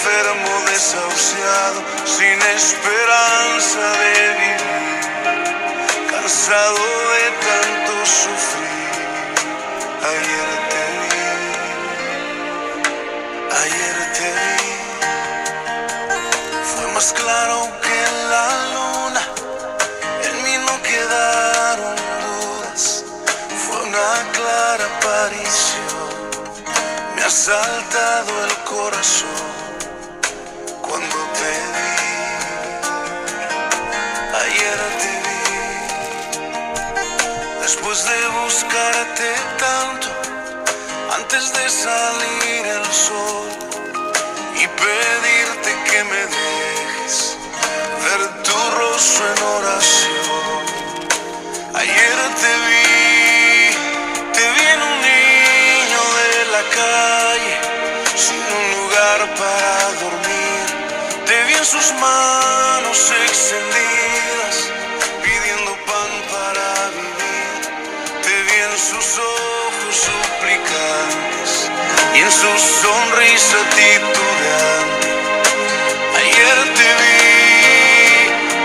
enfermo 0.00 0.52
desahuciado, 0.70 1.82
sin 2.06 2.40
esperanza 2.56 3.84
de 4.00 4.12
vivir, 4.40 5.00
cansado 6.10 6.84
de 7.14 7.24
tanto 7.46 7.92
sufrir. 8.06 8.92
Ayer 10.12 10.50
te 10.70 10.82
vi, 11.00 11.20
ayer 13.62 13.96
te 14.16 14.28
vi. 14.40 14.64
Fue 16.70 16.86
más 16.94 17.08
claro 17.12 17.56
que 17.82 17.98
la 18.32 18.46
luna, 18.74 19.22
en 20.24 20.34
mí 20.44 20.54
no 20.66 20.74
quedaron 20.82 21.96
dudas, 22.24 23.04
fue 23.66 23.78
una 23.82 24.10
clara 24.32 24.84
aparición, 24.96 26.08
me 27.16 27.22
ha 27.22 27.30
saltado 27.30 28.30
el 28.44 28.54
corazón 28.64 29.69
cuando 30.90 31.16
te 31.38 31.52
vi, 31.74 31.94
ayer 34.42 34.80
te 35.00 35.12
vi, 35.24 35.44
después 37.62 37.98
de 38.10 38.18
buscarte 38.42 39.28
tanto, 39.64 40.08
antes 41.16 41.52
de 41.52 41.64
salir 41.70 42.66
el 42.78 42.86
sol 42.92 43.48
y 44.56 44.66
pedirte 44.82 45.70
que 45.88 46.00
me 46.10 46.22
dejes 46.36 47.14
ver 48.04 48.22
tu 48.42 48.58
rostro 48.78 49.22
en 49.34 49.40
oración. 49.58 50.60
Ayer 51.72 52.18
te 52.42 52.52
vi, 52.66 52.86
te 54.34 54.44
vi 54.54 54.64
en 54.74 54.82
un 54.90 54.96
niño 55.12 56.02
de 56.20 56.32
la 56.54 56.62
calle, 56.80 57.54
sin 58.16 58.42
un 58.58 58.64
lugar 58.76 59.18
para 59.38 59.82
dormir. 60.00 60.49
En 61.60 61.66
sus 61.66 61.92
manos 61.92 63.12
extendidas, 63.28 64.72
pidiendo 65.22 65.72
pan 65.84 66.10
para 66.32 66.88
vivir. 66.96 67.60
Te 68.22 68.42
vi 68.44 68.56
en 68.62 68.78
sus 68.78 69.18
ojos 69.18 69.94
suplicantes 70.08 71.70
y 72.14 72.20
en 72.20 72.32
su 72.32 72.48
sonrisa 72.56 73.58
titubeante. 73.76 75.10
Ayer 76.16 76.58
te 76.78 76.88
vi, 77.00 77.18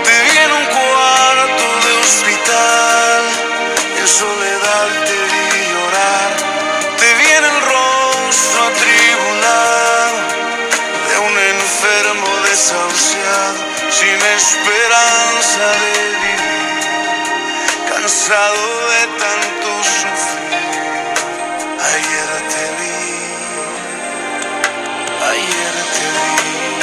te 0.02 0.14
vi 0.22 0.38
en 0.38 0.52
un 0.52 0.64
cuarto 0.64 1.64
de 1.84 1.92
hospital, 2.00 3.24
en 4.00 4.08
soledad 4.08 4.88
te 5.04 5.18
vi 5.32 5.44
llorar, 5.70 6.30
te 6.96 7.14
vi 7.14 7.26
en 7.30 7.44
el 7.44 7.60
rostro 7.60 8.64
atribulado 8.72 10.16
de 11.10 11.18
un 11.18 11.38
enfermo 11.38 12.45
desahuciado, 12.56 13.60
sin 13.90 14.16
esperanza 14.38 15.66
de 15.82 15.92
vivir, 16.24 16.86
cansado 17.90 18.64
de 18.92 19.02
tanto 19.22 19.68
sufrir. 19.84 20.64
Ayer 21.92 22.30
te 22.52 22.66
vi, 22.78 22.98
ayer 25.32 25.76
te 25.96 26.06
vi. 26.14 26.75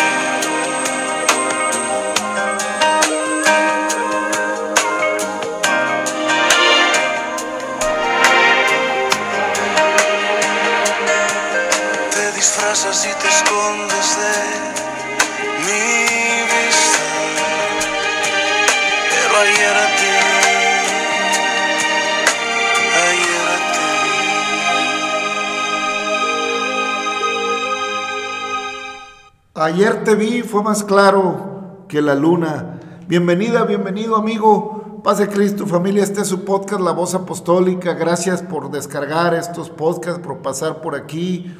Ayer 29.64 30.04
te 30.04 30.16
vi, 30.16 30.42
fue 30.42 30.62
más 30.62 30.84
claro 30.84 31.86
que 31.88 32.02
la 32.02 32.16
luna. 32.16 32.82
Bienvenida, 33.08 33.64
bienvenido 33.64 34.18
amigo. 34.18 35.00
Paz 35.06 35.20
de 35.20 35.30
Cristo, 35.30 35.66
familia. 35.66 36.04
Este 36.04 36.20
es 36.20 36.28
su 36.28 36.44
podcast, 36.44 36.82
La 36.82 36.92
Voz 36.92 37.16
Apostólica. 37.16 37.94
Gracias 37.94 38.42
por 38.42 38.72
descargar 38.72 39.34
estos 39.34 39.70
podcasts, 39.70 40.20
por 40.20 40.40
pasar 40.40 40.82
por 40.82 40.96
aquí. 40.96 41.56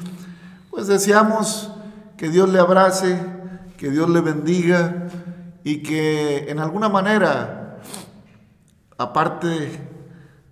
Pues 0.70 0.86
deseamos 0.86 1.72
que 2.18 2.28
Dios 2.28 2.50
le 2.50 2.58
abrace, 2.58 3.18
que 3.78 3.88
Dios 3.88 4.10
le 4.10 4.20
bendiga 4.20 5.06
y 5.64 5.82
que 5.82 6.50
en 6.50 6.58
alguna 6.58 6.90
manera, 6.90 7.78
aparte, 8.98 9.80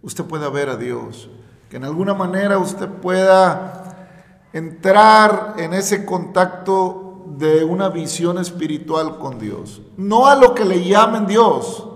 usted 0.00 0.24
pueda 0.24 0.48
ver 0.48 0.70
a 0.70 0.76
Dios. 0.76 1.28
Que 1.68 1.76
en 1.76 1.84
alguna 1.84 2.14
manera 2.14 2.56
usted 2.56 2.88
pueda 2.88 4.08
entrar 4.54 5.56
en 5.58 5.74
ese 5.74 6.06
contacto 6.06 7.01
de 7.38 7.64
una 7.64 7.88
visión 7.88 8.38
espiritual 8.38 9.18
con 9.18 9.38
Dios. 9.38 9.82
No 9.96 10.26
a 10.26 10.36
lo 10.36 10.54
que 10.54 10.64
le 10.64 10.84
llamen 10.84 11.26
Dios, 11.26 11.86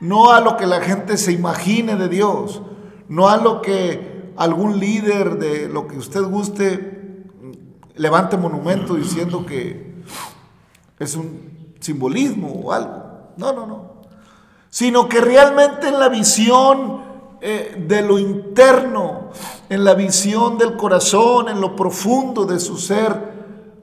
no 0.00 0.32
a 0.32 0.40
lo 0.40 0.56
que 0.56 0.66
la 0.66 0.80
gente 0.80 1.16
se 1.16 1.32
imagine 1.32 1.96
de 1.96 2.08
Dios, 2.08 2.62
no 3.08 3.28
a 3.28 3.36
lo 3.36 3.62
que 3.62 4.32
algún 4.36 4.78
líder 4.78 5.38
de 5.38 5.68
lo 5.68 5.86
que 5.86 5.98
usted 5.98 6.22
guste 6.22 7.26
levante 7.96 8.36
monumento 8.36 8.94
diciendo 8.94 9.44
que 9.44 9.94
es 10.98 11.16
un 11.16 11.74
simbolismo 11.80 12.48
o 12.64 12.72
algo. 12.72 13.32
No, 13.36 13.52
no, 13.52 13.66
no. 13.66 13.90
Sino 14.68 15.08
que 15.08 15.20
realmente 15.20 15.88
en 15.88 15.98
la 15.98 16.08
visión 16.08 17.02
eh, 17.40 17.84
de 17.86 18.02
lo 18.02 18.18
interno, 18.18 19.30
en 19.68 19.84
la 19.84 19.94
visión 19.94 20.58
del 20.58 20.76
corazón, 20.76 21.48
en 21.48 21.60
lo 21.60 21.74
profundo 21.74 22.44
de 22.44 22.60
su 22.60 22.76
ser, 22.76 23.29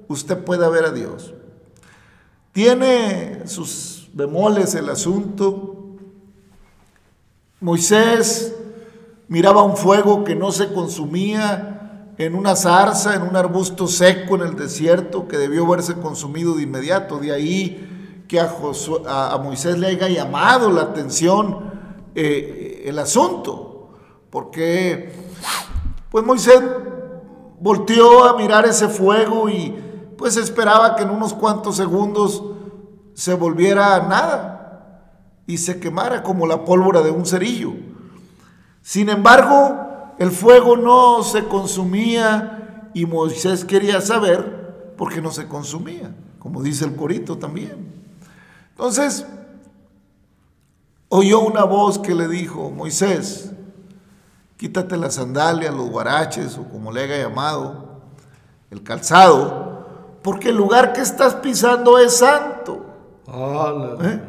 usted 0.08 0.44
pueda 0.44 0.70
ver 0.70 0.86
a 0.86 0.92
Dios. 0.92 1.34
Tiene 2.52 3.48
sus 3.48 4.10
bemoles 4.14 4.74
el 4.76 4.90
asunto. 4.90 5.96
Moisés 7.60 8.56
miraba 9.28 9.64
un 9.64 9.78
fuego 9.78 10.24
que 10.24 10.36
no 10.36 10.52
se 10.52 10.74
consumía 10.74 12.14
en 12.18 12.34
una 12.34 12.56
zarza, 12.56 13.14
en 13.14 13.22
un 13.22 13.36
arbusto 13.36 13.88
seco 13.88 14.36
en 14.36 14.42
el 14.42 14.56
desierto, 14.56 15.28
que 15.28 15.38
debió 15.38 15.66
haberse 15.66 15.96
consumido 15.96 16.56
de 16.56 16.64
inmediato. 16.64 17.20
De 17.20 17.32
ahí 17.32 18.24
que 18.28 18.40
a, 18.40 19.38
Moisés 19.44 19.78
le 19.78 19.88
haya 19.88 20.10
llamado 20.10 20.72
la 20.72 20.82
atención 20.82 21.72
eh, 22.16 22.84
el 22.86 22.98
asunto, 23.00 23.90
porque 24.30 25.14
pues 26.10 26.26
Moisés 26.26 26.62
volteó 27.60 28.24
a 28.24 28.38
mirar 28.38 28.66
ese 28.66 28.88
fuego 28.88 29.50
y 29.50 29.76
pues 30.18 30.38
esperaba 30.38 30.96
que 30.96 31.04
en 31.04 31.10
unos 31.10 31.34
cuantos 31.34 31.76
segundos 31.76 32.44
se 33.14 33.34
volviera 33.34 34.00
nada 34.08 35.14
y 35.48 35.58
se 35.58 35.80
quemara 35.80 36.24
como 36.24 36.46
la 36.46 36.66
pólvora 36.66 37.02
de 37.02 37.12
un 37.12 37.26
cerillo. 37.26 37.74
Sin 38.82 39.10
embargo, 39.10 40.14
el 40.18 40.32
fuego 40.32 40.76
no 40.78 41.24
se 41.24 41.46
consumía 41.46 42.90
y 42.94 43.06
Moisés 43.06 43.64
quería 43.64 44.02
saber 44.02 44.96
por 44.98 45.14
qué 45.14 45.22
no 45.22 45.32
se 45.32 45.48
consumía, 45.48 46.14
como 46.40 46.62
dice 46.64 46.86
el 46.86 46.96
corito 46.96 47.38
también. 47.38 47.94
Entonces, 48.72 49.26
oyó 51.10 51.40
una 51.40 51.64
voz 51.64 52.00
que 52.00 52.16
le 52.16 52.28
dijo, 52.28 52.72
Moisés, 52.72 53.52
quítate 54.58 54.98
las 54.98 55.16
sandalias, 55.16 55.74
los 55.74 55.90
guaraches 55.90 56.58
o 56.58 56.64
como 56.64 56.92
le 56.92 57.04
haya 57.04 57.28
llamado, 57.28 58.02
el 58.72 58.84
calzado, 58.84 59.67
porque 60.28 60.50
el 60.50 60.58
lugar 60.58 60.92
que 60.92 61.00
estás 61.00 61.36
pisando 61.36 61.98
es 61.98 62.18
santo. 62.18 62.86
¿Eh? 64.04 64.22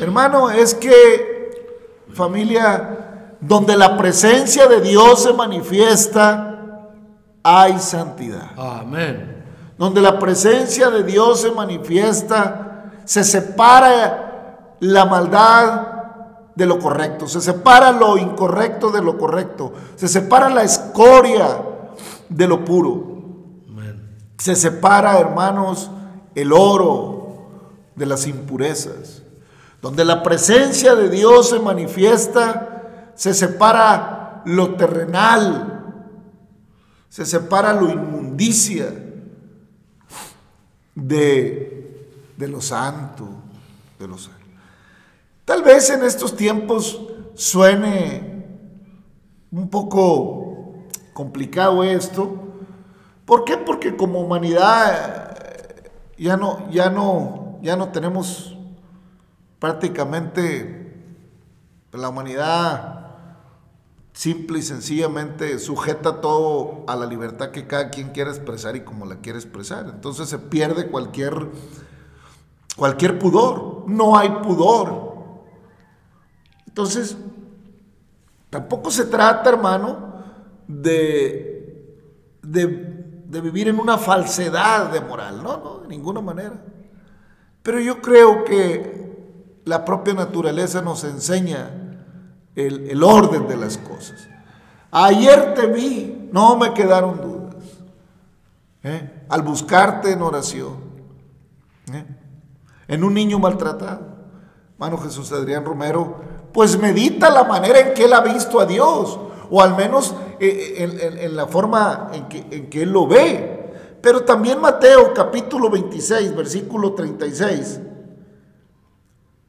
Hermano, 0.00 0.48
es 0.48 0.76
que 0.76 2.06
familia, 2.12 3.34
donde 3.40 3.76
la 3.76 3.96
presencia 3.96 4.68
de 4.68 4.80
Dios 4.80 5.24
se 5.24 5.32
manifiesta, 5.32 6.92
hay 7.42 7.80
santidad. 7.80 8.52
Amén. 8.56 9.44
Donde 9.76 10.00
la 10.00 10.20
presencia 10.20 10.88
de 10.88 11.02
Dios 11.02 11.40
se 11.40 11.50
manifiesta, 11.50 12.92
se 13.04 13.24
separa 13.24 14.76
la 14.78 15.04
maldad 15.04 15.82
de 16.54 16.64
lo 16.64 16.78
correcto, 16.78 17.26
se 17.26 17.40
separa 17.40 17.90
lo 17.90 18.18
incorrecto 18.18 18.92
de 18.92 19.02
lo 19.02 19.18
correcto, 19.18 19.72
se 19.96 20.06
separa 20.06 20.48
la 20.48 20.62
escoria 20.62 21.58
de 22.28 22.46
lo 22.46 22.64
puro. 22.64 23.15
Se 24.38 24.54
separa, 24.54 25.18
hermanos, 25.18 25.90
el 26.34 26.52
oro 26.52 27.48
de 27.94 28.06
las 28.06 28.26
impurezas. 28.26 29.22
Donde 29.82 30.04
la 30.04 30.22
presencia 30.22 30.94
de 30.94 31.08
Dios 31.08 31.50
se 31.50 31.58
manifiesta, 31.58 33.12
se 33.14 33.34
separa 33.34 34.42
lo 34.44 34.74
terrenal, 34.74 35.94
se 37.08 37.24
separa 37.24 37.72
lo 37.72 37.90
inmundicia 37.90 38.92
de, 40.94 42.06
de 42.36 42.48
lo 42.48 42.60
santo, 42.60 43.28
de 43.98 44.08
lo 44.08 44.18
santo. 44.18 44.36
Tal 45.44 45.62
vez 45.62 45.90
en 45.90 46.02
estos 46.02 46.36
tiempos 46.36 47.00
suene 47.34 48.36
un 49.52 49.68
poco 49.70 50.86
complicado 51.12 51.84
esto. 51.84 52.45
¿Por 53.26 53.44
qué? 53.44 53.58
Porque 53.58 53.96
como 53.96 54.20
humanidad 54.20 55.36
eh, 55.38 55.90
ya 56.16 56.38
no, 56.38 56.70
ya 56.70 56.88
no, 56.88 57.58
ya 57.60 57.76
no 57.76 57.90
tenemos 57.90 58.56
prácticamente 59.58 60.94
la 61.92 62.08
humanidad 62.08 62.96
simple 64.12 64.60
y 64.60 64.62
sencillamente 64.62 65.58
sujeta 65.58 66.22
todo 66.22 66.84
a 66.86 66.96
la 66.96 67.04
libertad 67.04 67.50
que 67.50 67.66
cada 67.66 67.90
quien 67.90 68.10
quiera 68.10 68.30
expresar 68.30 68.76
y 68.76 68.80
como 68.80 69.04
la 69.04 69.16
quiere 69.16 69.38
expresar. 69.38 69.90
Entonces 69.92 70.28
se 70.28 70.38
pierde 70.38 70.88
cualquier 70.88 71.50
cualquier 72.76 73.18
pudor. 73.18 73.84
No 73.88 74.16
hay 74.16 74.28
pudor. 74.42 75.16
Entonces, 76.66 77.16
tampoco 78.50 78.90
se 78.90 79.06
trata, 79.06 79.48
hermano, 79.48 80.22
de, 80.68 81.96
de, 82.42 82.95
vivir 83.28 83.68
en 83.68 83.78
una 83.78 83.98
falsedad 83.98 84.90
de 84.90 85.00
moral, 85.00 85.42
no, 85.42 85.56
no, 85.58 85.78
de 85.78 85.88
ninguna 85.88 86.20
manera. 86.20 86.54
Pero 87.62 87.80
yo 87.80 88.00
creo 88.00 88.44
que 88.44 89.60
la 89.64 89.84
propia 89.84 90.14
naturaleza 90.14 90.80
nos 90.82 91.04
enseña 91.04 91.70
el, 92.54 93.02
orden 93.02 93.48
de 93.48 93.56
las 93.56 93.76
cosas. 93.78 94.28
Ayer 94.90 95.54
te 95.54 95.66
vi, 95.66 96.28
no 96.32 96.56
me 96.56 96.72
quedaron 96.72 97.20
dudas. 97.20 97.64
¿eh? 98.82 99.24
Al 99.28 99.42
buscarte 99.42 100.12
en 100.12 100.22
oración, 100.22 100.76
¿eh? 101.92 102.06
en 102.88 103.04
un 103.04 103.12
niño 103.12 103.38
maltratado. 103.38 104.16
Hermano 104.74 104.98
Jesús 104.98 105.32
Adrián 105.32 105.64
Romero 105.64 106.20
pues 106.56 106.78
medita 106.78 107.28
la 107.28 107.44
manera 107.44 107.80
en 107.80 107.92
que 107.92 108.04
él 108.06 108.14
ha 108.14 108.22
visto 108.22 108.58
a 108.58 108.64
Dios, 108.64 109.18
o 109.50 109.60
al 109.60 109.76
menos 109.76 110.14
eh, 110.40 111.18
en, 111.20 111.36
la 111.36 111.46
forma 111.46 112.10
en 112.12 112.28
que, 112.28 112.46
en 112.50 112.70
que 112.70 112.82
él 112.82 112.90
lo 112.90 113.06
ve. 113.06 113.98
Pero 114.00 114.24
también 114.24 114.60
Mateo 114.60 115.12
capítulo 115.14 115.70
26, 115.70 116.36
versículo 116.36 116.94
36, 116.94 117.80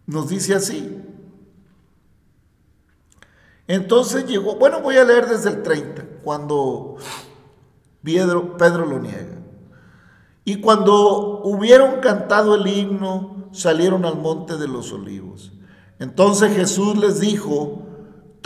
nos 0.06 0.30
dice 0.30 0.56
así. 0.56 1.02
Entonces 3.68 4.26
llegó, 4.26 4.56
bueno, 4.56 4.82
voy 4.82 4.98
a 4.98 5.04
leer 5.04 5.28
desde 5.28 5.50
el 5.50 5.62
30, 5.62 6.06
cuando 6.24 6.96
Pedro, 8.02 8.56
Pedro 8.58 8.86
lo 8.86 9.00
niega. 9.00 9.38
Y 10.46 10.62
cuando 10.62 11.42
hubieron 11.44 12.00
cantado 12.00 12.56
el 12.56 12.66
himno, 12.66 13.50
salieron 13.52 14.06
al 14.06 14.18
monte 14.18 14.56
de 14.56 14.70
los 14.70 14.94
olivos. 14.94 15.52
Entonces 16.00 16.56
Jesús 16.56 16.98
les 16.98 17.20
dijo, 17.20 17.87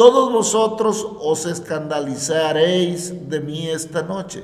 todos 0.01 0.31
vosotros 0.31 1.07
os 1.19 1.45
escandalizaréis 1.45 3.29
de 3.29 3.39
mí 3.39 3.69
esta 3.69 4.01
noche, 4.01 4.43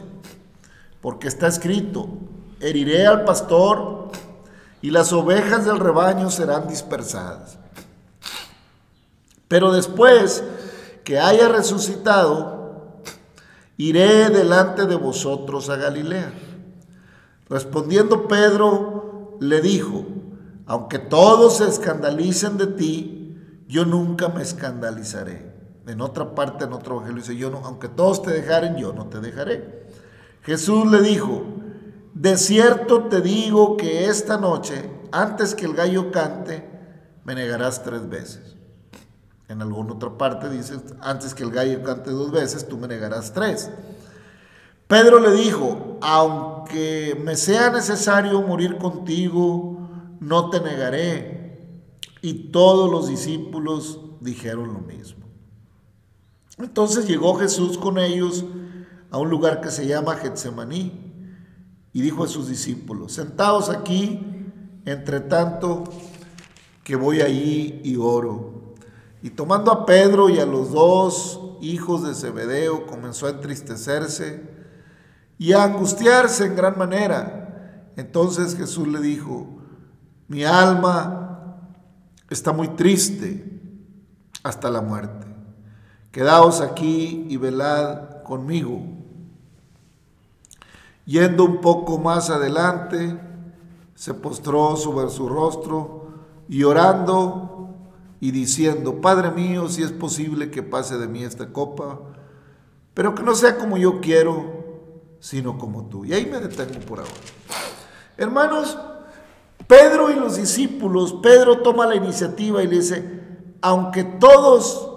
porque 1.01 1.27
está 1.27 1.47
escrito, 1.47 2.07
heriré 2.59 3.07
al 3.07 3.25
pastor 3.25 4.11
y 4.83 4.91
las 4.91 5.11
ovejas 5.13 5.65
del 5.65 5.79
rebaño 5.79 6.29
serán 6.29 6.67
dispersadas. 6.67 7.57
Pero 9.47 9.71
después 9.71 10.43
que 11.03 11.17
haya 11.17 11.47
resucitado, 11.47 13.01
iré 13.77 14.29
delante 14.29 14.85
de 14.85 14.95
vosotros 14.95 15.71
a 15.71 15.77
Galilea. 15.77 16.33
Respondiendo 17.49 18.27
Pedro, 18.27 19.39
le 19.41 19.61
dijo, 19.61 20.05
aunque 20.67 20.99
todos 20.99 21.57
se 21.57 21.67
escandalicen 21.67 22.59
de 22.59 22.67
ti, 22.67 23.63
yo 23.67 23.85
nunca 23.85 24.29
me 24.29 24.43
escandalizaré. 24.43 25.46
En 25.87 26.01
otra 26.01 26.35
parte, 26.35 26.65
en 26.65 26.73
otro 26.73 26.95
evangelio 26.95 27.21
dice, 27.21 27.37
yo 27.37 27.49
no, 27.49 27.59
aunque 27.65 27.87
todos 27.87 28.21
te 28.21 28.31
dejaren, 28.31 28.75
yo 28.75 28.91
no 28.91 29.07
te 29.07 29.21
dejaré. 29.21 29.87
Jesús 30.43 30.91
le 30.91 31.01
dijo, 31.01 31.43
de 32.13 32.37
cierto 32.37 33.05
te 33.05 33.21
digo 33.21 33.77
que 33.77 34.05
esta 34.05 34.37
noche, 34.37 34.89
antes 35.11 35.55
que 35.55 35.65
el 35.65 35.73
gallo 35.73 36.11
cante, 36.11 36.67
me 37.23 37.35
negarás 37.35 37.83
tres 37.83 38.07
veces. 38.09 38.55
En 39.47 39.61
alguna 39.61 39.93
otra 39.93 40.17
parte 40.17 40.49
dice, 40.49 40.75
antes 40.99 41.33
que 41.33 41.43
el 41.43 41.51
gallo 41.51 41.81
cante 41.83 42.11
dos 42.11 42.31
veces, 42.31 42.67
tú 42.67 42.77
me 42.77 42.87
negarás 42.87 43.31
tres. 43.31 43.71
Pedro 44.87 45.19
le 45.21 45.31
dijo, 45.31 45.97
aunque 46.01 47.17
me 47.23 47.37
sea 47.37 47.69
necesario 47.69 48.41
morir 48.41 48.77
contigo, 48.77 49.87
no 50.19 50.49
te 50.49 50.59
negaré. 50.59 51.81
Y 52.21 52.51
todos 52.51 52.91
los 52.91 53.07
discípulos 53.07 54.01
dijeron 54.19 54.73
lo 54.73 54.79
mismo. 54.79 55.26
Entonces 56.57 57.07
llegó 57.07 57.35
Jesús 57.35 57.77
con 57.77 57.97
ellos 57.97 58.45
a 59.11 59.17
un 59.17 59.29
lugar 59.29 59.61
que 59.61 59.69
se 59.69 59.85
llama 59.85 60.15
Getsemaní 60.15 61.13
y 61.93 62.01
dijo 62.01 62.23
a 62.23 62.27
sus 62.27 62.47
discípulos, 62.47 63.13
sentados 63.13 63.69
aquí, 63.69 64.51
entre 64.85 65.19
tanto 65.19 65.83
que 66.83 66.95
voy 66.95 67.21
allí 67.21 67.81
y 67.83 67.95
oro. 67.97 68.75
Y 69.21 69.31
tomando 69.31 69.71
a 69.71 69.85
Pedro 69.85 70.29
y 70.29 70.39
a 70.39 70.45
los 70.45 70.71
dos 70.71 71.41
hijos 71.61 72.07
de 72.07 72.13
Zebedeo, 72.13 72.85
comenzó 72.85 73.27
a 73.27 73.31
entristecerse 73.31 74.43
y 75.37 75.53
a 75.53 75.63
angustiarse 75.63 76.45
en 76.45 76.55
gran 76.55 76.77
manera. 76.77 77.91
Entonces 77.97 78.55
Jesús 78.55 78.87
le 78.87 78.99
dijo, 78.99 79.47
mi 80.27 80.43
alma 80.43 81.59
está 82.29 82.53
muy 82.53 82.69
triste 82.69 83.61
hasta 84.43 84.69
la 84.69 84.81
muerte. 84.81 85.26
Quedaos 86.17 86.61
aquí 86.61 87.27
y 87.29 87.37
velad 87.37 88.23
conmigo. 88.23 88.81
Yendo 91.05 91.43
un 91.43 91.61
poco 91.61 91.99
más 91.99 92.31
adelante, 92.31 93.19
se 93.93 94.15
postró 94.15 94.75
sobre 94.77 95.11
su 95.11 95.29
rostro 95.29 96.07
y 96.49 96.63
orando 96.63 97.69
y 98.19 98.31
diciendo, 98.31 98.99
Padre 98.99 99.29
mío, 99.29 99.69
si 99.69 99.83
es 99.83 99.91
posible 99.91 100.49
que 100.49 100.63
pase 100.63 100.97
de 100.97 101.07
mí 101.07 101.21
esta 101.21 101.53
copa, 101.53 101.99
pero 102.95 103.13
que 103.13 103.21
no 103.21 103.35
sea 103.35 103.55
como 103.59 103.77
yo 103.77 104.01
quiero, 104.01 104.43
sino 105.19 105.59
como 105.59 105.85
tú. 105.85 106.03
Y 106.03 106.13
ahí 106.13 106.25
me 106.25 106.39
detengo 106.39 106.83
por 106.83 106.97
ahora. 106.97 107.11
Hermanos, 108.17 108.75
Pedro 109.67 110.09
y 110.09 110.15
los 110.15 110.35
discípulos, 110.35 111.13
Pedro 111.21 111.61
toma 111.61 111.85
la 111.85 111.95
iniciativa 111.95 112.63
y 112.63 112.67
le 112.67 112.77
dice, 112.77 113.21
aunque 113.61 114.03
todos 114.03 114.96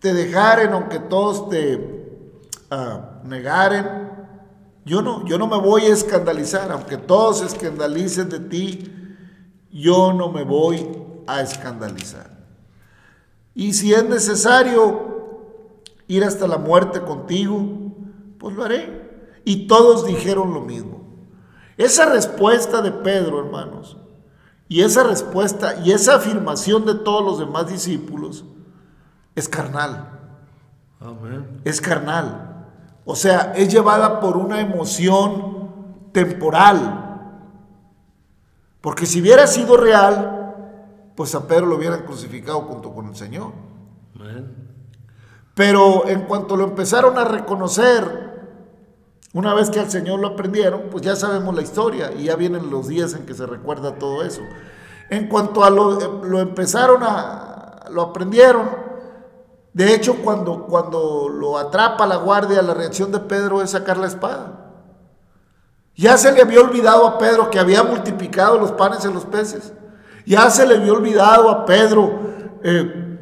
te 0.00 0.14
dejaren, 0.14 0.72
aunque 0.72 0.98
todos 0.98 1.48
te, 1.50 2.48
ah, 2.70 3.20
negaren, 3.24 4.10
yo 4.84 5.02
no, 5.02 5.24
yo 5.26 5.38
no 5.38 5.46
me 5.46 5.58
voy 5.58 5.82
a 5.82 5.92
escandalizar, 5.92 6.72
aunque 6.72 6.96
todos 6.96 7.38
se 7.38 7.46
escandalicen 7.46 8.30
de 8.30 8.40
ti, 8.40 8.92
yo 9.70 10.12
no 10.12 10.30
me 10.32 10.42
voy 10.42 10.86
a 11.26 11.42
escandalizar. 11.42 12.30
Y 13.54 13.74
si 13.74 13.92
es 13.92 14.04
necesario 14.04 15.82
ir 16.08 16.24
hasta 16.24 16.46
la 16.48 16.56
muerte 16.56 17.02
contigo, 17.02 17.62
pues 18.38 18.56
lo 18.56 18.64
haré. 18.64 19.10
Y 19.44 19.66
todos 19.66 20.06
dijeron 20.06 20.54
lo 20.54 20.62
mismo. 20.62 21.00
Esa 21.76 22.06
respuesta 22.06 22.80
de 22.82 22.90
Pedro, 22.90 23.38
hermanos, 23.40 23.96
y 24.68 24.82
esa 24.82 25.02
respuesta 25.02 25.80
y 25.84 25.92
esa 25.92 26.16
afirmación 26.16 26.86
de 26.86 26.94
todos 26.94 27.24
los 27.24 27.38
demás 27.38 27.68
discípulos 27.68 28.44
es 29.40 29.48
carnal. 29.48 30.06
Es 31.64 31.80
carnal. 31.80 32.66
O 33.04 33.16
sea, 33.16 33.52
es 33.56 33.72
llevada 33.72 34.20
por 34.20 34.36
una 34.36 34.60
emoción 34.60 36.10
temporal. 36.12 37.32
Porque 38.80 39.06
si 39.06 39.20
hubiera 39.20 39.46
sido 39.46 39.76
real, 39.76 40.54
pues 41.16 41.34
a 41.34 41.46
Pedro 41.46 41.66
lo 41.66 41.76
hubieran 41.76 42.04
crucificado 42.04 42.60
junto 42.62 42.92
con 42.94 43.06
el 43.08 43.16
Señor. 43.16 43.52
Pero 45.54 46.06
en 46.06 46.22
cuanto 46.22 46.56
lo 46.56 46.64
empezaron 46.64 47.18
a 47.18 47.24
reconocer, 47.24 48.30
una 49.32 49.54
vez 49.54 49.70
que 49.70 49.80
al 49.80 49.90
Señor 49.90 50.20
lo 50.20 50.28
aprendieron, 50.28 50.84
pues 50.90 51.02
ya 51.02 51.16
sabemos 51.16 51.54
la 51.54 51.62
historia 51.62 52.12
y 52.12 52.24
ya 52.24 52.36
vienen 52.36 52.70
los 52.70 52.88
días 52.88 53.14
en 53.14 53.24
que 53.24 53.34
se 53.34 53.46
recuerda 53.46 53.94
todo 53.94 54.22
eso. 54.22 54.42
En 55.08 55.28
cuanto 55.28 55.64
a 55.64 55.70
lo, 55.70 56.24
lo 56.24 56.40
empezaron 56.40 57.02
a, 57.02 57.86
lo 57.90 58.02
aprendieron, 58.02 58.89
de 59.72 59.94
hecho 59.94 60.16
cuando, 60.16 60.66
cuando 60.66 61.28
lo 61.28 61.58
atrapa 61.58 62.06
la 62.06 62.16
guardia, 62.16 62.62
la 62.62 62.74
reacción 62.74 63.12
de 63.12 63.20
Pedro 63.20 63.62
es 63.62 63.70
sacar 63.70 63.96
la 63.96 64.06
espada. 64.06 64.60
Ya 65.96 66.16
se 66.16 66.32
le 66.32 66.40
había 66.40 66.60
olvidado 66.60 67.06
a 67.06 67.18
Pedro 67.18 67.50
que 67.50 67.58
había 67.58 67.82
multiplicado 67.82 68.58
los 68.58 68.72
panes 68.72 69.04
en 69.04 69.12
los 69.12 69.26
peces. 69.26 69.72
Ya 70.24 70.48
se 70.50 70.66
le 70.66 70.76
había 70.76 70.92
olvidado 70.92 71.50
a 71.50 71.66
Pedro 71.66 72.20
eh, 72.62 73.18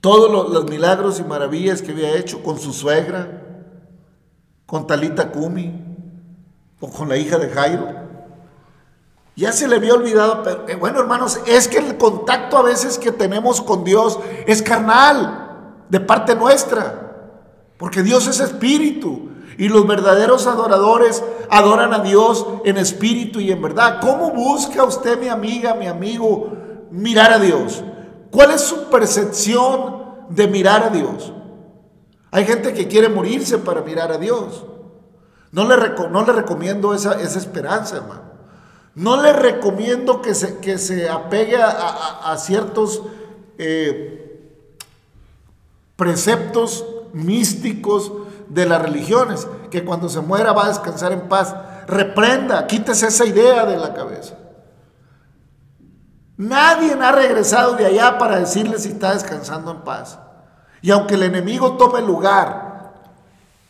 todos 0.00 0.52
los, 0.52 0.64
milagros 0.68 1.20
y 1.20 1.24
maravillas 1.24 1.82
que 1.82 1.92
había 1.92 2.16
hecho 2.16 2.42
con 2.42 2.58
su 2.58 2.72
suegra 2.72 3.40
con 4.66 4.86
Talita 4.86 5.30
Kumi 5.30 5.72
o 6.80 6.88
con 6.90 7.08
la 7.08 7.16
hija 7.16 7.38
de 7.38 7.48
Jairo. 7.50 7.88
Ya 9.36 9.52
se 9.52 9.66
le 9.66 9.76
había 9.76 9.94
olvidado, 9.94 10.42
pero 10.42 10.68
eh, 10.68 10.76
bueno 10.76 11.00
hermanos, 11.00 11.40
es 11.46 11.68
que 11.68 11.78
el 11.78 11.96
contacto 11.98 12.58
a 12.58 12.62
veces 12.62 12.98
que 12.98 13.12
tenemos 13.12 13.60
con 13.60 13.84
Dios 13.84 14.18
es 14.46 14.62
carnal, 14.62 15.41
de 15.92 16.00
parte 16.00 16.34
nuestra, 16.34 17.34
porque 17.76 18.02
Dios 18.02 18.26
es 18.26 18.40
espíritu 18.40 19.28
y 19.58 19.68
los 19.68 19.86
verdaderos 19.86 20.46
adoradores 20.46 21.22
adoran 21.50 21.92
a 21.92 21.98
Dios 21.98 22.46
en 22.64 22.78
espíritu 22.78 23.40
y 23.40 23.52
en 23.52 23.60
verdad. 23.60 24.00
¿Cómo 24.00 24.30
busca 24.30 24.84
usted, 24.84 25.20
mi 25.20 25.28
amiga, 25.28 25.74
mi 25.74 25.86
amigo, 25.86 26.50
mirar 26.90 27.34
a 27.34 27.38
Dios? 27.38 27.84
¿Cuál 28.30 28.52
es 28.52 28.62
su 28.62 28.88
percepción 28.88 30.06
de 30.30 30.48
mirar 30.48 30.82
a 30.84 30.88
Dios? 30.88 31.30
Hay 32.30 32.46
gente 32.46 32.72
que 32.72 32.88
quiere 32.88 33.10
morirse 33.10 33.58
para 33.58 33.82
mirar 33.82 34.12
a 34.12 34.16
Dios. 34.16 34.64
No 35.50 35.68
le, 35.68 35.76
no 36.10 36.24
le 36.24 36.32
recomiendo 36.32 36.94
esa, 36.94 37.20
esperanza, 37.20 37.98
hermano. 37.98 38.32
No 38.94 39.20
le 39.20 39.34
recomiendo 39.34 40.22
que 40.22 40.34
se, 40.34 40.56
que 40.56 40.78
se 40.78 41.10
apegue 41.10 41.58
a, 41.60 42.34
ciertos 42.38 43.02
eh, 43.58 44.21
preceptos 46.02 46.84
místicos 47.12 48.10
de 48.48 48.66
las 48.66 48.82
religiones, 48.82 49.46
que 49.70 49.84
cuando 49.84 50.08
se 50.08 50.20
muera 50.20 50.52
va 50.52 50.64
a 50.64 50.68
descansar 50.70 51.12
en 51.12 51.28
paz. 51.28 51.54
Reprenda, 51.86 52.66
quítese 52.66 53.06
esa 53.06 53.24
idea 53.24 53.64
de 53.66 53.76
la 53.76 53.94
cabeza. 53.94 54.36
Nadie 56.36 56.94
ha 56.94 57.12
regresado 57.12 57.76
de 57.76 57.86
allá 57.86 58.18
para 58.18 58.40
decirle 58.40 58.80
si 58.80 58.88
está 58.88 59.14
descansando 59.14 59.70
en 59.70 59.82
paz. 59.82 60.18
Y 60.80 60.90
aunque 60.90 61.14
el 61.14 61.22
enemigo 61.22 61.76
tome 61.76 62.02
lugar, 62.02 62.94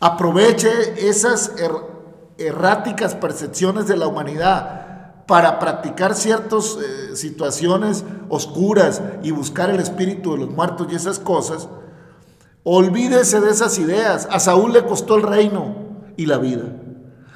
aproveche 0.01 1.07
esas 1.07 1.53
er, 1.59 1.73
erráticas 2.39 3.15
percepciones 3.15 3.87
de 3.89 3.99
la 3.99 4.07
humanidad 4.07 5.27
para 5.27 5.59
practicar 5.59 6.15
ciertas 6.15 6.79
eh, 6.79 7.15
situaciones 7.15 8.07
oscuras 8.31 9.03
y 9.23 9.33
buscar 9.33 9.69
el 9.69 9.81
espíritu 9.81 10.33
de 10.33 10.39
los 10.39 10.51
muertos 10.51 10.87
y 10.91 10.95
esas 10.95 11.19
cosas, 11.19 11.69
olvídese 12.65 13.41
de 13.41 13.51
esas 13.51 13.79
ideas. 13.79 14.29
A 14.31 14.41
Saúl 14.41 14.73
le 14.73 14.85
costó 14.85 15.17
el 15.17 15.23
reino 15.23 15.75
y 16.17 16.27
la 16.27 16.39
vida. 16.39 16.65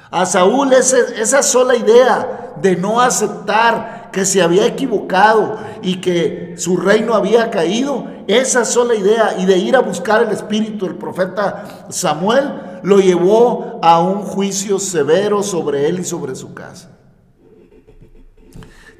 A 0.09 0.25
Saúl 0.25 0.71
esa 0.73 1.43
sola 1.43 1.75
idea 1.75 2.53
de 2.61 2.75
no 2.75 3.01
aceptar 3.01 4.09
que 4.11 4.25
se 4.25 4.41
había 4.41 4.65
equivocado 4.65 5.57
y 5.81 5.99
que 5.99 6.55
su 6.57 6.77
reino 6.77 7.13
había 7.13 7.51
caído, 7.51 8.07
esa 8.27 8.65
sola 8.65 8.95
idea 8.95 9.35
y 9.37 9.45
de 9.45 9.57
ir 9.57 9.75
a 9.75 9.81
buscar 9.81 10.23
el 10.23 10.31
espíritu 10.31 10.85
del 10.85 10.95
profeta 10.95 11.85
Samuel 11.89 12.79
lo 12.83 12.99
llevó 12.99 13.79
a 13.81 14.01
un 14.01 14.23
juicio 14.23 14.79
severo 14.79 15.43
sobre 15.43 15.87
él 15.87 15.99
y 15.99 16.03
sobre 16.03 16.35
su 16.35 16.53
casa. 16.53 16.97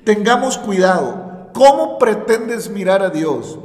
Tengamos 0.03 0.57
cuidado. 0.57 1.49
¿Cómo 1.53 1.97
pretendes 1.97 2.69
mirar 2.69 3.01
a 3.01 3.09
Dios? 3.09 3.59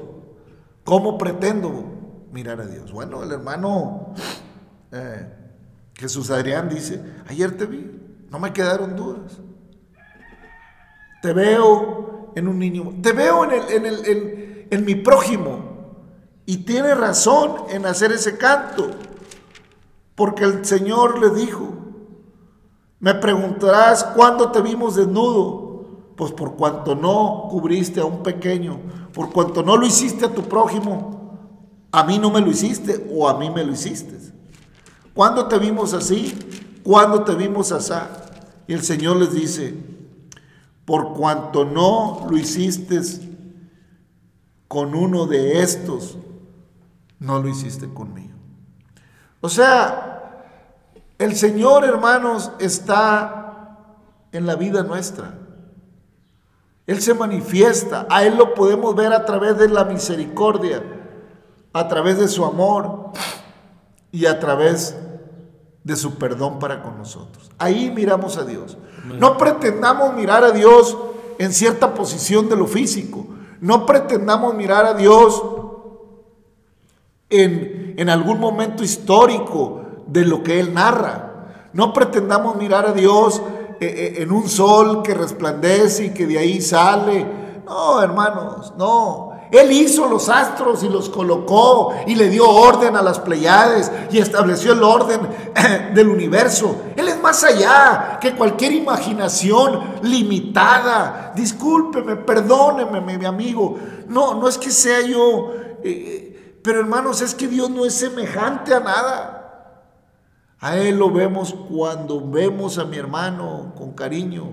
¿Cómo 0.85 1.19
pretendo 1.19 1.92
mirar 2.33 2.61
a 2.61 2.67
Dios? 2.67 2.91
Bueno, 2.91 3.23
el 3.23 3.31
hermano 3.31 4.15
eh, 4.91 5.29
Jesús 5.95 6.31
Adrián 6.31 6.69
dice, 6.69 7.03
ayer 7.29 7.57
te 7.57 7.67
vi, 7.67 8.01
no 8.31 8.39
me 8.39 8.53
quedaron 8.53 8.97
dudas. 8.97 9.39
Te 11.21 11.33
veo 11.33 12.33
en 12.35 12.49
un 12.49 12.59
niño, 12.59 12.95
te 13.01 13.13
veo 13.13 13.45
en, 13.45 13.53
el, 13.53 13.71
en, 13.71 13.87
el, 13.87 14.67
en 14.71 14.85
mi 14.85 14.97
prójimo. 14.97 15.71
Y 16.45 16.59
tiene 16.59 16.95
razón 16.95 17.67
en 17.71 17.87
hacer 17.87 18.11
ese 18.11 18.37
canto, 18.37 18.91
porque 20.17 20.45
el 20.45 20.65
Señor 20.65 21.21
le 21.21 21.31
dijo, 21.31 21.73
me 22.99 23.15
preguntarás 23.15 24.03
cuándo 24.03 24.51
te 24.51 24.61
vimos 24.61 24.97
desnudo. 24.97 25.73
Pues 26.17 26.33
por 26.33 26.57
cuanto 26.57 26.95
no 26.95 27.49
cubriste 27.51 28.01
a 28.01 28.05
un 28.05 28.23
pequeño, 28.23 28.79
por 29.13 29.33
cuanto 29.33 29.63
no 29.63 29.77
lo 29.77 29.87
hiciste 29.87 30.27
a 30.27 30.35
tu 30.35 30.43
prójimo, 30.43 31.22
a 31.93 32.05
mí 32.05 32.19
no 32.19 32.31
me 32.31 32.41
lo 32.41 32.51
hiciste 32.51 33.07
o 33.15 33.29
a 33.29 33.39
mí 33.39 33.51
me 33.51 33.65
lo 33.65 33.73
hiciste. 33.73 34.19
¿Cuándo 35.15 35.47
te 35.47 35.59
vimos 35.59 35.93
así? 35.93 36.37
¿Cuándo 36.83 37.23
te 37.23 37.35
vimos 37.35 37.71
así? 37.71 37.95
Y 38.67 38.73
el 38.73 38.83
Señor 38.83 39.19
les 39.19 39.35
dice, 39.35 39.75
por 40.87 41.13
cuanto 41.13 41.67
no 41.67 42.27
lo 42.29 42.37
hiciste 42.37 43.01
con 44.69 44.95
uno 44.95 45.27
de 45.27 45.61
estos, 45.61 46.17
no 47.19 47.43
lo 47.43 47.49
hiciste 47.49 47.93
conmigo. 47.93 48.33
O 49.43 49.49
sea, 49.51 50.47
el 51.19 51.37
Señor, 51.37 51.85
hermanos, 51.85 52.53
está 52.59 53.77
en 54.33 54.47
la 54.47 54.57
vida 54.57 54.83
nuestra. 54.83 55.35
Él 56.87 57.03
se 57.03 57.13
manifiesta, 57.13 58.07
a 58.09 58.25
Él 58.25 58.37
lo 58.37 58.55
podemos 58.55 58.95
ver 58.97 59.13
a 59.13 59.25
través 59.25 59.59
de 59.59 59.69
la 59.69 59.85
misericordia, 59.85 60.83
a 61.73 61.89
través 61.89 62.19
de 62.19 62.29
su 62.29 62.45
amor 62.45 63.11
y 64.11 64.27
a 64.27 64.39
través 64.39 64.97
de 65.85 65.97
su 65.97 66.15
perdón 66.17 66.59
para 66.59 66.83
con 66.83 66.99
nosotros. 66.99 67.51
Ahí 67.59 67.91
miramos 67.91 68.37
a 68.37 68.45
Dios. 68.45 68.77
No 69.19 69.37
pretendamos 69.37 70.15
mirar 70.15 70.45
a 70.45 70.53
Dios 70.53 70.97
en 71.39 71.53
cierta 71.53 71.95
posición 71.95 72.49
de 72.49 72.57
lo 72.57 72.67
físico. 72.67 73.27
No 73.61 73.87
pretendamos 73.87 74.55
mirar 74.55 74.87
a 74.87 74.95
Dios 74.95 75.43
en, 77.31 78.09
algún 78.09 78.39
momento 78.39 78.85
histórico 78.85 79.83
de 80.07 80.25
lo 80.25 80.43
que 80.43 80.61
Él 80.61 80.75
narra. 80.75 81.69
No 81.73 81.93
pretendamos 81.93 82.57
mirar 82.57 82.87
a 82.87 82.93
Dios 82.93 83.41
eh, 83.81 83.87
eh, 83.87 84.23
en 84.23 84.31
un 84.31 84.49
sol 84.49 85.03
que 85.03 85.15
resplandece 85.15 86.07
y 86.07 86.11
que 86.11 86.27
de 86.27 86.39
ahí 86.39 86.61
sale. 86.61 87.27
No, 87.65 88.03
hermanos, 88.03 88.75
no. 88.77 89.32
Él 89.53 89.71
hizo 89.71 90.09
los 90.09 90.31
astros 90.31 90.83
y 90.83 90.89
los 90.89 91.11
colocó 91.11 91.93
y 92.07 92.15
le 92.15 92.31
dio 92.31 92.49
orden 92.49 92.97
a 92.97 93.03
las 93.03 93.21
Pleiades 93.21 93.93
y 94.11 94.17
estableció 94.17 94.73
el 94.73 94.83
orden 94.83 95.21
del 95.95 96.09
universo. 96.09 96.75
Él 96.97 97.07
es 97.07 97.21
más 97.21 97.45
allá 97.45 98.19
que 98.19 98.35
cualquier 98.35 98.73
imaginación 98.73 99.99
limitada. 100.01 101.35
Discúlpeme, 101.37 102.17
perdóneme, 102.17 103.19
mi 103.19 103.27
amigo. 103.27 103.77
No, 104.09 104.41
no 104.41 104.49
es 104.49 104.57
que 104.57 104.71
sea 104.71 105.03
yo, 105.03 105.53
eh, 105.85 106.59
pero 106.65 106.81
hermanos, 106.81 107.21
es 107.21 107.35
que 107.35 107.47
Dios 107.47 107.69
no 107.69 107.85
es 107.85 107.93
semejante 107.93 108.73
a 108.73 108.81
nada. 108.81 109.39
A 110.61 110.79
Él 110.79 110.97
lo 110.97 111.11
vemos 111.11 111.55
cuando 111.71 112.27
vemos 112.27 112.79
a 112.79 112.87
mi 112.87 112.97
hermano 112.97 113.75
con 113.77 113.93
cariño. 113.93 114.45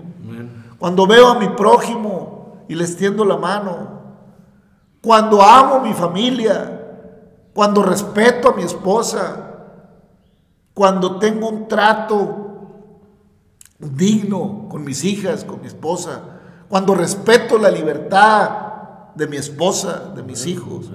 Cuando 0.78 1.06
veo 1.06 1.28
a 1.28 1.38
mi 1.38 1.48
prójimo 1.48 2.64
y 2.68 2.74
le 2.74 2.84
extiendo 2.84 3.24
la 3.24 3.38
mano 3.38 3.99
cuando 5.02 5.42
amo 5.42 5.76
a 5.76 5.80
mi 5.80 5.92
familia, 5.92 6.80
cuando 7.54 7.82
respeto 7.82 8.50
a 8.50 8.54
mi 8.54 8.62
esposa, 8.62 9.50
cuando 10.74 11.18
tengo 11.18 11.48
un 11.48 11.68
trato 11.68 12.40
digno 13.78 14.68
con 14.68 14.84
mis 14.84 15.04
hijas, 15.04 15.44
con 15.44 15.60
mi 15.60 15.66
esposa, 15.66 16.20
cuando 16.68 16.94
respeto 16.94 17.58
la 17.58 17.70
libertad 17.70 18.50
de 19.14 19.26
mi 19.26 19.36
esposa, 19.36 20.12
de 20.14 20.22
mis 20.22 20.46
hijos. 20.46 20.90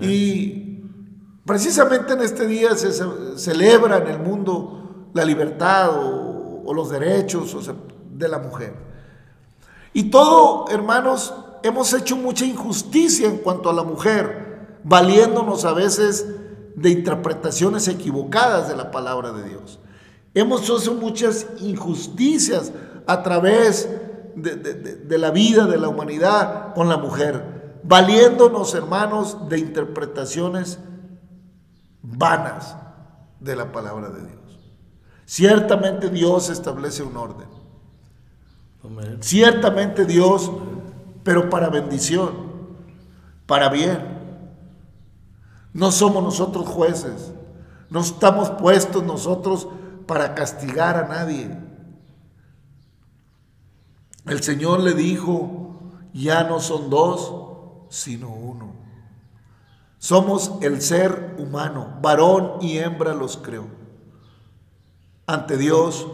Y 0.00 0.82
precisamente 1.44 2.12
en 2.14 2.22
este 2.22 2.46
día 2.46 2.74
se 2.76 2.92
celebra 3.36 3.98
en 3.98 4.06
el 4.08 4.18
mundo 4.18 5.08
la 5.12 5.24
libertad 5.24 5.90
o, 5.92 6.72
los 6.72 6.88
derechos 6.88 7.68
de 8.12 8.28
la 8.28 8.38
mujer. 8.38 8.72
Y 9.92 10.04
todo, 10.04 10.66
hermanos, 10.70 11.34
hemos 11.62 11.92
hecho 11.92 12.16
mucha 12.16 12.44
injusticia 12.44 13.28
en 13.28 13.38
cuanto 13.38 13.70
a 13.70 13.72
la 13.72 13.82
mujer, 13.82 14.78
valiéndonos 14.84 15.64
a 15.64 15.72
veces 15.72 16.26
de 16.74 16.90
interpretaciones 16.90 17.88
equivocadas 17.88 18.68
de 18.68 18.76
la 18.76 18.90
palabra 18.90 19.32
de 19.32 19.48
Dios. 19.48 19.78
Hemos 20.34 20.62
hecho 20.62 20.94
muchas 20.94 21.46
injusticias 21.60 22.72
a 23.06 23.22
través 23.22 23.88
de, 24.36 25.18
la 25.18 25.30
vida 25.30 25.66
de 25.66 25.78
la 25.78 25.88
humanidad 25.88 26.72
con 26.74 26.88
la 26.88 26.96
mujer, 26.96 27.80
valiéndonos, 27.82 28.74
hermanos, 28.74 29.48
de 29.48 29.58
interpretaciones 29.58 30.78
vanas 32.02 32.76
de 33.40 33.56
la 33.56 33.72
palabra 33.72 34.10
de 34.10 34.20
Dios. 34.20 34.58
Ciertamente 35.24 36.08
Dios 36.08 36.48
establece 36.48 37.02
un 37.02 37.16
orden. 37.16 37.48
Ciertamente 39.20 40.04
Dios, 40.06 40.50
pero 41.22 41.50
para 41.50 41.68
bendición, 41.68 42.30
para 43.46 43.68
bien. 43.68 44.18
No 45.72 45.92
somos 45.92 46.22
nosotros 46.22 46.66
jueces. 46.66 47.32
No 47.90 48.00
estamos 48.00 48.50
puestos 48.50 49.02
nosotros 49.04 49.68
para 50.06 50.34
castigar 50.34 50.96
a 50.96 51.08
nadie. 51.08 51.50
El 54.26 54.42
Señor 54.42 54.80
le 54.80 54.94
dijo, 54.94 55.80
ya 56.12 56.44
no 56.44 56.60
son 56.60 56.90
dos, 56.90 57.34
sino 57.88 58.28
uno. 58.28 58.72
Somos 59.98 60.52
el 60.62 60.80
ser 60.80 61.36
humano, 61.38 61.98
varón 62.00 62.54
y 62.60 62.78
hembra 62.78 63.12
los 63.12 63.36
creó. 63.36 63.66
Ante 65.26 65.56
Dios 65.56 66.06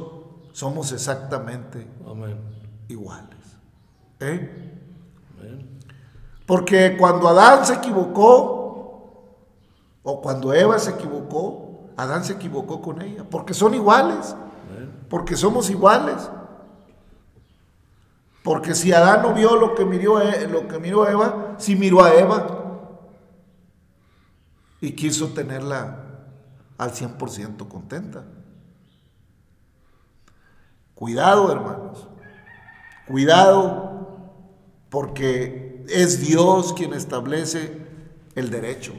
somos 0.52 0.92
exactamente 0.92 1.86
iguales. 2.88 3.38
¿Eh? 4.20 4.65
Porque 6.46 6.96
cuando 6.96 7.28
Adán 7.28 7.66
se 7.66 7.74
equivocó, 7.74 8.56
o 10.02 10.22
cuando 10.22 10.54
Eva 10.54 10.78
se 10.78 10.92
equivocó, 10.92 11.90
Adán 11.96 12.24
se 12.24 12.34
equivocó 12.34 12.80
con 12.80 13.02
ella, 13.02 13.24
porque 13.28 13.52
son 13.52 13.74
iguales, 13.74 14.36
porque 15.10 15.36
somos 15.36 15.68
iguales. 15.68 16.30
Porque 18.44 18.76
si 18.76 18.92
Adán 18.92 19.22
no 19.22 19.34
vio 19.34 19.56
lo 19.56 19.74
que 19.74 19.84
miró, 19.84 20.20
e, 20.22 20.46
lo 20.46 20.68
que 20.68 20.78
miró 20.78 21.08
Eva, 21.08 21.56
sí 21.58 21.74
miró 21.74 22.04
a 22.04 22.14
Eva 22.14 22.46
y 24.80 24.92
quiso 24.92 25.30
tenerla 25.30 26.04
al 26.78 26.92
100% 26.92 27.66
contenta. 27.66 28.22
Cuidado, 30.94 31.50
hermanos. 31.50 32.06
Cuidado, 33.08 34.08
porque 34.90 35.65
es 35.88 36.26
Dios 36.26 36.72
quien 36.72 36.92
establece 36.92 37.78
el 38.34 38.50
derecho. 38.50 38.92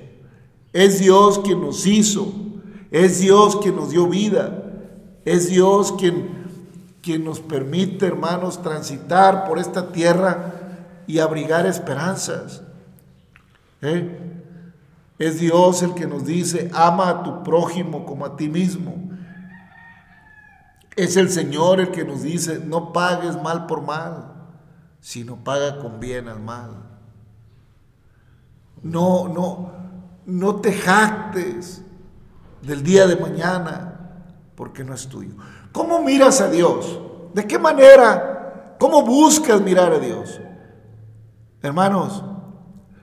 Es 0.74 1.00
Dios 1.00 1.40
quien 1.40 1.62
nos 1.62 1.86
hizo. 1.86 2.34
Es 2.92 3.20
Dios 3.20 3.58
quien 3.58 3.76
nos 3.76 3.92
dio 3.92 4.08
vida. 4.08 4.64
Es 5.26 5.50
Dios 5.50 5.94
quien, 5.94 6.46
quien 7.02 7.24
nos 7.24 7.40
permite, 7.40 8.06
hermanos, 8.06 8.62
transitar 8.62 9.46
por 9.48 9.60
esta 9.60 9.92
tierra 9.92 10.54
y 11.08 11.20
abrigar 11.20 11.66
esperanzas. 11.66 12.62
¿Eh? 13.82 14.18
Es 15.20 15.40
Dios 15.40 15.82
el 15.82 15.94
que 15.96 16.06
nos 16.06 16.26
dice, 16.26 16.70
ama 16.74 17.10
a 17.10 17.24
tu 17.24 17.44
prójimo 17.44 18.06
como 18.06 18.26
a 18.26 18.36
ti 18.36 18.50
mismo. 18.50 18.96
Es 20.96 21.18
el 21.18 21.30
Señor 21.30 21.80
el 21.80 21.92
que 21.92 22.04
nos 22.04 22.24
dice, 22.24 22.60
no 22.64 22.94
pagues 22.94 23.42
mal 23.42 23.66
por 23.66 23.82
mal, 23.82 24.37
sino 25.00 25.44
paga 25.44 25.80
con 25.80 26.00
bien 26.00 26.28
al 26.28 26.40
mal. 26.40 26.72
No, 28.82 29.28
no, 29.28 29.72
no 30.26 30.56
te 30.58 30.74
jactes 30.74 31.82
del 32.62 32.84
día 32.84 33.08
de 33.08 33.16
mañana, 33.16 34.24
porque 34.56 34.84
no 34.84 34.94
es 34.94 35.08
tuyo. 35.08 35.36
¿Cómo 35.72 36.02
miras 36.02 36.42
a 36.42 36.50
Dios? 36.50 37.00
¿De 37.34 37.46
qué 37.46 37.58
manera? 37.60 38.76
¿Cómo 38.80 39.04
buscas 39.04 39.62
mirar 39.62 39.94
a 39.94 40.00
Dios? 40.00 40.40
Hermanos, 41.62 42.24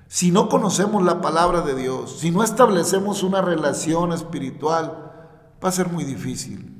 si 0.06 0.30
no 0.30 0.48
conocemos 0.48 1.02
la 1.02 1.20
palabra 1.20 1.62
de 1.62 1.74
Dios, 1.74 2.18
si 2.20 2.30
no 2.30 2.42
establecemos 2.42 3.22
una 3.22 3.42
relación 3.42 4.12
espiritual, 4.12 5.12
va 5.62 5.68
a 5.68 5.72
ser 5.72 5.88
muy 5.88 6.04
difícil 6.04 6.73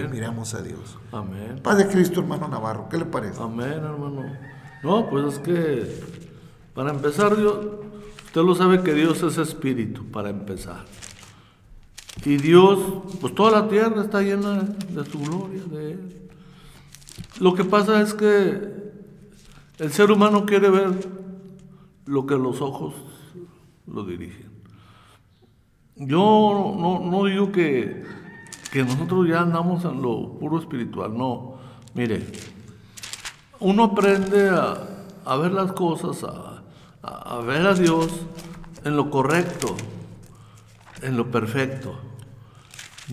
que 0.00 0.08
miremos 0.08 0.54
a 0.54 0.62
Dios. 0.62 0.96
Amén. 1.12 1.60
Paz 1.62 1.78
de 1.78 1.88
Cristo, 1.88 2.20
hermano 2.20 2.48
Navarro, 2.48 2.88
¿qué 2.88 2.96
le 2.96 3.04
parece? 3.04 3.42
Amén, 3.42 3.72
hermano. 3.72 4.24
No, 4.82 5.08
pues 5.10 5.34
es 5.34 5.38
que 5.40 6.00
para 6.74 6.90
empezar, 6.90 7.36
Dios, 7.36 7.58
usted 8.24 8.40
lo 8.42 8.54
sabe 8.54 8.82
que 8.82 8.94
Dios 8.94 9.22
es 9.22 9.36
espíritu, 9.38 10.04
para 10.06 10.30
empezar. 10.30 10.84
Y 12.24 12.36
Dios, 12.36 12.78
pues 13.20 13.34
toda 13.34 13.62
la 13.62 13.68
tierra 13.68 14.02
está 14.02 14.22
llena 14.22 14.62
de 14.62 15.04
su 15.04 15.18
gloria, 15.18 15.62
de 15.64 15.92
Él. 15.92 16.28
Lo 17.38 17.54
que 17.54 17.64
pasa 17.64 18.00
es 18.00 18.14
que 18.14 18.80
el 19.78 19.92
ser 19.92 20.10
humano 20.10 20.46
quiere 20.46 20.70
ver 20.70 20.90
lo 22.06 22.26
que 22.26 22.36
los 22.36 22.60
ojos 22.60 22.94
lo 23.86 24.04
dirigen. 24.04 24.50
Yo 25.96 27.00
no, 27.04 27.24
digo 27.24 27.52
que, 27.52 28.04
nosotros 28.74 29.28
ya 29.28 29.40
andamos 29.40 29.84
en 29.84 30.00
lo 30.00 30.38
puro 30.38 30.58
espiritual, 30.58 31.16
no. 31.16 31.58
Mire, 31.94 32.26
uno 33.58 33.84
aprende 33.84 34.48
a, 34.48 35.36
ver 35.36 35.52
las 35.52 35.72
cosas, 35.72 36.24
a 37.02 37.38
ver 37.40 37.66
a 37.66 37.74
Dios 37.74 38.08
en 38.84 38.96
lo 38.96 39.10
correcto, 39.10 39.74
en 41.02 41.16
lo 41.16 41.30
perfecto. 41.30 41.94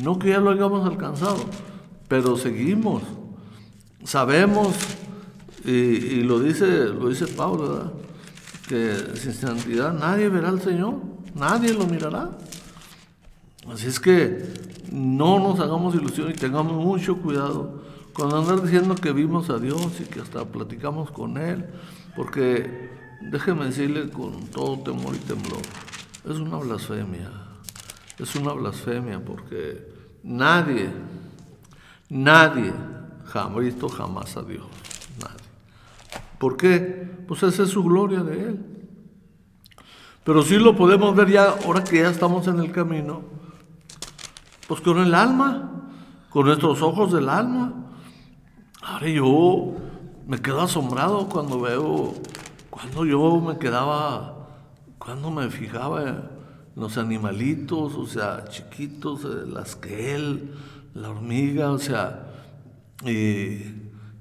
No 0.02 0.20
que 0.20 0.30
ya 0.30 0.40
lo 0.40 0.52
hayamos 0.52 0.88
alcanzado, 0.88 1.38
pero 2.08 2.38
seguimos. 2.38 3.04
Sabemos, 4.04 4.76
y, 5.66 6.22
lo, 6.22 6.40
dice, 6.40 6.66
lo 6.86 7.10
dice 7.10 7.28
Pablo, 7.28 7.70
¿verdad? 7.70 7.94
que 8.68 9.18
sin 9.18 9.34
santidad 9.34 9.94
nadie 9.94 10.30
verá 10.30 10.50
al 10.50 10.62
Señor, 10.62 10.96
nadie 11.36 11.74
lo 11.74 11.88
mirará. 11.88 12.38
Así 13.72 13.88
es 13.88 14.00
que 14.00 14.46
no 14.92 15.40
nos 15.40 15.60
hagamos 15.60 15.96
ilusión 15.96 16.32
y 16.32 16.34
tengamos 16.34 16.74
mucho 16.74 17.18
cuidado 17.18 17.82
con 18.14 18.34
andar 18.34 18.62
diciendo 18.62 18.96
que 18.96 19.12
vimos 19.12 19.50
a 19.50 19.60
Dios 19.60 20.00
y 20.00 20.06
que 20.06 20.22
hasta 20.22 20.46
platicamos 20.46 21.12
con 21.12 21.38
Él, 21.38 21.66
porque 22.16 22.90
déjeme 23.22 23.66
decirle 23.66 24.10
con 24.10 24.48
todo 24.48 24.80
temor 24.80 25.16
y 25.16 25.20
temblor, 25.20 25.62
es 26.26 26.38
una 26.38 26.58
blasfemia 26.58 27.48
es 28.20 28.36
una 28.36 28.54
blasfemia 28.54 29.24
porque 29.24 29.88
nadie, 30.24 30.90
nadie 32.10 32.74
ha 33.34 33.48
visto 33.60 33.88
jamás 33.90 34.36
a 34.36 34.42
Dios. 34.42 34.66
Nadie. 35.20 35.36
¿Por 36.40 36.58
qué? 36.58 37.08
Pues 37.28 37.44
esa 37.44 37.64
es 37.64 37.70
su 37.70 37.84
gloria 37.84 38.24
de 38.24 38.50
Él. 38.50 38.66
Pero 40.24 40.42
sí 40.42 40.58
lo 40.58 40.76
podemos 40.76 41.16
ver 41.16 41.30
ya, 41.30 41.56
ahora 41.64 41.84
que 41.84 42.00
ya 42.00 42.10
estamos 42.10 42.48
en 42.48 42.60
el 42.60 42.72
camino, 42.72 43.22
pues 44.68 44.82
con 44.82 45.00
el 45.00 45.16
alma, 45.16 45.72
con 46.30 46.46
nuestros 46.46 46.82
ojos 46.82 47.12
del 47.14 47.30
alma. 47.30 47.74
Ahora 48.82 49.10
yo 49.10 49.74
me 50.28 50.40
quedo 50.42 50.62
asombrado 50.62 51.30
cuando 51.30 51.62
veo, 51.62 52.14
cuando 52.70 53.06
yo 53.06 53.40
me 53.40 53.58
quedaba, 53.58 54.48
cuando 55.00 55.32
me 55.32 55.50
fijaba 55.50 56.32
los 56.76 56.98
animalitos, 56.98 57.96
o 57.96 58.06
sea, 58.06 58.46
chiquitos, 58.50 59.24
eh, 59.26 59.48
las 59.48 59.76
que 59.76 60.14
él, 60.14 60.54
la 60.94 61.10
hormiga, 61.10 61.72
o 61.72 61.80
sea, 61.80 62.28
y, 63.06 63.64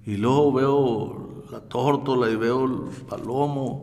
luego 0.06 0.52
veo 0.52 1.44
la 1.50 1.60
tórtola 1.60 2.30
y 2.30 2.36
veo 2.36 2.64
el 2.64 3.04
palomo, 3.06 3.82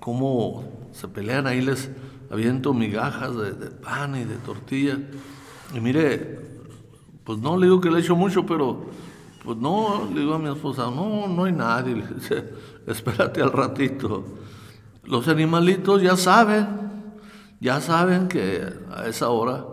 cómo 0.00 0.64
se 0.92 1.08
pelean, 1.08 1.46
ahí 1.46 1.60
les 1.60 1.90
aviento 2.30 2.72
migajas 2.72 3.36
de, 3.36 3.70
pan 3.70 4.16
y 4.16 4.24
de 4.24 4.36
tortilla. 4.36 4.98
Y 5.74 5.80
mire, 5.80 6.40
pues 7.24 7.38
no 7.38 7.56
le 7.56 7.66
digo 7.66 7.80
que 7.80 7.90
le 7.90 8.00
echo 8.00 8.14
mucho, 8.14 8.46
pero 8.46 8.86
pues 9.44 9.58
no, 9.58 10.08
le 10.12 10.20
digo 10.20 10.34
a 10.34 10.38
mi 10.38 10.48
esposa, 10.48 10.90
no, 10.90 11.28
no 11.28 11.44
hay 11.44 11.52
nadie, 11.52 12.02
espérate 12.86 13.42
al 13.42 13.52
ratito. 13.52 14.24
Los 15.04 15.28
animalitos 15.28 16.02
ya 16.02 16.16
saben, 16.16 16.66
ya 17.60 17.80
saben 17.80 18.28
que 18.28 18.66
a 18.94 19.06
esa 19.06 19.28
hora 19.28 19.64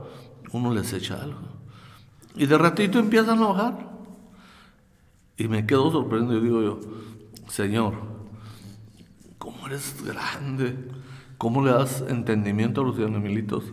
uno 0.52 0.74
les 0.74 0.94
echa 0.94 1.22
algo. 1.22 1.40
Y 2.36 2.46
de 2.46 2.58
ratito 2.58 3.00
empiezan 3.00 3.42
a 3.42 3.48
bajar. 3.48 3.94
Y 5.38 5.48
me 5.48 5.66
quedo 5.66 5.92
sorprendido 5.92 6.40
y 6.40 6.44
digo 6.44 6.62
yo, 6.62 6.80
Señor, 7.48 7.94
¿cómo 9.40 9.66
eres 9.68 9.96
grande? 10.04 10.78
¿Cómo 11.40 11.64
le 11.64 11.72
das 11.72 12.04
entendimiento 12.08 12.82
a 12.82 12.84
los 12.84 12.98
animalitos 13.00 13.64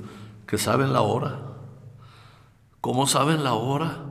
que 0.47 0.57
saben 0.57 0.93
la 0.93 1.03
hora? 1.03 1.50
¿Cómo 2.81 3.07
saben 3.07 3.45
la 3.45 3.55
hora? 3.55 4.05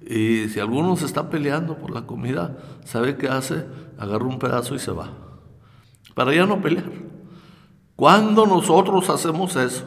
Y 0.00 0.48
si 0.48 0.60
alguno 0.60 0.96
se 0.96 1.06
está 1.06 1.30
peleando 1.30 1.78
por 1.78 1.90
la 1.90 2.06
comida, 2.06 2.56
¿sabe 2.84 3.16
qué 3.16 3.28
hace? 3.28 3.66
Agarra 3.98 4.24
un 4.26 4.38
pedazo 4.38 4.74
y 4.74 4.78
se 4.78 4.92
va. 4.92 5.10
Para 6.14 6.34
ya 6.34 6.46
no 6.46 6.60
pelear. 6.60 6.90
Cuando 7.96 8.46
nosotros 8.46 9.08
hacemos 9.08 9.56
eso, 9.56 9.84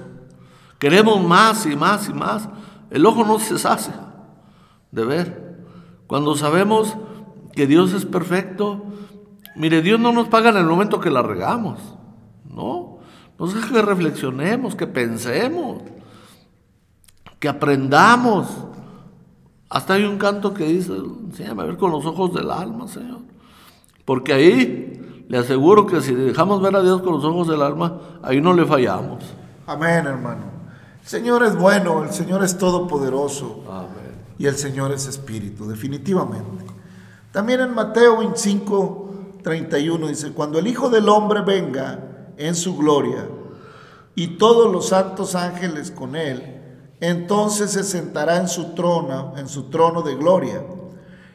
queremos 0.80 1.22
más 1.24 1.66
y 1.66 1.76
más 1.76 2.10
y 2.10 2.14
más, 2.14 2.50
el 2.90 3.06
ojo 3.06 3.24
no 3.26 3.38
se 3.40 3.60
sacia 3.60 3.96
de 4.92 5.06
ver. 5.06 5.66
Cuando 6.08 6.36
sabemos 6.36 6.96
que 7.54 7.68
Dios 7.68 7.94
es 7.94 8.06
perfecto, 8.06 8.86
mire, 9.56 9.82
Dios 9.82 10.00
no 10.00 10.12
nos 10.12 10.28
paga 10.30 10.50
en 10.50 10.58
el 10.58 10.66
momento 10.66 11.00
que 11.00 11.12
la 11.12 11.22
regamos, 11.22 11.80
¿no? 12.46 13.00
Nos 13.38 13.54
deja 13.54 13.74
que 13.74 13.82
reflexionemos, 13.82 14.76
que 14.76 14.88
pensemos, 14.88 15.82
que 17.40 17.50
aprendamos. 17.50 18.48
Hasta 19.70 19.96
hay 19.96 20.06
un 20.06 20.18
canto 20.18 20.54
que 20.54 20.66
dice, 20.66 20.94
enséñame 20.94 21.64
a 21.64 21.66
ver 21.66 21.78
con 21.78 21.92
los 21.92 22.06
ojos 22.06 22.34
del 22.34 22.50
alma, 22.50 22.88
Señor. 22.88 23.20
Porque 24.06 24.34
ahí 24.34 25.26
le 25.28 25.38
aseguro 25.38 25.86
que 25.86 26.02
si 26.02 26.16
dejamos 26.16 26.62
ver 26.62 26.76
a 26.76 26.82
Dios 26.82 27.02
con 27.02 27.14
los 27.14 27.24
ojos 27.26 27.48
del 27.48 27.62
alma, 27.62 28.00
ahí 28.24 28.40
no 28.40 28.54
le 28.54 28.66
fallamos. 28.66 29.24
Amén, 29.66 30.06
hermano. 30.06 30.44
El 31.02 31.08
Señor 31.08 31.44
es 31.44 31.58
bueno, 31.58 32.04
el 32.04 32.12
Señor 32.12 32.44
es 32.44 32.58
todopoderoso. 32.58 33.64
Amén. 33.70 34.16
Y 34.40 34.46
el 34.46 34.56
Señor 34.56 34.92
es 34.92 35.08
espíritu, 35.08 35.68
definitivamente. 35.68 36.66
También 37.32 37.60
en 37.60 37.74
Mateo 37.74 38.18
25, 38.20 39.08
31 39.44 40.08
dice, 40.08 40.32
cuando 40.32 40.60
el 40.60 40.68
Hijo 40.68 40.90
del 40.90 41.10
Hombre 41.10 41.42
venga 41.42 42.34
en 42.38 42.56
su 42.56 42.78
gloria 42.78 43.28
y 44.16 44.38
todos 44.38 44.72
los 44.72 44.90
santos 44.90 45.36
ángeles 45.36 45.92
con 45.92 46.16
él, 46.16 46.57
entonces 47.00 47.72
se 47.72 47.84
sentará 47.84 48.38
en 48.38 48.48
su 48.48 48.74
trono, 48.74 49.34
en 49.38 49.48
su 49.48 49.70
trono 49.70 50.02
de 50.02 50.16
gloria, 50.16 50.64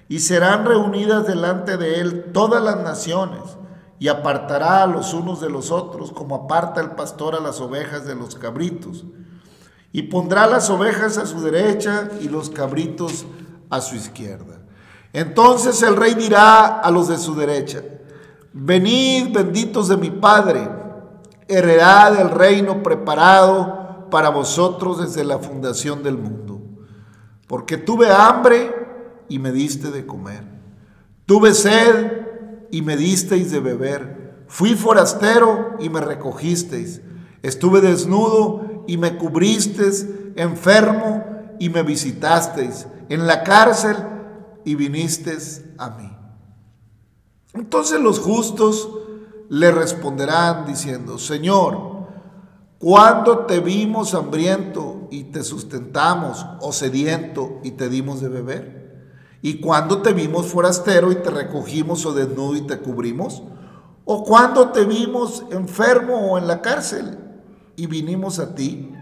y 0.08 0.18
serán 0.18 0.66
reunidas 0.66 1.26
delante 1.26 1.76
de 1.76 2.00
él 2.00 2.32
todas 2.32 2.62
las 2.62 2.78
naciones, 2.78 3.40
y 3.98 4.08
apartará 4.08 4.82
a 4.82 4.86
los 4.88 5.14
unos 5.14 5.40
de 5.40 5.48
los 5.48 5.70
otros, 5.70 6.10
como 6.10 6.34
aparta 6.34 6.80
el 6.80 6.90
pastor 6.90 7.36
a 7.36 7.40
las 7.40 7.60
ovejas 7.60 8.04
de 8.04 8.16
los 8.16 8.34
cabritos. 8.34 9.04
Y 9.92 10.02
pondrá 10.02 10.48
las 10.48 10.70
ovejas 10.70 11.18
a 11.18 11.26
su 11.26 11.40
derecha 11.40 12.08
y 12.20 12.28
los 12.28 12.50
cabritos 12.50 13.24
a 13.70 13.80
su 13.80 13.94
izquierda. 13.94 14.58
Entonces 15.12 15.80
el 15.82 15.94
rey 15.94 16.14
dirá 16.14 16.80
a 16.80 16.90
los 16.90 17.08
de 17.08 17.18
su 17.18 17.36
derecha, 17.36 17.82
venid 18.52 19.32
benditos 19.32 19.86
de 19.86 19.96
mi 19.96 20.10
Padre, 20.10 20.68
heredad 21.46 22.12
del 22.12 22.30
reino 22.30 22.82
preparado 22.82 23.81
para 24.12 24.28
vosotros 24.28 25.00
desde 25.00 25.24
la 25.24 25.38
fundación 25.38 26.02
del 26.02 26.18
mundo. 26.18 26.60
Porque 27.48 27.78
tuve 27.78 28.12
hambre 28.12 28.70
y 29.30 29.38
me 29.38 29.52
diste 29.52 29.90
de 29.90 30.04
comer. 30.04 30.44
Tuve 31.24 31.54
sed 31.54 32.26
y 32.70 32.82
me 32.82 32.98
disteis 32.98 33.50
de 33.50 33.60
beber. 33.60 34.44
Fui 34.48 34.74
forastero 34.74 35.76
y 35.80 35.88
me 35.88 36.02
recogisteis. 36.02 37.00
Estuve 37.40 37.80
desnudo 37.80 38.84
y 38.86 38.98
me 38.98 39.16
cubristeis, 39.16 40.06
enfermo 40.36 41.24
y 41.58 41.70
me 41.70 41.82
visitasteis, 41.82 42.86
en 43.08 43.26
la 43.26 43.42
cárcel 43.42 43.96
y 44.66 44.74
vinisteis 44.74 45.64
a 45.78 45.88
mí. 45.88 46.12
Entonces 47.54 47.98
los 47.98 48.18
justos 48.18 48.90
le 49.48 49.70
responderán 49.70 50.66
diciendo, 50.66 51.16
Señor, 51.16 51.91
cuando 52.82 53.46
te 53.46 53.60
vimos 53.60 54.12
hambriento 54.12 55.06
y 55.08 55.22
te 55.22 55.44
sustentamos, 55.44 56.44
o 56.58 56.72
sediento 56.72 57.60
y 57.62 57.70
te 57.70 57.88
dimos 57.88 58.20
de 58.20 58.28
beber? 58.28 59.06
¿Y 59.40 59.60
cuando 59.60 60.02
te 60.02 60.12
vimos 60.12 60.48
forastero 60.48 61.12
y 61.12 61.14
te 61.14 61.30
recogimos, 61.30 62.04
o 62.06 62.12
desnudo 62.12 62.56
y 62.56 62.62
te 62.62 62.80
cubrimos? 62.80 63.44
¿O 64.04 64.24
cuando 64.24 64.70
te 64.70 64.84
vimos 64.84 65.44
enfermo 65.52 66.32
o 66.32 66.38
en 66.38 66.48
la 66.48 66.60
cárcel 66.60 67.20
y 67.76 67.86
vinimos 67.86 68.40
a 68.40 68.56
ti? 68.56 68.92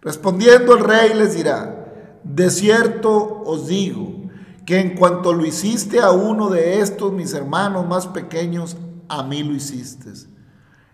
Respondiendo 0.00 0.76
el 0.76 0.84
rey 0.84 1.14
les 1.14 1.34
dirá, 1.34 2.20
de 2.22 2.48
cierto 2.48 3.42
os 3.44 3.66
digo, 3.66 4.30
que 4.66 4.78
en 4.78 4.94
cuanto 4.94 5.32
lo 5.32 5.44
hiciste 5.44 5.98
a 5.98 6.12
uno 6.12 6.48
de 6.48 6.78
estos 6.78 7.12
mis 7.12 7.34
hermanos 7.34 7.88
más 7.88 8.06
pequeños, 8.06 8.76
a 9.08 9.24
mí 9.24 9.42
lo 9.42 9.52
hiciste. 9.52 10.12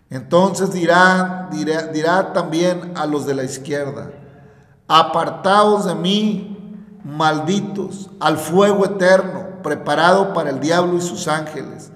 Entonces 0.09 0.73
dirá, 0.73 1.49
dirá, 1.51 1.83
dirá 1.87 2.33
también 2.33 2.93
a 2.95 3.05
los 3.05 3.25
de 3.25 3.35
la 3.35 3.43
izquierda, 3.43 4.11
apartaos 4.87 5.85
de 5.85 5.93
mí, 5.93 6.57
malditos, 7.03 8.09
al 8.19 8.37
fuego 8.37 8.85
eterno, 8.85 9.61
preparado 9.61 10.33
para 10.33 10.49
el 10.49 10.59
diablo 10.59 10.97
y 10.97 11.01
sus 11.01 11.27
ángeles, 11.27 11.91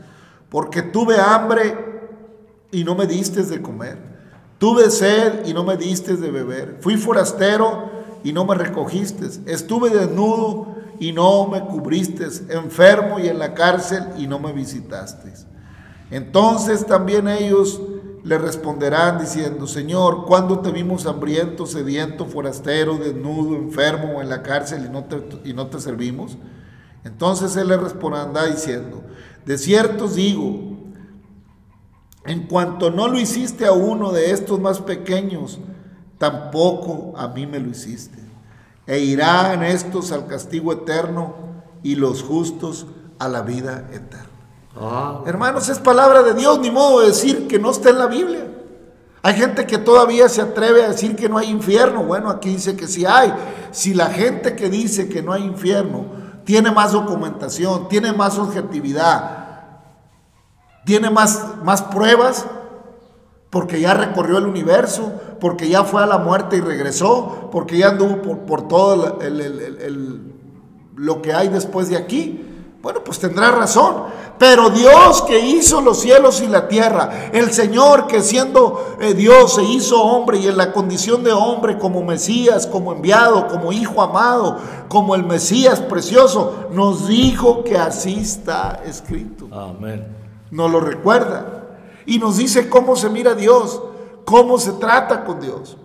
porque 0.49 0.83
tuve 0.83 1.19
hambre 1.19 1.75
y 2.71 2.83
no 2.83 2.93
me 2.93 3.07
diste 3.07 3.41
de 3.43 3.61
comer, 3.61 3.97
tuve 4.59 4.91
sed 4.91 5.47
y 5.47 5.53
no 5.53 5.63
me 5.63 5.75
diste 5.75 6.15
de 6.15 6.29
beber, 6.29 6.77
fui 6.81 6.97
forastero 6.97 7.89
y 8.23 8.31
no 8.31 8.45
me 8.45 8.53
recogiste, 8.53 9.25
estuve 9.47 9.89
desnudo 9.89 10.75
y 10.99 11.11
no 11.11 11.47
me 11.47 11.61
cubriste, 11.61 12.27
enfermo 12.49 13.19
y 13.19 13.27
en 13.27 13.39
la 13.39 13.55
cárcel 13.55 14.03
y 14.17 14.27
no 14.27 14.37
me 14.37 14.53
visitasteis. 14.53 15.47
Entonces 16.11 16.85
también 16.85 17.27
ellos 17.27 17.81
le 18.23 18.37
responderán 18.37 19.19
diciendo, 19.19 19.67
Señor, 19.67 20.25
¿cuándo 20.25 20.59
te 20.59 20.71
vimos 20.71 21.05
hambriento, 21.05 21.65
sediento, 21.65 22.25
forastero, 22.25 22.97
desnudo, 22.97 23.55
enfermo 23.55 24.13
o 24.17 24.21
en 24.21 24.29
la 24.29 24.41
cárcel 24.41 24.85
y 24.85 24.89
no 24.89 25.03
te, 25.03 25.21
y 25.43 25.53
no 25.53 25.67
te 25.67 25.79
servimos? 25.79 26.37
Entonces 27.03 27.55
él 27.57 27.67
le 27.67 27.77
responderá 27.77 28.45
diciendo, 28.45 29.03
de 29.45 29.57
cierto 29.57 30.05
os 30.05 30.15
digo, 30.15 30.73
en 32.25 32.47
cuanto 32.47 32.89
no 32.89 33.09
lo 33.09 33.19
hiciste 33.19 33.65
a 33.65 33.73
uno 33.73 34.13
de 34.13 34.31
estos 34.31 34.59
más 34.59 34.79
pequeños, 34.79 35.59
tampoco 36.17 37.13
a 37.17 37.27
mí 37.27 37.45
me 37.45 37.59
lo 37.59 37.69
hiciste. 37.69 38.19
E 38.87 38.99
irán 38.99 39.63
estos 39.63 40.13
al 40.13 40.27
castigo 40.27 40.71
eterno 40.71 41.35
y 41.83 41.95
los 41.95 42.23
justos 42.23 42.87
a 43.19 43.27
la 43.27 43.41
vida 43.41 43.89
eterna. 43.91 44.32
Ah. 44.75 45.21
Hermanos, 45.25 45.69
es 45.69 45.79
palabra 45.79 46.23
de 46.23 46.33
Dios, 46.33 46.59
ni 46.59 46.71
modo 46.71 47.01
de 47.01 47.07
decir 47.07 47.47
que 47.47 47.59
no 47.59 47.71
está 47.71 47.89
en 47.89 47.99
la 47.99 48.07
Biblia. 48.07 48.47
Hay 49.21 49.35
gente 49.35 49.65
que 49.65 49.77
todavía 49.77 50.27
se 50.27 50.41
atreve 50.41 50.83
a 50.83 50.89
decir 50.89 51.15
que 51.15 51.29
no 51.29 51.37
hay 51.37 51.49
infierno. 51.49 52.03
Bueno, 52.03 52.29
aquí 52.29 52.49
dice 52.49 52.75
que 52.75 52.87
sí 52.87 53.05
hay. 53.05 53.33
Si 53.71 53.93
la 53.93 54.07
gente 54.07 54.55
que 54.55 54.69
dice 54.69 55.07
que 55.07 55.21
no 55.21 55.31
hay 55.31 55.43
infierno 55.43 56.05
tiene 56.43 56.71
más 56.71 56.91
documentación, 56.91 57.87
tiene 57.87 58.11
más 58.11 58.37
objetividad, 58.37 59.47
tiene 60.85 61.09
más, 61.09 61.55
más 61.63 61.83
pruebas, 61.83 62.45
porque 63.49 63.79
ya 63.79 63.93
recorrió 63.93 64.39
el 64.39 64.47
universo, 64.47 65.13
porque 65.39 65.69
ya 65.69 65.85
fue 65.85 66.03
a 66.03 66.07
la 66.07 66.17
muerte 66.17 66.57
y 66.57 66.61
regresó, 66.61 67.49
porque 67.51 67.77
ya 67.77 67.89
anduvo 67.89 68.21
por, 68.21 68.39
por 68.39 68.67
todo 68.67 69.19
lo 70.95 71.21
que 71.21 71.33
hay 71.33 71.47
después 71.47 71.87
de 71.87 71.95
aquí. 71.95 72.52
Bueno, 72.83 73.01
pues 73.01 73.17
tendrá 73.17 73.49
razón. 73.49 74.03
Pero 74.37 74.69
Dios 74.69 75.21
que 75.21 75.39
hizo 75.39 75.79
los 75.79 76.01
cielos 76.01 76.41
y 76.41 76.47
la 76.47 76.67
tierra, 76.67 77.29
el 77.31 77.53
Señor 77.53 78.07
que 78.07 78.21
siendo 78.21 78.97
eh, 78.99 79.13
Dios 79.13 79.53
se 79.53 79.63
hizo 79.63 80.03
hombre 80.03 80.39
y 80.39 80.47
en 80.47 80.57
la 80.57 80.73
condición 80.73 81.23
de 81.23 81.31
hombre 81.31 81.77
como 81.77 82.03
Mesías, 82.03 82.67
como 82.67 82.91
enviado, 82.91 83.47
como 83.47 83.71
hijo 83.71 84.01
amado, 84.01 84.57
como 84.89 85.15
el 85.15 85.23
Mesías 85.23 85.79
precioso, 85.79 86.67
nos 86.73 87.07
dijo 87.07 87.63
que 87.63 87.77
así 87.77 88.19
está 88.19 88.81
escrito. 88.85 89.47
Amén. 89.53 90.05
Nos 90.51 90.69
lo 90.69 90.81
recuerda 90.81 91.77
y 92.05 92.19
nos 92.19 92.35
dice 92.35 92.67
cómo 92.67 92.97
se 92.97 93.09
mira 93.09 93.33
Dios, 93.33 93.81
cómo 94.25 94.59
se 94.59 94.73
trata 94.73 95.23
con 95.23 95.39
Dios. 95.39 95.77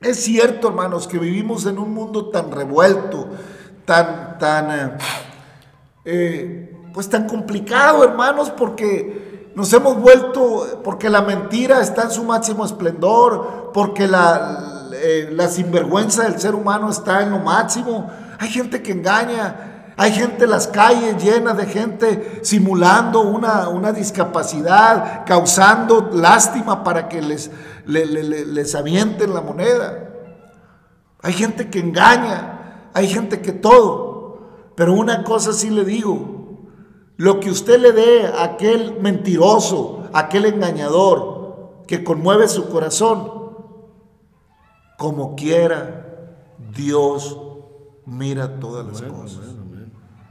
Es 0.00 0.24
cierto, 0.24 0.68
hermanos, 0.68 1.06
que 1.06 1.18
vivimos 1.18 1.66
en 1.66 1.78
un 1.78 1.92
mundo 1.92 2.30
tan 2.30 2.50
revuelto, 2.50 3.26
tan, 3.84 4.38
tan... 4.38 4.70
Eh, 4.70 4.96
eh, 6.04 6.90
pues 6.92 7.08
tan 7.08 7.28
complicado, 7.28 8.04
hermanos, 8.04 8.50
porque 8.50 9.50
nos 9.54 9.72
hemos 9.72 10.00
vuelto, 10.00 10.80
porque 10.82 11.10
la 11.10 11.22
mentira 11.22 11.80
está 11.80 12.04
en 12.04 12.10
su 12.10 12.24
máximo 12.24 12.64
esplendor, 12.64 13.70
porque 13.74 14.06
la, 14.06 14.90
eh, 14.92 15.30
la 15.32 15.48
sinvergüenza 15.48 16.24
del 16.24 16.40
ser 16.40 16.54
humano 16.54 16.90
está 16.90 17.22
en 17.22 17.30
lo 17.30 17.38
máximo. 17.38 18.10
Hay 18.38 18.48
gente 18.48 18.82
que 18.82 18.92
engaña, 18.92 19.92
hay 19.96 20.12
gente 20.12 20.44
en 20.44 20.50
las 20.50 20.66
calles 20.66 21.22
llena 21.22 21.52
de 21.52 21.66
gente 21.66 22.40
simulando 22.42 23.20
una, 23.20 23.68
una 23.68 23.92
discapacidad, 23.92 25.24
causando 25.26 26.10
lástima 26.12 26.82
para 26.82 27.08
que 27.08 27.20
les, 27.20 27.50
les 27.84 28.74
avienten 28.74 29.34
la 29.34 29.42
moneda. 29.42 30.10
Hay 31.22 31.34
gente 31.34 31.68
que 31.68 31.80
engaña, 31.80 32.88
hay 32.94 33.08
gente 33.08 33.40
que 33.40 33.52
todo. 33.52 34.09
Pero 34.80 34.94
una 34.94 35.24
cosa 35.24 35.52
sí 35.52 35.68
le 35.68 35.84
digo, 35.84 36.56
lo 37.18 37.38
que 37.38 37.50
usted 37.50 37.78
le 37.78 37.92
dé 37.92 38.26
a 38.26 38.44
aquel 38.44 38.98
mentiroso, 38.98 40.04
a 40.14 40.20
aquel 40.20 40.46
engañador 40.46 41.82
que 41.86 42.02
conmueve 42.02 42.48
su 42.48 42.66
corazón, 42.70 43.30
como 44.96 45.36
quiera, 45.36 46.46
Dios 46.74 47.38
mira 48.06 48.58
todas 48.58 48.86
las 48.86 49.02
cosas. 49.02 49.54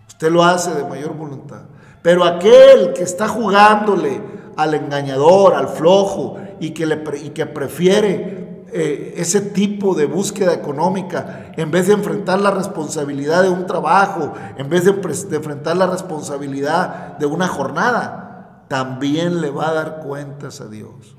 Usted 0.08 0.32
lo 0.32 0.44
hace 0.44 0.74
de 0.74 0.84
mayor 0.84 1.14
voluntad. 1.14 1.66
Pero 2.02 2.24
aquel 2.24 2.94
que 2.94 3.04
está 3.04 3.28
jugándole 3.28 4.20
al 4.58 4.74
engañador, 4.74 5.54
al 5.54 5.68
flojo, 5.68 6.40
y 6.60 6.72
que, 6.72 6.88
le, 6.88 7.04
y 7.24 7.30
que 7.30 7.46
prefiere 7.46 8.49
eh, 8.74 9.14
ese 9.18 9.42
tipo 9.42 9.96
de 9.96 10.06
búsqueda 10.06 10.54
económica, 10.54 11.52
en 11.56 11.72
vez 11.72 11.88
de 11.88 11.94
enfrentar 11.94 12.40
la 12.40 12.52
responsabilidad 12.52 13.44
de 13.44 13.50
un 13.50 13.66
trabajo, 13.66 14.34
en 14.58 14.70
vez 14.70 14.86
de, 14.86 14.94
de 14.94 15.38
enfrentar 15.38 15.78
la 15.78 15.88
responsabilidad 15.88 17.18
de 17.18 17.26
una 17.26 17.48
jornada, 17.48 18.66
también 18.68 19.42
le 19.42 19.50
va 19.50 19.70
a 19.70 19.74
dar 19.74 20.00
cuentas 20.00 20.62
a 20.62 20.68
Dios. 20.68 21.16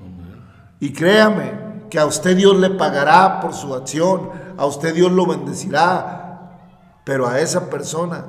Y 0.79 0.93
créame 0.93 1.71
que 1.89 1.99
a 1.99 2.05
usted 2.05 2.35
Dios 2.35 2.57
le 2.57 2.71
pagará 2.71 3.39
por 3.39 3.53
su 3.53 3.75
acción, 3.75 4.29
a 4.57 4.65
usted 4.65 4.95
Dios 4.95 5.11
lo 5.11 5.25
bendecirá, 5.25 6.57
pero 7.03 7.27
a 7.27 7.39
esa 7.39 7.69
persona 7.69 8.25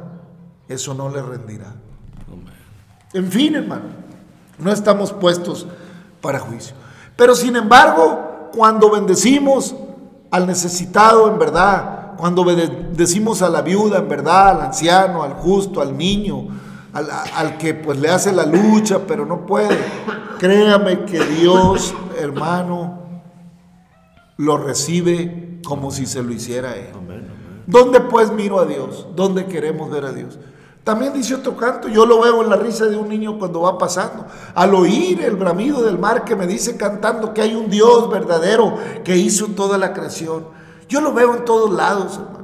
eso 0.69 0.95
no 0.95 1.09
le 1.09 1.23
rendirá. 1.23 1.73
En 3.13 3.31
fin, 3.31 3.55
hermano, 3.55 3.85
no 4.59 4.73
estamos 4.73 5.13
puestos 5.13 5.67
para 6.21 6.39
juicio. 6.39 6.75
Pero 7.17 7.35
sin 7.35 7.57
embargo, 7.57 8.22
cuando 8.55 8.91
bendecimos 8.91 9.75
al 10.31 10.47
necesitado 10.47 11.31
en 11.31 11.39
verdad, 11.39 12.13
cuando 12.17 12.45
bendecimos 12.45 13.43
a 13.43 13.49
la 13.49 13.63
viuda 13.63 13.99
en 13.99 14.09
verdad, 14.09 14.51
al 14.51 14.61
anciano, 14.63 15.23
al 15.23 15.35
justo, 15.35 15.81
al 15.81 15.97
niño, 15.97 16.49
al, 16.93 17.09
al, 17.11 17.59
que 17.59 17.75
pues 17.75 17.99
le 17.99 18.11
hace 18.11 18.33
la 18.33 18.45
lucha 18.45 19.01
pero 19.07 19.27
no 19.27 19.47
puede, 19.47 19.79
créame 20.39 21.05
que 21.05 21.25
Dios, 21.25 21.95
hermano, 22.19 23.03
lo 24.37 24.59
recibe 24.59 25.61
como 25.65 25.91
si 25.91 26.07
se 26.07 26.23
lo 26.23 26.33
hiciera 26.33 26.77
él. 26.77 26.91
¿Dónde 27.67 28.01
pues 28.01 28.33
miro 28.33 28.59
a 28.59 28.67
Dios? 28.67 29.07
¿Dónde 29.15 29.47
queremos 29.47 29.91
ver 29.91 30.05
a 30.05 30.13
Dios? 30.13 30.39
También 30.85 31.13
dice 31.13 31.37
otro 31.37 31.57
canto, 31.57 31.87
yo 31.89 32.05
lo 32.05 32.21
veo 32.21 32.43
en 32.43 32.51
la 32.51 32.57
risa 32.57 32.87
de 32.87 32.97
un 32.97 33.09
niño 33.09 33.39
cuando 33.39 33.61
va 33.61 33.79
pasando. 33.79 34.27
Al 34.55 34.75
oír 34.75 35.23
el 35.23 35.37
bramido 35.37 35.83
del 35.83 35.97
mar 35.97 36.25
que 36.25 36.35
me 36.35 36.47
dice 36.47 36.77
cantando 36.77 37.33
que 37.33 37.41
hay 37.41 37.55
un 37.55 37.71
Dios 37.71 38.11
verdadero 38.11 38.77
que 39.05 39.17
hizo 39.17 39.47
toda 39.49 39.79
la 39.79 39.93
creación. 39.93 40.47
Yo 40.89 41.01
lo 41.01 41.13
veo 41.13 41.37
en 41.37 41.45
todos 41.45 41.71
lados, 41.71 42.15
hermano. 42.15 42.43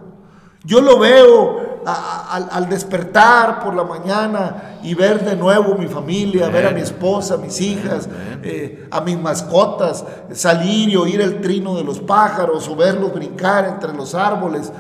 Yo 0.65 0.81
lo 0.81 0.99
veo 0.99 1.83
al 1.87 2.69
despertar 2.69 3.61
por 3.61 3.75
la 3.75 3.85
mañana 3.85 4.79
y 4.83 4.95
ver 4.95 5.25
de 5.25 5.35
nuevo 5.35 5.75
mi 5.77 5.87
familia, 5.87 6.49
ver 6.49 6.67
a 6.67 6.71
mi 6.71 6.81
esposa, 6.81 7.35
a 7.35 7.39
mis 7.39 7.61
hijas, 7.61 8.09
eh, 8.43 8.87
a 8.91 9.01
mis 9.01 9.19
mascotas, 9.19 10.05
salir 10.33 10.91
y 10.91 10.97
oír 10.97 11.21
el 11.23 11.41
trino 11.41 11.75
de 11.75 11.85
los 11.85 12.01
pájaros 12.01 12.69
o 12.69 12.77
verlos 12.77 13.15
brincar 13.15 13.67
entre 13.67 13.95
los 13.95 14.15
árboles 14.15 14.71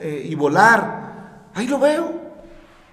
eh, 0.00 0.26
y 0.28 0.34
volar. 0.34 1.50
Ahí 1.54 1.66
lo 1.66 1.78
veo. 1.78 2.23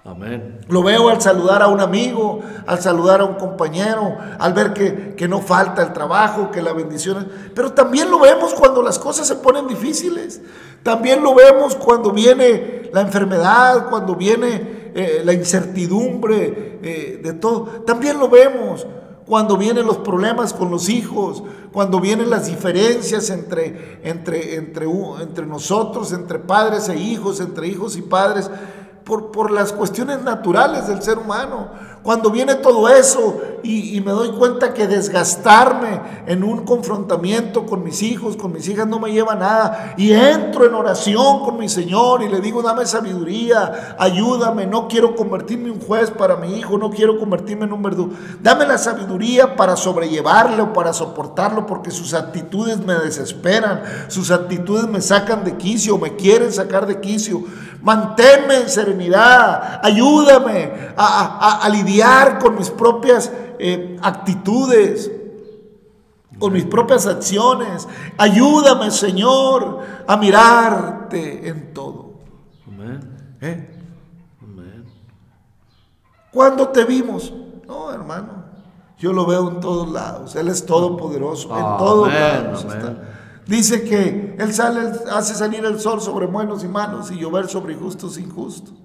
Amén. 0.03 0.59
Lo 0.67 0.81
veo 0.81 1.09
al 1.09 1.21
saludar 1.21 1.61
a 1.61 1.67
un 1.67 1.79
amigo, 1.79 2.39
al 2.65 2.81
saludar 2.81 3.21
a 3.21 3.25
un 3.25 3.35
compañero, 3.35 4.17
al 4.39 4.51
ver 4.53 4.73
que, 4.73 5.13
que, 5.15 5.27
no 5.27 5.41
falta 5.41 5.83
el 5.83 5.93
trabajo, 5.93 6.49
que 6.49 6.63
la 6.63 6.73
bendición. 6.73 7.29
Pero 7.53 7.73
también 7.73 8.09
lo 8.09 8.19
vemos 8.19 8.55
cuando 8.55 8.81
las 8.81 8.97
cosas 8.97 9.27
se 9.27 9.35
ponen 9.35 9.67
difíciles. 9.67 10.41
También 10.81 11.21
lo 11.21 11.35
vemos 11.35 11.75
cuando 11.75 12.11
viene 12.11 12.89
la 12.91 13.01
enfermedad, 13.01 13.89
cuando 13.89 14.15
viene 14.15 14.91
eh, 14.95 15.21
la 15.23 15.33
incertidumbre 15.33 16.79
eh, 16.81 17.21
de 17.23 17.33
todo. 17.33 17.65
También 17.85 18.17
lo 18.17 18.27
vemos 18.27 18.87
cuando 19.27 19.55
vienen 19.55 19.85
los 19.85 19.99
problemas 19.99 20.51
con 20.51 20.71
los 20.71 20.89
hijos, 20.89 21.43
cuando 21.71 21.99
vienen 22.01 22.31
las 22.31 22.47
diferencias 22.47 23.29
entre, 23.29 23.99
entre, 24.03 24.55
entre, 24.55 24.87
entre 25.21 25.45
nosotros, 25.45 26.11
entre 26.11 26.39
padres 26.39 26.89
e 26.89 26.97
hijos, 26.97 27.39
entre 27.39 27.67
hijos 27.67 27.95
y 27.97 28.01
padres 28.01 28.49
por, 29.11 29.29
por, 29.29 29.51
las 29.51 29.73
cuestiones 29.73 30.21
naturales 30.21 30.87
del 30.87 31.01
ser 31.01 31.17
humano. 31.17 31.67
Cuando 32.03 32.31
viene 32.31 32.55
todo 32.55 32.89
eso 32.89 33.39
y, 33.61 34.01
me 34.01 34.11
doy 34.11 34.31
cuenta 34.31 34.73
que 34.73 34.87
desgastarme 34.87 36.01
en 36.25 36.43
un 36.43 36.65
confrontamiento 36.65 37.67
con 37.67 37.83
mis 37.83 38.01
hijos, 38.01 38.35
con 38.35 38.51
mis 38.51 38.67
hijas, 38.67 38.87
no 38.87 38.97
me 38.97 39.11
lleva 39.11 39.35
nada. 39.35 39.93
Y 39.97 40.11
entro 40.11 40.65
en 40.65 40.73
oración 40.73 41.41
con 41.45 41.59
mi 41.59 41.69
Señor 41.69 42.23
y 42.23 42.27
le 42.29 42.41
digo, 42.41 42.63
dame 42.63 42.87
sabiduría, 42.87 43.95
ayúdame, 43.99 44.65
no 44.65 44.87
quiero 44.87 45.15
convertirme 45.15 45.65
en 45.65 45.75
un 45.75 45.79
juez 45.79 46.09
para 46.09 46.37
mi 46.37 46.57
hijo, 46.57 46.79
no 46.79 46.89
quiero 46.89 47.19
convertirme 47.19 47.65
en 47.65 47.73
un 47.73 47.83
verdugo. 47.83 48.13
Dame 48.41 48.65
la 48.65 48.79
sabiduría 48.79 49.55
para 49.55 49.75
sobrellevarlo, 49.75 50.73
para 50.73 50.93
soportarlo, 50.93 51.67
porque 51.67 51.91
sus 51.91 52.15
actitudes 52.15 52.83
me 52.83 52.95
desesperan, 52.95 53.83
sus 54.07 54.31
actitudes 54.31 54.87
me 54.87 55.01
sacan 55.01 55.43
de 55.43 55.55
quicio, 55.55 55.99
me 55.99 56.15
quieren 56.15 56.51
sacar 56.51 56.87
de 56.87 56.99
quicio. 56.99 57.43
Manténme 57.83 58.57
en 58.57 58.69
serenidad, 58.69 59.79
ayúdame 59.83 60.93
a, 60.95 61.39
a, 61.39 61.65
a 61.65 61.69
lidiar 61.69 61.90
con 62.39 62.55
mis 62.55 62.69
propias 62.69 63.31
eh, 63.59 63.97
actitudes, 64.01 65.11
con 66.39 66.53
mis 66.53 66.65
propias 66.65 67.07
acciones. 67.07 67.87
Ayúdame, 68.17 68.91
Señor, 68.91 69.79
a 70.07 70.17
mirarte 70.17 71.47
en 71.47 71.73
todo. 71.73 72.13
Amén. 72.67 72.99
¿Eh? 73.41 73.79
Amén. 74.41 74.85
¿Cuándo 76.31 76.69
te 76.69 76.85
vimos? 76.85 77.33
No, 77.67 77.91
hermano. 77.91 78.41
Yo 78.97 79.13
lo 79.13 79.25
veo 79.25 79.49
en 79.49 79.59
todos 79.59 79.91
lados. 79.91 80.35
Él 80.35 80.47
es 80.47 80.65
todopoderoso. 80.65 81.49
En 81.49 81.65
Amén, 81.65 81.77
todos 81.77 82.13
lados 82.13 82.65
amén. 82.65 82.77
está. 82.77 83.11
Dice 83.47 83.83
que 83.83 84.35
Él 84.37 84.53
sale, 84.53 84.91
hace 85.11 85.33
salir 85.33 85.65
el 85.65 85.79
sol 85.79 85.99
sobre 85.99 86.27
buenos 86.27 86.63
y 86.63 86.67
malos 86.67 87.11
y 87.11 87.17
llover 87.17 87.47
sobre 87.47 87.75
justos 87.75 88.17
e 88.17 88.21
injustos. 88.21 88.75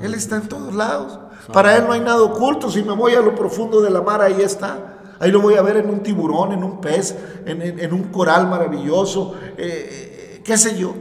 Él 0.00 0.14
está 0.14 0.36
en 0.36 0.48
todos 0.48 0.74
lados. 0.74 1.18
Para 1.52 1.76
Él 1.76 1.84
no 1.86 1.92
hay 1.92 2.00
nada 2.00 2.22
oculto. 2.22 2.70
Si 2.70 2.82
me 2.82 2.92
voy 2.94 3.14
a 3.14 3.20
lo 3.20 3.34
profundo 3.34 3.80
de 3.80 3.90
la 3.90 4.00
mar, 4.02 4.20
ahí 4.22 4.40
está. 4.40 4.96
Ahí 5.18 5.30
lo 5.30 5.40
voy 5.40 5.54
a 5.54 5.62
ver 5.62 5.76
en 5.78 5.90
un 5.90 6.02
tiburón, 6.02 6.52
en 6.52 6.64
un 6.64 6.80
pez, 6.80 7.14
en, 7.44 7.60
en- 7.60 7.78
en 7.78 7.92
un 7.92 8.04
coral 8.04 8.46
maravilloso, 8.48 9.34
eh, 9.58 10.36
eh, 10.38 10.42
qué 10.44 10.56
sé 10.56 10.78
yo. 10.78 10.94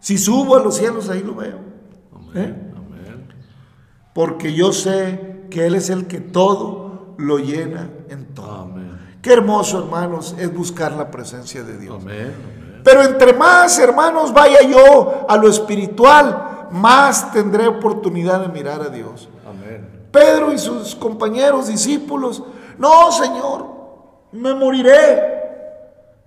Si 0.00 0.16
subo 0.16 0.56
a 0.56 0.62
los 0.62 0.76
cielos, 0.76 1.10
ahí 1.10 1.22
lo 1.22 1.34
veo. 1.34 1.58
¿Eh? 2.34 2.54
Amén. 2.74 3.28
Porque 4.14 4.54
yo 4.54 4.72
sé 4.72 5.46
que 5.50 5.66
Él 5.66 5.74
es 5.74 5.90
el 5.90 6.06
que 6.06 6.20
todo 6.20 7.14
lo 7.18 7.38
llena 7.38 7.90
en 8.08 8.26
todo. 8.34 8.54
Amén. 8.62 8.96
Qué 9.20 9.32
hermoso, 9.32 9.80
hermanos, 9.80 10.34
es 10.38 10.54
buscar 10.54 10.92
la 10.92 11.10
presencia 11.10 11.62
de 11.64 11.76
Dios. 11.78 12.02
Pero 12.84 13.02
entre 13.02 13.32
más, 13.32 13.78
hermanos, 13.80 14.32
vaya 14.32 14.62
yo 14.62 15.26
a 15.28 15.36
lo 15.36 15.48
espiritual, 15.48 16.55
más 16.70 17.32
tendré 17.32 17.66
oportunidad 17.68 18.40
de 18.40 18.48
mirar 18.48 18.80
a 18.82 18.88
Dios. 18.88 19.28
Amén. 19.46 20.08
Pedro 20.12 20.52
y 20.52 20.58
sus 20.58 20.94
compañeros 20.94 21.68
discípulos, 21.68 22.42
no, 22.78 23.12
Señor, 23.12 23.66
me 24.32 24.54
moriré. 24.54 25.34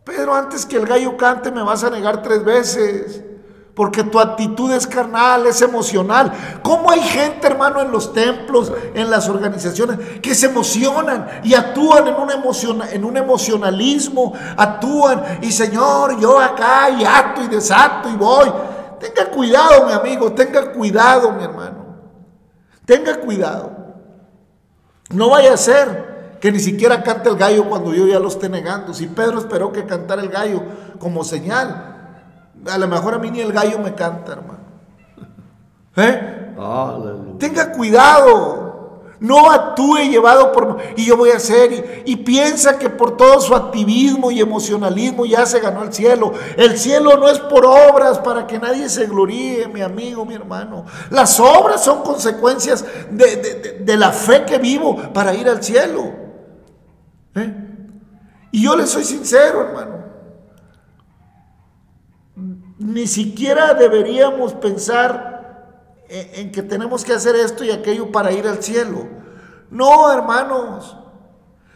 Pedro, 0.04 0.34
antes 0.34 0.66
que 0.66 0.78
el 0.78 0.86
gallo 0.86 1.16
cante 1.18 1.52
me 1.52 1.64
vas 1.64 1.84
a 1.84 1.90
negar 1.90 2.22
tres 2.22 2.44
veces. 2.44 3.24
Porque 3.76 4.04
tu 4.04 4.20
actitud 4.20 4.70
es 4.74 4.86
carnal, 4.86 5.48
es 5.48 5.62
emocional. 5.62 6.34
¿Cómo 6.64 6.92
hay 6.92 7.00
gente, 7.00 7.48
hermano, 7.48 7.80
en 7.80 7.92
los 7.92 8.12
templos, 8.12 8.74
en 8.94 9.10
las 9.10 9.30
organizaciones, 9.30 10.20
que 10.22 10.36
se 10.36 10.48
emocionan 10.48 11.26
y 11.46 11.54
actúan 11.54 12.06
en 12.10 12.16
un, 12.16 12.30
emociona- 12.30 12.92
en 12.92 13.06
un 13.06 13.16
emocionalismo? 13.16 14.34
Actúan 14.58 15.24
y, 15.42 15.50
Señor, 15.54 16.20
yo 16.20 16.40
acá 16.42 16.90
y 16.90 17.06
acto 17.06 17.42
y 17.42 17.48
desato 17.48 18.10
y 18.10 18.18
voy. 18.18 18.52
Tenga 19.00 19.32
cuidado, 19.32 19.86
mi 19.86 19.94
amigo, 19.94 20.32
tenga 20.34 20.72
cuidado, 20.72 21.32
mi 21.32 21.44
hermano. 21.44 21.96
Tenga 22.86 23.20
cuidado. 23.20 23.72
No 25.12 25.30
vaya 25.30 25.54
a 25.54 25.58
ser 25.58 26.38
que 26.40 26.52
ni 26.52 26.60
siquiera 26.60 27.04
cante 27.04 27.30
el 27.30 27.36
gallo 27.36 27.70
cuando 27.70 27.94
yo 27.94 28.08
ya 28.08 28.20
lo 28.20 28.28
esté 28.28 28.50
negando. 28.50 28.94
Si 28.94 29.08
Pedro 29.08 29.40
esperó 29.40 29.72
que 29.72 29.86
cantara 29.86 30.22
el 30.22 30.30
gallo 30.30 30.62
como 31.00 31.24
señal, 31.24 31.96
a 32.70 32.78
lo 32.78 32.88
mejor 32.88 33.16
a 33.16 33.20
mí 33.20 33.32
ni 33.32 33.42
el 33.42 33.52
gallo 33.52 33.80
me 33.80 33.94
canta, 33.96 34.34
hermano. 34.34 34.60
¿Eh? 35.96 36.54
Tenga 37.40 37.72
cuidado. 37.72 38.69
No 39.20 39.52
actúe 39.52 39.98
llevado 40.10 40.52
por... 40.54 40.78
Y 40.96 41.06
yo 41.06 41.18
voy 41.18 41.32
a 41.32 41.36
hacer... 41.38 42.04
Y, 42.06 42.16
piensa 42.18 42.80
que 42.80 42.90
por 42.90 43.18
todo 43.18 43.42
su 43.42 43.54
activismo 43.54 44.32
y 44.32 44.40
emocionalismo 44.40 45.26
ya 45.26 45.46
se 45.46 45.60
ganó 45.60 45.84
el 45.84 45.92
cielo. 45.94 46.32
El 46.56 46.78
cielo 46.78 47.18
no 47.18 47.28
es 47.28 47.38
por 47.40 47.66
obras 47.66 48.20
para 48.20 48.48
que 48.48 48.58
nadie 48.60 48.88
se 48.88 49.08
gloríe, 49.08 49.68
mi 49.68 49.82
amigo, 49.82 50.26
mi 50.26 50.36
hermano. 50.36 50.86
Las 51.10 51.40
obras 51.40 51.84
son 51.84 52.02
consecuencias 52.04 52.86
de, 53.12 53.36
de- 53.36 53.54
de- 53.56 53.72
de 53.80 53.98
la 53.98 54.12
fe 54.12 54.46
que 54.46 54.58
vivo 54.58 54.96
para 55.14 55.34
ir 55.34 55.50
al 55.50 55.62
cielo. 55.62 56.14
¿Eh? 57.36 57.54
Y 58.52 58.64
yo 58.64 58.76
le 58.78 58.88
soy 58.88 59.04
sincero, 59.04 59.62
hermano. 59.68 60.00
ni 62.80 63.06
siquiera 63.08 63.74
deberíamos 63.74 64.54
pensar 64.54 65.39
en, 66.10 66.52
que 66.52 66.64
tenemos 66.64 67.04
que 67.04 67.14
hacer 67.14 67.36
esto 67.36 67.64
y 67.64 67.72
aquello 67.72 68.12
para 68.12 68.32
ir 68.32 68.48
al 68.48 68.64
cielo. 68.64 69.08
No, 69.70 70.12
hermanos, 70.12 70.98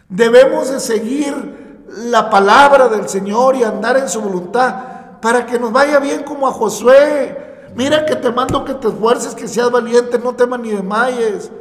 debemos 0.09 0.71
de 0.71 0.79
seguir 0.79 1.83
la 1.87 2.29
palabra 2.29 2.87
del 2.87 3.07
Señor 3.07 3.55
y 3.55 3.63
andar 3.63 3.97
en 3.97 4.09
su 4.09 4.21
voluntad 4.21 5.19
para 5.21 5.45
que 5.45 5.59
nos 5.59 5.71
vaya 5.71 5.99
bien 5.99 6.23
como 6.23 6.47
a 6.47 6.51
Josué. 6.51 7.69
Mira 7.75 8.05
que 8.05 8.15
te 8.15 8.31
mando 8.31 8.65
que 8.65 8.73
te 8.73 8.87
esfuerces, 8.87 9.35
que 9.35 9.47
seas 9.47 9.71
valiente, 9.71 10.19
no 10.19 10.35
temas 10.35 10.59
ni 10.59 10.71
desmayes. 10.71 11.51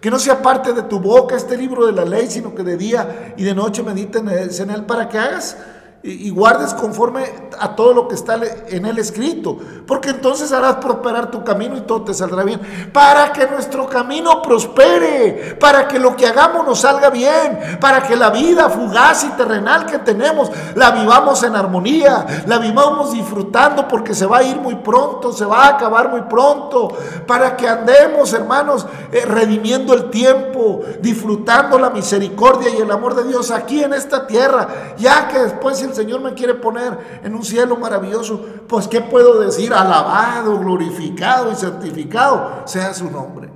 Que 0.00 0.10
no 0.10 0.18
sea 0.18 0.42
parte 0.42 0.72
de 0.72 0.82
tu 0.82 0.98
boca 0.98 1.36
este 1.36 1.56
libro 1.56 1.86
de 1.86 1.92
la 1.92 2.04
ley, 2.04 2.28
sino 2.28 2.54
que 2.54 2.64
de 2.64 2.76
día 2.76 3.34
y 3.36 3.44
de 3.44 3.54
noche 3.54 3.84
mediten 3.84 4.28
en 4.28 4.70
él 4.70 4.84
para 4.84 5.08
que 5.08 5.18
hagas 5.18 5.56
y 6.04 6.30
guardes 6.30 6.74
conforme 6.74 7.24
a 7.60 7.76
todo 7.76 7.94
lo 7.94 8.08
que 8.08 8.16
está 8.16 8.36
en 8.68 8.86
el 8.86 8.98
escrito, 8.98 9.56
porque 9.86 10.10
entonces 10.10 10.50
harás 10.50 10.76
prosperar 10.76 11.30
tu 11.30 11.44
camino 11.44 11.76
y 11.76 11.82
todo 11.82 12.02
te 12.02 12.14
saldrá 12.14 12.42
bien, 12.42 12.90
para 12.92 13.32
que 13.32 13.46
nuestro 13.46 13.86
camino 13.86 14.42
prospere, 14.42 15.56
para 15.60 15.86
que 15.86 16.00
lo 16.00 16.16
que 16.16 16.26
hagamos 16.26 16.66
nos 16.66 16.80
salga 16.80 17.08
bien, 17.08 17.78
para 17.80 18.02
que 18.02 18.16
la 18.16 18.30
vida 18.30 18.68
fugaz 18.68 19.22
y 19.24 19.28
terrenal 19.30 19.86
que 19.86 19.98
tenemos 20.00 20.50
la 20.74 20.90
vivamos 20.90 21.40
en 21.44 21.54
armonía, 21.54 22.26
la 22.46 22.58
vivamos 22.58 23.12
disfrutando 23.12 23.86
porque 23.86 24.14
se 24.14 24.26
va 24.26 24.38
a 24.38 24.42
ir 24.42 24.56
muy 24.56 24.74
pronto, 24.76 25.32
se 25.32 25.44
va 25.44 25.66
a 25.66 25.68
acabar 25.68 26.10
muy 26.10 26.22
pronto, 26.22 26.96
para 27.28 27.56
que 27.56 27.68
andemos, 27.68 28.32
hermanos, 28.32 28.86
eh, 29.12 29.24
redimiendo 29.24 29.94
el 29.94 30.10
tiempo, 30.10 30.80
disfrutando 31.00 31.78
la 31.78 31.90
misericordia 31.90 32.70
y 32.70 32.80
el 32.80 32.90
amor 32.90 33.14
de 33.14 33.24
Dios 33.28 33.52
aquí 33.52 33.84
en 33.84 33.94
esta 33.94 34.26
tierra, 34.26 34.94
ya 34.98 35.28
que 35.28 35.38
después 35.38 35.80
el 35.82 35.91
Señor 35.94 36.20
me 36.20 36.34
quiere 36.34 36.54
poner 36.54 37.20
en 37.22 37.34
un 37.34 37.44
cielo 37.44 37.76
maravilloso, 37.76 38.44
pues 38.68 38.88
¿qué 38.88 39.00
puedo 39.00 39.40
decir? 39.40 39.72
Alabado, 39.72 40.58
glorificado 40.58 41.50
y 41.52 41.54
santificado 41.54 42.62
sea 42.66 42.94
su 42.94 43.10
nombre. 43.10 43.50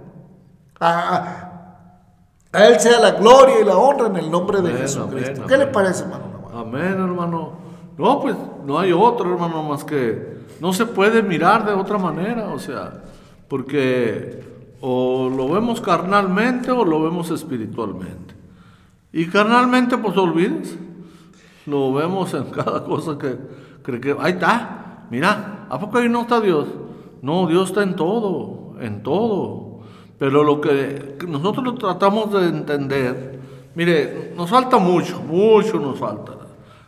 A, 0.81 1.51
Él 2.53 2.79
sea 2.81 3.01
la 3.01 3.13
gloria 3.13 3.61
y 3.61 3.65
la 3.65 3.77
honra 3.77 4.07
en 4.07 4.17
el 4.17 4.31
nombre 4.31 4.61
de 4.61 4.73
Jesucristo. 4.73 5.47
¿Qué 5.47 5.57
le 5.57 5.67
parece, 5.67 6.05
hermano? 6.05 6.51
Amén, 6.55 6.93
hermano. 6.93 7.53
No, 7.99 8.21
pues 8.21 8.37
no 8.65 8.79
hay 8.79 8.93
otro, 8.93 9.33
hermano, 9.33 9.63
más 9.63 9.85
que 9.85 10.37
no 10.61 10.73
se 10.73 10.87
puede 10.87 11.23
mirar 11.23 11.65
de 11.67 11.73
otra 11.73 11.99
manera, 11.99 12.49
o 12.49 12.59
sea, 12.59 13.03
porque 13.49 14.45
o 14.81 15.31
lo 15.35 15.49
vemos 15.49 15.81
carnalmente 15.81 16.71
o 16.71 16.85
lo 16.85 17.03
vemos 17.03 17.31
espiritualmente. 17.31 18.35
Y 19.13 19.27
carnalmente, 19.27 19.97
pues 19.97 20.17
olvides. 20.17 20.77
Lo 21.67 21.93
vemos 21.93 22.33
en 22.35 22.45
cada 22.45 22.85
cosa 22.85 23.19
que 23.19 23.37
cree 23.83 24.01
que... 24.01 24.17
Ahí 24.19 24.33
está, 24.33 25.07
mira, 25.11 25.67
¿a 25.69 25.79
poco 25.79 25.99
ahí 25.99 26.09
no 26.09 26.23
está 26.23 26.41
Dios? 26.41 26.67
No, 27.23 27.47
Dios 27.47 27.71
está 27.71 27.83
en 27.83 27.97
todo, 27.97 28.75
en 28.81 29.03
todo. 29.03 29.81
Pero 30.19 30.45
lo 30.45 30.61
que 30.61 31.17
nosotros 31.29 31.79
tratamos 31.79 32.33
de 32.33 32.49
entender, 32.49 33.41
mire, 33.75 34.33
nos 34.37 34.49
falta 34.49 34.79
mucho, 34.79 35.21
mucho 35.21 35.79
nos 35.79 35.99
falta. 35.99 36.33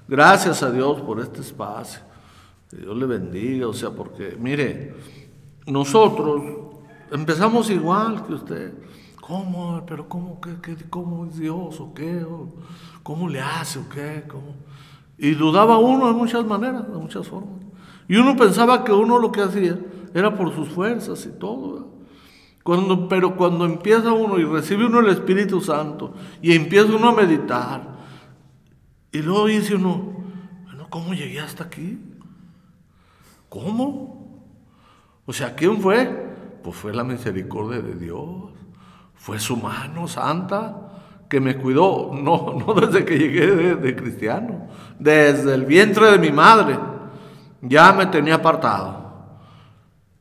Gracias 0.07 0.63
a 0.63 0.71
Dios 0.71 1.01
por 1.03 1.21
este 1.21 1.41
espacio. 1.41 2.01
Que 2.71 2.79
Dios 2.79 2.97
le 2.97 3.07
bendiga, 3.07 3.69
o 3.69 3.73
sea, 3.73 3.91
porque, 3.91 4.37
mire, 4.39 4.95
nosotros 5.67 6.43
empezamos 7.11 7.69
igual 7.71 8.27
que 8.27 8.35
usted. 8.35 8.73
¿Cómo? 9.21 9.83
¿Pero 9.87 10.09
cómo, 10.09 10.41
qué, 10.41 10.55
qué, 10.63 10.77
cómo 10.89 11.27
es 11.27 11.37
Dios 11.39 11.79
o 11.81 11.93
qué? 11.93 12.25
¿Cómo 13.09 13.27
le 13.27 13.41
hace 13.41 13.79
o 13.79 13.89
qué? 13.89 14.25
¿Cómo? 14.29 14.55
Y 15.17 15.31
dudaba 15.31 15.79
uno 15.79 16.09
de 16.09 16.13
muchas 16.13 16.45
maneras, 16.45 16.87
de 16.87 16.99
muchas 16.99 17.27
formas. 17.27 17.59
Y 18.07 18.17
uno 18.17 18.37
pensaba 18.37 18.85
que 18.85 18.93
uno 18.93 19.19
lo 19.19 19.33
que 19.33 19.41
hacía 19.41 19.79
era 20.13 20.37
por 20.37 20.55
sus 20.55 20.69
fuerzas 20.69 21.25
y 21.25 21.31
todo. 21.31 21.89
Cuando, 22.63 23.09
pero 23.09 23.35
cuando 23.35 23.65
empieza 23.65 24.13
uno 24.13 24.39
y 24.39 24.45
recibe 24.45 24.85
uno 24.85 25.01
el 25.01 25.09
Espíritu 25.09 25.63
Santo 25.63 26.13
y 26.43 26.53
empieza 26.53 26.95
uno 26.95 27.09
a 27.09 27.15
meditar, 27.15 27.97
y 29.11 29.23
luego 29.23 29.47
dice 29.47 29.77
uno, 29.77 30.13
bueno, 30.65 30.87
¿cómo 30.91 31.15
llegué 31.15 31.41
hasta 31.41 31.65
aquí? 31.65 31.99
¿Cómo? 33.49 34.45
O 35.25 35.33
sea, 35.33 35.55
¿quién 35.55 35.81
fue? 35.81 36.37
Pues 36.63 36.77
fue 36.77 36.93
la 36.93 37.05
misericordia 37.05 37.81
de 37.81 37.95
Dios, 37.95 38.53
fue 39.15 39.39
su 39.39 39.57
mano 39.57 40.07
santa 40.09 40.88
que 41.29 41.41
me 41.41 41.57
cuidó, 41.57 42.11
no, 42.13 42.57
no 42.67 42.75
desde 42.75 43.05
que 43.05 43.19
llegué 43.19 43.77
de, 43.77 43.97
cristiano, 43.97 44.69
desde 44.99 45.55
el 45.55 45.65
vientre 45.65 46.11
de 46.11 46.19
mi 46.19 46.33
madre, 46.33 46.79
ya 47.61 47.93
me 47.93 48.07
tenía 48.07 48.37
apartado. 48.37 49.09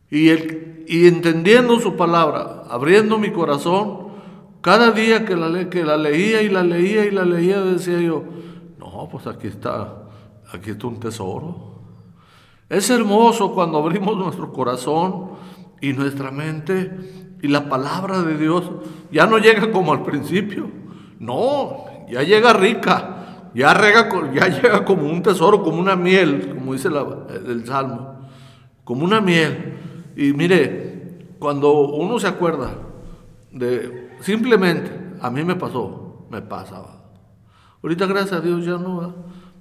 Y, 0.10 0.30
el, 0.30 0.86
y 0.88 1.08
entendiendo 1.08 1.80
su 1.80 1.96
palabra, 1.96 2.64
abriendo 2.70 3.18
mi 3.18 3.32
corazón, 3.32 4.08
cada 4.62 4.92
día 4.92 5.26
que 5.26 5.36
la, 5.36 5.70
que 5.70 5.84
la 5.84 5.98
leía 5.98 6.42
y 6.42 6.50
la 6.50 6.64
leía 6.64 7.06
y 7.06 7.12
la 7.12 7.24
leía, 7.24 7.62
decía 7.62 8.00
yo, 8.00 8.24
no, 8.80 9.08
pues 9.10 9.28
aquí 9.28 9.48
está, 9.48 10.04
aquí 10.52 10.72
está 10.72 10.88
un 10.88 11.00
tesoro. 11.00 11.68
Es 12.70 12.90
hermoso 12.90 13.54
cuando 13.54 13.78
abrimos 13.78 14.18
nuestro 14.18 14.52
corazón 14.52 15.32
y 15.80 15.94
nuestra 15.94 16.32
mente 16.32 17.38
y 17.42 17.48
la 17.48 17.70
palabra 17.70 18.24
de 18.24 18.38
Dios 18.38 18.70
ya 19.12 19.26
no 19.26 19.38
llega 19.38 19.72
como 19.72 19.94
al 19.94 20.04
principio 20.04 20.70
no, 21.20 21.86
ya 22.10 22.24
llega 22.24 22.54
rica, 22.54 23.50
ya, 23.54 23.74
ya 24.34 24.48
llega 24.48 24.86
como 24.86 25.10
un 25.10 25.22
tesoro, 25.24 25.64
como 25.64 25.80
una 25.80 25.96
miel, 25.96 26.56
como 26.56 26.74
dice 26.74 26.90
el 26.90 27.66
Salmo, 27.66 28.28
como 28.84 29.04
una 29.04 29.20
miel. 29.20 29.78
Y 30.16 30.34
mire, 30.34 31.26
cuando 31.40 31.72
uno 31.88 32.20
se 32.20 32.28
acuerda 32.28 32.72
de, 33.52 34.12
simplemente, 34.22 34.92
a 35.22 35.30
mí 35.30 35.44
me 35.44 35.56
pasó, 35.56 36.28
me 36.30 36.42
pasaba. 36.42 37.04
Ahorita 37.82 38.06
gracias 38.06 38.34
a 38.34 38.42
Dios 38.42 38.66
ya 38.66 38.78
no. 38.78 39.14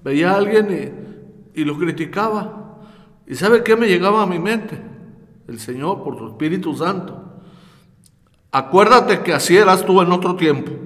Veía 0.04 0.32
a 0.32 0.36
alguien 0.36 1.14
y, 1.54 1.60
y 1.60 1.64
lo 1.64 1.78
criticaba. 1.78 2.78
¿Y 3.26 3.34
sabe 3.34 3.62
qué 3.62 3.76
me 3.76 3.88
llegaba 3.88 4.22
a 4.22 4.26
mi 4.26 4.38
mente? 4.38 4.80
El 5.48 5.58
Señor 5.58 6.02
por 6.02 6.18
su 6.18 6.28
Espíritu 6.28 6.74
Santo. 6.74 7.40
Acuérdate 8.52 9.20
que 9.20 9.32
así 9.32 9.56
eras 9.56 9.84
tú 9.84 10.00
en 10.00 10.12
otro 10.12 10.36
tiempo 10.36 10.85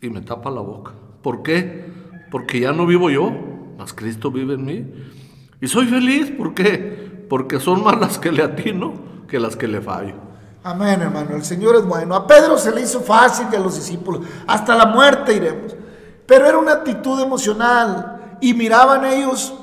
y 0.00 0.10
me 0.10 0.20
tapa 0.20 0.50
la 0.50 0.60
boca. 0.60 0.92
¿Por 1.22 1.42
qué? 1.42 1.92
Porque 2.30 2.60
ya 2.60 2.72
no 2.72 2.86
vivo 2.86 3.10
yo, 3.10 3.32
mas 3.78 3.92
Cristo 3.92 4.30
vive 4.30 4.54
en 4.54 4.64
mí. 4.64 4.86
Y 5.60 5.68
soy 5.68 5.86
feliz, 5.86 6.30
¿por 6.30 6.54
qué? 6.54 7.26
Porque 7.28 7.60
son 7.60 7.84
más 7.84 7.98
las 8.00 8.18
que 8.18 8.32
le 8.32 8.42
atino 8.42 8.94
que 9.28 9.38
las 9.38 9.56
que 9.56 9.68
le 9.68 9.80
fallo. 9.80 10.14
Amén, 10.62 11.00
hermano. 11.00 11.36
El 11.36 11.44
Señor 11.44 11.76
es 11.76 11.86
bueno. 11.86 12.14
A 12.14 12.26
Pedro 12.26 12.58
se 12.58 12.72
le 12.72 12.82
hizo 12.82 13.00
fácil 13.00 13.46
y 13.52 13.56
a 13.56 13.60
los 13.60 13.76
discípulos. 13.76 14.26
Hasta 14.46 14.74
la 14.74 14.86
muerte 14.86 15.34
iremos. 15.34 15.74
Pero 16.26 16.46
era 16.46 16.58
una 16.58 16.72
actitud 16.72 17.20
emocional. 17.20 18.36
Y 18.40 18.54
miraban 18.54 19.04
ellos, 19.04 19.54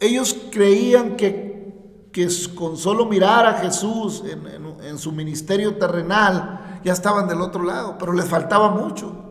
ellos 0.00 0.36
creían 0.50 1.16
que, 1.16 2.08
que 2.12 2.28
con 2.54 2.76
solo 2.76 3.06
mirar 3.06 3.46
a 3.46 3.54
Jesús 3.54 4.22
en, 4.26 4.84
en 4.84 4.98
su 4.98 5.12
ministerio 5.12 5.76
terrenal, 5.76 6.80
ya 6.84 6.92
estaban 6.92 7.26
del 7.26 7.40
otro 7.40 7.62
lado. 7.62 7.96
Pero 7.98 8.12
les 8.12 8.26
faltaba 8.26 8.70
mucho. 8.70 9.23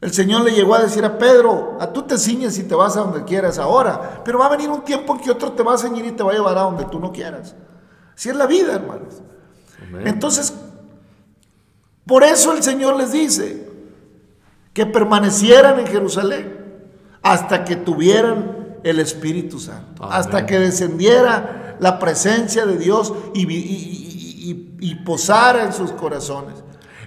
El 0.00 0.12
Señor 0.12 0.42
le 0.42 0.52
llegó 0.52 0.74
a 0.74 0.82
decir 0.82 1.04
a 1.04 1.18
Pedro, 1.18 1.76
a 1.80 1.92
tú 1.92 2.02
te 2.02 2.18
ciñes 2.18 2.56
y 2.58 2.62
te 2.62 2.74
vas 2.74 2.96
a 2.96 3.00
donde 3.00 3.24
quieras 3.24 3.58
ahora, 3.58 4.22
pero 4.24 4.38
va 4.38 4.46
a 4.46 4.50
venir 4.50 4.70
un 4.70 4.82
tiempo 4.82 5.14
en 5.14 5.20
que 5.20 5.30
otro 5.30 5.52
te 5.52 5.64
va 5.64 5.74
a 5.74 5.78
ceñir 5.78 6.04
y 6.04 6.12
te 6.12 6.22
va 6.22 6.30
a 6.30 6.34
llevar 6.34 6.56
a 6.56 6.62
donde 6.62 6.84
tú 6.84 7.00
no 7.00 7.12
quieras. 7.12 7.56
Así 8.14 8.28
es 8.28 8.36
la 8.36 8.46
vida, 8.46 8.74
hermanos. 8.74 9.22
Entonces, 10.04 10.54
por 12.06 12.22
eso 12.22 12.52
el 12.52 12.62
Señor 12.62 12.96
les 12.96 13.10
dice 13.10 13.68
que 14.72 14.86
permanecieran 14.86 15.80
en 15.80 15.86
Jerusalén 15.88 16.80
hasta 17.22 17.64
que 17.64 17.74
tuvieran 17.74 18.78
el 18.84 19.00
Espíritu 19.00 19.58
Santo, 19.58 20.04
hasta 20.04 20.46
que 20.46 20.60
descendiera 20.60 21.76
la 21.80 21.98
presencia 21.98 22.66
de 22.66 22.76
Dios 22.76 23.12
y, 23.34 24.76
y 24.80 24.94
posara 25.04 25.64
en 25.64 25.72
sus 25.72 25.90
corazones. 25.90 26.54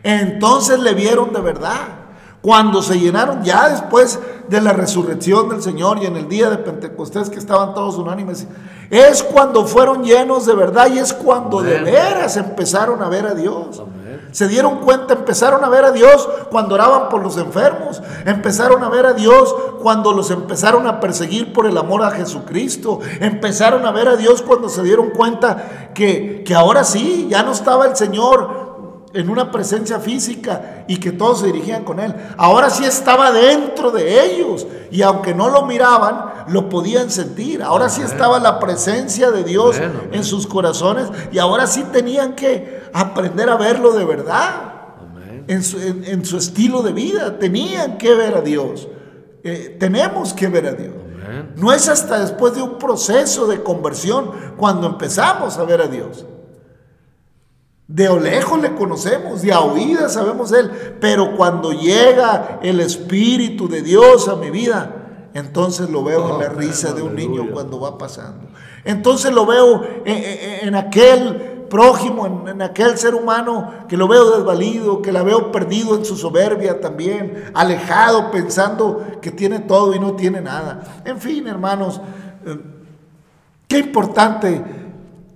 Entonces 0.03 0.79
le 0.79 0.93
vieron 0.93 1.31
de 1.31 1.39
verdad. 1.39 2.00
Cuando 2.41 2.81
se 2.81 2.99
llenaron 2.99 3.43
ya 3.43 3.69
después 3.69 4.19
de 4.47 4.61
la 4.61 4.73
resurrección 4.73 5.49
del 5.49 5.61
Señor 5.61 5.99
y 6.01 6.07
en 6.07 6.17
el 6.17 6.27
día 6.27 6.49
de 6.49 6.57
Pentecostés 6.57 7.29
que 7.29 7.37
estaban 7.37 7.75
todos 7.75 7.97
unánimes, 7.97 8.47
es 8.89 9.21
cuando 9.21 9.65
fueron 9.65 10.03
llenos 10.03 10.45
de 10.47 10.55
verdad 10.55 10.89
y 10.91 10.97
es 10.97 11.13
cuando 11.13 11.61
de 11.61 11.79
veras 11.79 12.35
empezaron 12.37 13.01
a 13.03 13.09
ver 13.09 13.27
a 13.27 13.35
Dios. 13.35 13.83
Se 14.31 14.47
dieron 14.47 14.79
cuenta, 14.79 15.13
empezaron 15.13 15.63
a 15.63 15.69
ver 15.69 15.85
a 15.85 15.91
Dios 15.91 16.27
cuando 16.49 16.75
oraban 16.75 17.09
por 17.09 17.21
los 17.21 17.37
enfermos, 17.37 18.01
empezaron 18.25 18.83
a 18.83 18.89
ver 18.89 19.05
a 19.05 19.13
Dios 19.13 19.53
cuando 19.81 20.11
los 20.13 20.31
empezaron 20.31 20.87
a 20.87 20.99
perseguir 20.99 21.53
por 21.53 21.65
el 21.65 21.77
amor 21.77 22.03
a 22.03 22.11
Jesucristo, 22.11 22.99
empezaron 23.19 23.85
a 23.85 23.91
ver 23.91 24.07
a 24.07 24.15
Dios 24.15 24.41
cuando 24.41 24.67
se 24.67 24.83
dieron 24.83 25.11
cuenta 25.11 25.91
que, 25.93 26.43
que 26.45 26.55
ahora 26.55 26.83
sí, 26.83 27.27
ya 27.29 27.43
no 27.43 27.51
estaba 27.51 27.85
el 27.85 27.95
Señor 27.95 28.60
en 29.13 29.29
una 29.29 29.51
presencia 29.51 29.99
física 29.99 30.85
y 30.87 30.97
que 30.97 31.11
todos 31.11 31.41
se 31.41 31.47
dirigían 31.47 31.83
con 31.83 31.99
él. 31.99 32.13
Ahora 32.37 32.69
sí 32.69 32.83
estaba 32.83 33.31
dentro 33.31 33.91
de 33.91 34.25
ellos 34.25 34.67
y 34.89 35.01
aunque 35.01 35.33
no 35.33 35.49
lo 35.49 35.65
miraban, 35.65 36.45
lo 36.47 36.69
podían 36.69 37.09
sentir. 37.09 37.61
Ahora 37.63 37.89
sí 37.89 38.01
estaba 38.01 38.39
la 38.39 38.59
presencia 38.59 39.31
de 39.31 39.43
Dios 39.43 39.79
en 40.11 40.23
sus 40.23 40.47
corazones 40.47 41.07
y 41.31 41.39
ahora 41.39 41.67
sí 41.67 41.83
tenían 41.91 42.35
que 42.35 42.81
aprender 42.93 43.49
a 43.49 43.57
verlo 43.57 43.93
de 43.93 44.05
verdad. 44.05 44.71
En 45.47 45.63
su, 45.63 46.37
estilo 46.37 46.81
de 46.81 46.93
vida, 46.93 47.37
tenían 47.37 47.97
que 47.97 48.13
ver 48.13 48.35
a 48.35 48.41
Dios. 48.41 48.87
Eh, 49.43 49.75
tenemos 49.79 50.33
que 50.33 50.47
ver 50.47 50.67
a 50.67 50.73
Dios. 50.73 50.93
No 51.55 51.71
es 51.71 51.87
hasta 51.87 52.19
después 52.19 52.55
de 52.55 52.61
un 52.61 52.77
proceso 52.77 53.47
de 53.47 53.63
conversión 53.63 54.31
cuando 54.57 54.87
empezamos 54.87 55.57
a 55.57 55.63
ver 55.63 55.81
a 55.81 55.87
Dios. 55.87 56.25
De 57.93 58.07
lejos 58.21 58.61
le 58.61 58.73
conocemos, 58.73 59.41
de 59.41 59.51
a 59.51 59.59
oída 59.59 60.07
sabemos 60.07 60.53
Él, 60.53 60.71
pero 61.01 61.35
cuando 61.35 61.73
llega 61.73 62.59
el 62.63 62.79
Espíritu 62.79 63.67
de 63.67 63.81
Dios 63.81 64.29
a 64.29 64.37
mi 64.37 64.49
vida, 64.49 65.29
entonces 65.33 65.89
lo 65.89 66.01
veo 66.01 66.33
en 66.33 66.39
la 66.39 66.47
risa 66.47 66.93
de 66.93 67.01
un 67.01 67.15
niño 67.15 67.49
cuando 67.51 67.81
va 67.81 67.97
pasando. 67.97 68.47
Entonces 68.85 69.33
lo 69.33 69.45
veo 69.45 69.83
en, 70.05 70.73
aquel 70.73 71.65
prójimo, 71.69 72.25
en, 72.25 72.47
en, 72.47 72.61
aquel 72.61 72.97
ser 72.97 73.13
humano 73.13 73.69
que 73.89 73.97
lo 73.97 74.07
veo 74.07 74.37
desvalido, 74.37 75.01
que 75.01 75.11
la 75.11 75.23
veo 75.23 75.51
perdido 75.51 75.97
en 75.97 76.05
su 76.05 76.15
soberbia 76.15 76.79
también, 76.79 77.51
alejado, 77.53 78.31
pensando 78.31 79.05
que 79.21 79.31
tiene 79.31 79.59
todo 79.59 79.93
y 79.93 79.99
no 79.99 80.13
tiene 80.13 80.39
nada. 80.39 81.01
En 81.03 81.19
fin, 81.19 81.45
hermanos, 81.45 81.99
eh, 82.45 82.57
qué 83.67 83.79
importante, 83.79 84.63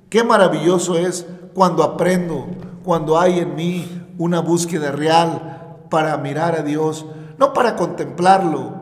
qué 0.10 0.24
maravilloso 0.24 0.98
es 0.98 1.26
cuando 1.56 1.84
aprendo, 1.84 2.48
cuando 2.84 3.18
hay 3.18 3.40
en 3.40 3.56
mí 3.56 3.88
una 4.18 4.42
búsqueda 4.42 4.92
real 4.92 5.86
para 5.90 6.18
mirar 6.18 6.54
a 6.54 6.64
Dios, 6.64 7.06
no 7.38 7.54
para 7.54 7.78
contemplarlo, 7.78 8.74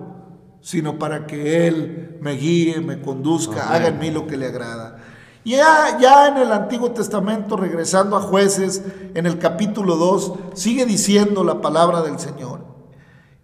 sino 0.59 0.97
para 0.97 1.27
que 1.27 1.67
Él 1.67 2.17
me 2.19 2.31
guíe, 2.31 2.81
me 2.81 2.99
conduzca, 2.99 3.71
haga 3.71 3.89
en 3.89 3.99
mí 3.99 4.09
lo 4.09 4.25
que 4.25 4.37
le 4.37 4.47
agrada. 4.47 4.97
Ya, 5.45 5.99
ya 5.99 6.29
en 6.29 6.37
el 6.37 6.51
Antiguo 6.51 6.91
Testamento, 6.91 7.57
regresando 7.57 8.17
a 8.17 8.21
jueces, 8.21 8.81
en 9.13 9.27
el 9.27 9.37
capítulo 9.37 9.95
2, 9.95 10.33
sigue 10.55 10.87
diciendo 10.87 11.43
la 11.43 11.61
palabra 11.61 12.01
del 12.01 12.17
Señor. 12.17 12.65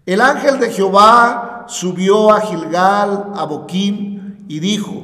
El 0.07 0.21
ángel 0.21 0.59
de 0.59 0.71
Jehová 0.71 1.65
subió 1.67 2.32
a 2.34 2.41
Gilgal, 2.41 3.32
a 3.36 3.43
Boquín, 3.45 4.45
y 4.47 4.59
dijo, 4.59 5.03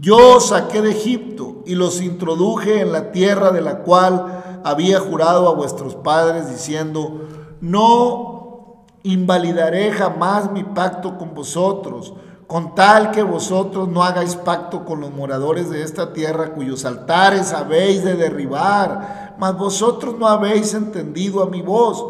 yo 0.00 0.40
saqué 0.40 0.80
de 0.80 0.92
Egipto 0.92 1.62
y 1.66 1.74
los 1.74 2.00
introduje 2.00 2.80
en 2.80 2.92
la 2.92 3.12
tierra 3.12 3.50
de 3.50 3.60
la 3.60 3.78
cual 3.82 4.60
había 4.64 4.98
jurado 4.98 5.48
a 5.48 5.54
vuestros 5.54 5.94
padres, 5.94 6.48
diciendo, 6.50 7.28
no 7.60 8.84
invalidaré 9.02 9.92
jamás 9.92 10.50
mi 10.50 10.64
pacto 10.64 11.18
con 11.18 11.34
vosotros, 11.34 12.14
con 12.46 12.74
tal 12.74 13.10
que 13.10 13.22
vosotros 13.22 13.88
no 13.88 14.02
hagáis 14.02 14.36
pacto 14.36 14.84
con 14.84 15.00
los 15.00 15.12
moradores 15.12 15.70
de 15.70 15.82
esta 15.82 16.12
tierra 16.12 16.52
cuyos 16.52 16.84
altares 16.84 17.52
habéis 17.52 18.02
de 18.02 18.14
derribar, 18.14 19.36
mas 19.38 19.56
vosotros 19.56 20.16
no 20.18 20.26
habéis 20.26 20.74
entendido 20.74 21.42
a 21.42 21.46
mi 21.46 21.62
voz, 21.62 22.04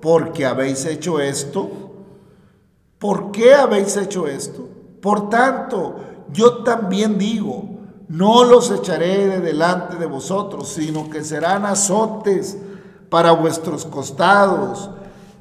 porque 0.00 0.44
habéis 0.44 0.84
hecho 0.84 1.20
esto. 1.20 1.70
¿Por 2.98 3.30
qué 3.30 3.54
habéis 3.54 3.96
hecho 3.96 4.26
esto? 4.26 4.68
Por 5.00 5.28
tanto, 5.28 5.94
yo 6.32 6.64
también 6.64 7.18
digo, 7.18 7.76
no 8.08 8.44
los 8.44 8.70
echaré 8.70 9.26
de 9.26 9.40
delante 9.40 9.96
de 9.96 10.06
vosotros, 10.06 10.68
sino 10.68 11.10
que 11.10 11.24
serán 11.24 11.66
azotes 11.66 12.56
para 13.08 13.32
vuestros 13.32 13.84
costados, 13.84 14.90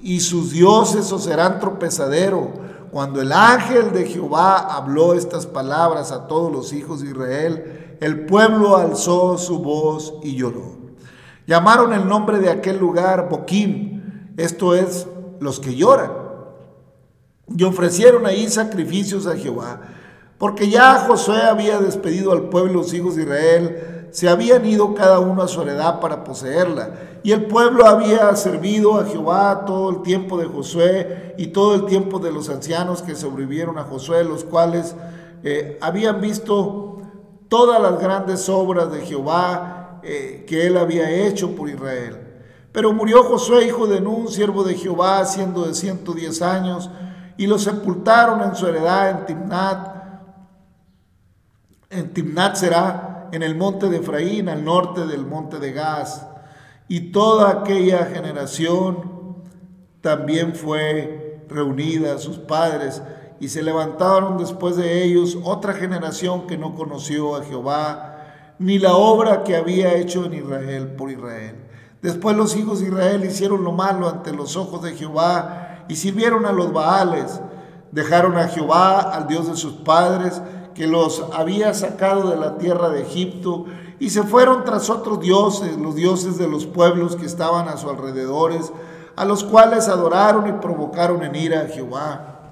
y 0.01 0.19
sus 0.19 0.51
dioses 0.51 1.11
os 1.11 1.23
serán 1.23 1.59
tropezadero. 1.59 2.53
Cuando 2.91 3.21
el 3.21 3.31
ángel 3.31 3.91
de 3.91 4.05
Jehová 4.05 4.57
habló 4.57 5.13
estas 5.13 5.47
palabras 5.47 6.11
a 6.11 6.27
todos 6.27 6.51
los 6.51 6.73
hijos 6.73 7.01
de 7.01 7.09
Israel, 7.09 7.97
el 7.99 8.25
pueblo 8.25 8.77
alzó 8.77 9.37
su 9.37 9.59
voz 9.59 10.13
y 10.23 10.35
lloró. 10.35 10.77
Llamaron 11.47 11.93
el 11.93 12.07
nombre 12.07 12.39
de 12.39 12.49
aquel 12.49 12.77
lugar 12.77 13.29
Boquín, 13.29 14.33
esto 14.37 14.75
es, 14.75 15.07
los 15.39 15.59
que 15.59 15.75
lloran, 15.75 16.11
y 17.47 17.63
ofrecieron 17.63 18.25
ahí 18.25 18.47
sacrificios 18.47 19.27
a 19.27 19.35
Jehová. 19.35 19.81
Porque 20.37 20.69
ya 20.69 21.05
Josué 21.07 21.41
había 21.41 21.79
despedido 21.79 22.31
al 22.31 22.49
pueblo, 22.49 22.73
los 22.73 22.93
hijos 22.93 23.15
de 23.15 23.23
Israel, 23.23 24.07
se 24.11 24.29
habían 24.29 24.65
ido 24.65 24.93
cada 24.93 25.19
uno 25.19 25.41
a 25.41 25.47
su 25.47 25.61
heredad 25.61 25.99
para 25.99 26.23
poseerla. 26.23 26.91
Y 27.23 27.31
el 27.31 27.45
pueblo 27.45 27.85
había 27.85 28.35
servido 28.35 28.99
a 28.99 29.05
Jehová 29.05 29.65
todo 29.65 29.89
el 29.89 30.01
tiempo 30.03 30.37
de 30.37 30.45
Josué 30.45 31.35
y 31.37 31.47
todo 31.47 31.75
el 31.75 31.85
tiempo 31.85 32.19
de 32.19 32.31
los 32.31 32.49
ancianos 32.49 33.01
que 33.01 33.15
sobrevivieron 33.15 33.77
a 33.77 33.83
Josué, 33.83 34.23
los 34.23 34.43
cuales 34.43 34.95
eh, 35.43 35.77
habían 35.81 36.21
visto 36.21 37.01
todas 37.47 37.81
las 37.81 37.99
grandes 37.99 38.47
obras 38.49 38.91
de 38.91 39.01
Jehová 39.01 39.99
eh, 40.03 40.45
que 40.47 40.67
él 40.67 40.77
había 40.77 41.09
hecho 41.09 41.55
por 41.55 41.69
Israel. 41.69 42.17
Pero 42.71 42.93
murió 42.93 43.23
Josué, 43.23 43.65
hijo 43.65 43.87
de 43.87 44.01
Nun, 44.01 44.27
siervo 44.27 44.63
de 44.63 44.75
Jehová, 44.75 45.23
siendo 45.25 45.65
de 45.65 45.73
110 45.73 46.41
años, 46.41 46.89
y 47.37 47.47
lo 47.47 47.57
sepultaron 47.57 48.41
en 48.43 48.55
su 48.55 48.67
heredad 48.67 49.09
en 49.09 49.25
Timnat, 49.25 49.94
en 51.95 52.13
Timnat 52.13 52.55
será 52.55 53.29
en 53.31 53.43
el 53.43 53.55
monte 53.55 53.89
de 53.89 53.97
Efraín, 53.97 54.49
al 54.49 54.63
norte 54.63 55.05
del 55.07 55.25
monte 55.25 55.59
de 55.59 55.71
Gaz. 55.71 56.27
Y 56.87 57.11
toda 57.11 57.49
aquella 57.49 58.05
generación 58.05 59.43
también 60.01 60.55
fue 60.55 61.43
reunida 61.49 62.15
a 62.15 62.19
sus 62.19 62.37
padres 62.37 63.01
y 63.39 63.49
se 63.49 63.63
levantaron 63.63 64.37
después 64.37 64.77
de 64.77 65.03
ellos 65.03 65.37
otra 65.43 65.73
generación 65.73 66.47
que 66.47 66.57
no 66.57 66.75
conoció 66.75 67.35
a 67.35 67.43
Jehová, 67.43 68.11
ni 68.59 68.79
la 68.79 68.95
obra 68.95 69.43
que 69.43 69.55
había 69.55 69.95
hecho 69.95 70.25
en 70.25 70.35
Israel 70.35 70.87
por 70.97 71.11
Israel. 71.11 71.55
Después 72.01 72.37
los 72.37 72.55
hijos 72.55 72.79
de 72.79 72.87
Israel 72.87 73.25
hicieron 73.25 73.63
lo 73.63 73.71
malo 73.71 74.07
ante 74.07 74.31
los 74.31 74.55
ojos 74.55 74.83
de 74.83 74.93
Jehová 74.93 75.85
y 75.87 75.95
sirvieron 75.95 76.45
a 76.45 76.51
los 76.51 76.71
Baales. 76.71 77.41
Dejaron 77.91 78.37
a 78.37 78.47
Jehová, 78.47 78.99
al 78.99 79.27
Dios 79.27 79.47
de 79.47 79.55
sus 79.55 79.73
padres, 79.73 80.41
que 80.75 80.87
los 80.87 81.23
había 81.33 81.73
sacado 81.73 82.29
de 82.29 82.37
la 82.37 82.57
tierra 82.57 82.89
de 82.89 83.01
Egipto 83.01 83.65
y 83.97 84.09
se 84.09 84.23
fueron 84.23 84.65
tras 84.65 84.89
otros 84.89 85.21
dioses, 85.21 85.77
los 85.77 85.95
dioses 85.95 86.37
de 86.37 86.49
los 86.49 86.65
pueblos 86.65 87.15
que 87.15 87.25
estaban 87.25 87.69
a 87.69 87.77
su 87.77 87.89
alrededores, 87.89 88.73
a 89.15 89.23
los 89.23 89.45
cuales 89.45 89.87
adoraron 89.87 90.47
y 90.49 90.51
provocaron 90.51 91.23
en 91.23 91.35
ira 91.35 91.61
a 91.61 91.67
Jehová. 91.67 92.51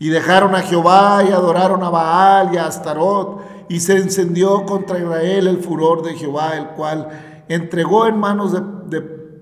Y 0.00 0.08
dejaron 0.08 0.54
a 0.56 0.62
Jehová 0.62 1.22
y 1.26 1.32
adoraron 1.32 1.82
a 1.84 1.90
Baal 1.90 2.52
y 2.52 2.56
a 2.56 2.66
Astarot, 2.66 3.40
y 3.68 3.78
se 3.78 3.96
encendió 3.96 4.66
contra 4.66 4.98
Israel 4.98 5.46
el 5.46 5.58
furor 5.58 6.02
de 6.02 6.14
Jehová, 6.14 6.56
el 6.56 6.66
cual 6.70 7.44
entregó 7.48 8.06
en 8.06 8.18
manos 8.18 8.52
de, 8.52 8.60
de, 8.86 9.40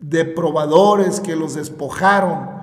de 0.00 0.24
probadores 0.24 1.20
que 1.20 1.36
los 1.36 1.54
despojaron 1.54 2.56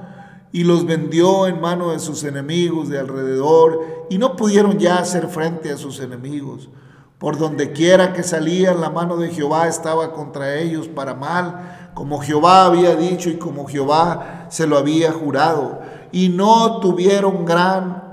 y 0.52 0.66
los 0.66 0.86
vendió 0.86 1.48
en 1.48 1.60
mano 1.60 1.92
de 1.92 2.00
sus 2.00 2.24
enemigos 2.24 2.88
de 2.90 3.00
alrededor 3.00 3.82
y 4.10 4.18
no 4.18 4.36
pudieron 4.36 4.78
ya 4.80 4.98
hacer 4.98 5.28
frente 5.28 5.72
a 5.72 5.78
sus 5.78 6.00
enemigos. 6.00 6.70
Por 7.18 7.38
donde 7.38 7.72
quiera 7.72 8.12
que 8.12 8.24
salían, 8.24 8.82
la 8.82 8.90
mano 8.90 9.16
de 9.18 9.30
Jehová 9.30 9.68
estaba 9.68 10.12
contra 10.12 10.56
ellos 10.56 10.88
para 10.88 11.14
mal, 11.14 11.92
como 11.94 12.20
Jehová 12.20 12.66
había 12.66 12.96
dicho 12.96 13.30
y 13.30 13.38
como 13.38 13.66
Jehová 13.66 14.48
se 14.50 14.68
lo 14.68 14.78
había 14.78 15.12
jurado. 15.12 15.80
Y 16.12 16.30
no 16.30 16.80
tuvieron 16.80 17.46
gran, 17.46 18.04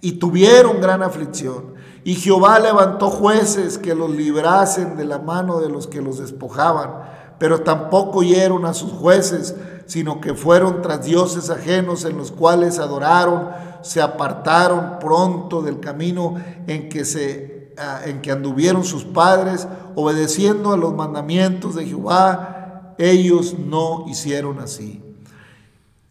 y 0.00 0.12
tuvieron 0.12 0.80
gran 0.80 1.02
aflicción. 1.02 1.74
Y 2.04 2.14
Jehová 2.14 2.58
levantó 2.58 3.10
jueces 3.10 3.78
que 3.78 3.94
los 3.94 4.10
librasen 4.10 4.96
de 4.96 5.06
la 5.06 5.18
mano 5.18 5.58
de 5.58 5.68
los 5.68 5.86
que 5.86 6.02
los 6.02 6.18
despojaban, 6.18 6.90
pero 7.38 7.60
tampoco 7.60 8.20
oyeron 8.20 8.64
a 8.64 8.74
sus 8.74 8.92
jueces 8.92 9.54
sino 9.86 10.20
que 10.20 10.34
fueron 10.34 10.82
tras 10.82 11.04
dioses 11.04 11.48
ajenos 11.48 12.04
en 12.04 12.18
los 12.18 12.32
cuales 12.32 12.78
adoraron, 12.78 13.50
se 13.82 14.02
apartaron 14.02 14.98
pronto 14.98 15.62
del 15.62 15.80
camino 15.80 16.34
en 16.66 16.88
que, 16.88 17.04
se, 17.04 17.72
ah, 17.78 18.00
en 18.04 18.20
que 18.20 18.32
anduvieron 18.32 18.84
sus 18.84 19.04
padres, 19.04 19.66
obedeciendo 19.94 20.72
a 20.72 20.76
los 20.76 20.92
mandamientos 20.92 21.76
de 21.76 21.86
Jehová, 21.86 22.94
ellos 22.98 23.56
no 23.58 24.04
hicieron 24.08 24.58
así. 24.58 25.02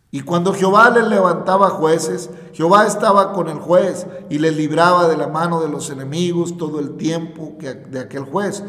Y 0.09 0.21
cuando 0.21 0.53
Jehová 0.53 0.89
les 0.91 1.07
levantaba 1.07 1.69
jueces, 1.71 2.29
Jehová 2.53 2.87
estaba 2.87 3.33
con 3.33 3.49
el 3.49 3.57
juez 3.57 4.07
y 4.29 4.39
les 4.39 4.55
libraba 4.55 5.09
de 5.09 5.17
la 5.17 5.27
mano 5.27 5.59
de 5.59 5.67
los 5.67 5.89
enemigos 5.89 6.57
todo 6.57 6.79
el 6.79 6.95
tiempo 6.95 7.57
que, 7.59 7.73
de 7.73 7.99
aquel 7.99 8.23
juez. 8.23 8.63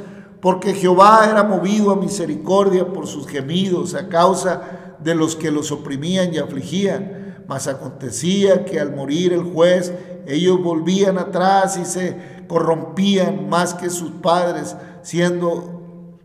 Porque 0.47 0.74
Jehová 0.74 1.26
era 1.28 1.42
movido 1.42 1.90
a 1.90 1.97
misericordia 1.97 2.86
por 2.86 3.09
sus 3.09 3.26
gemidos 3.26 3.97
a 3.97 4.09
causa 4.09 4.94
de 5.01 5.12
los 5.16 5.34
que 5.34 5.51
los 5.51 5.72
oprimían 5.72 6.32
y 6.32 6.38
afligían. 6.38 7.42
Mas 7.49 7.66
acontecía 7.66 8.64
que 8.64 8.78
al 8.78 8.94
morir 8.94 9.32
el 9.32 9.42
juez, 9.42 9.92
ellos 10.24 10.62
volvían 10.62 11.18
atrás 11.18 11.76
y 11.82 11.84
se 11.84 12.44
corrompían 12.47 13.49
más 13.49 13.74
que 13.74 13.90
sus 13.90 14.12
padres, 14.22 14.76
siendo, 15.03 16.20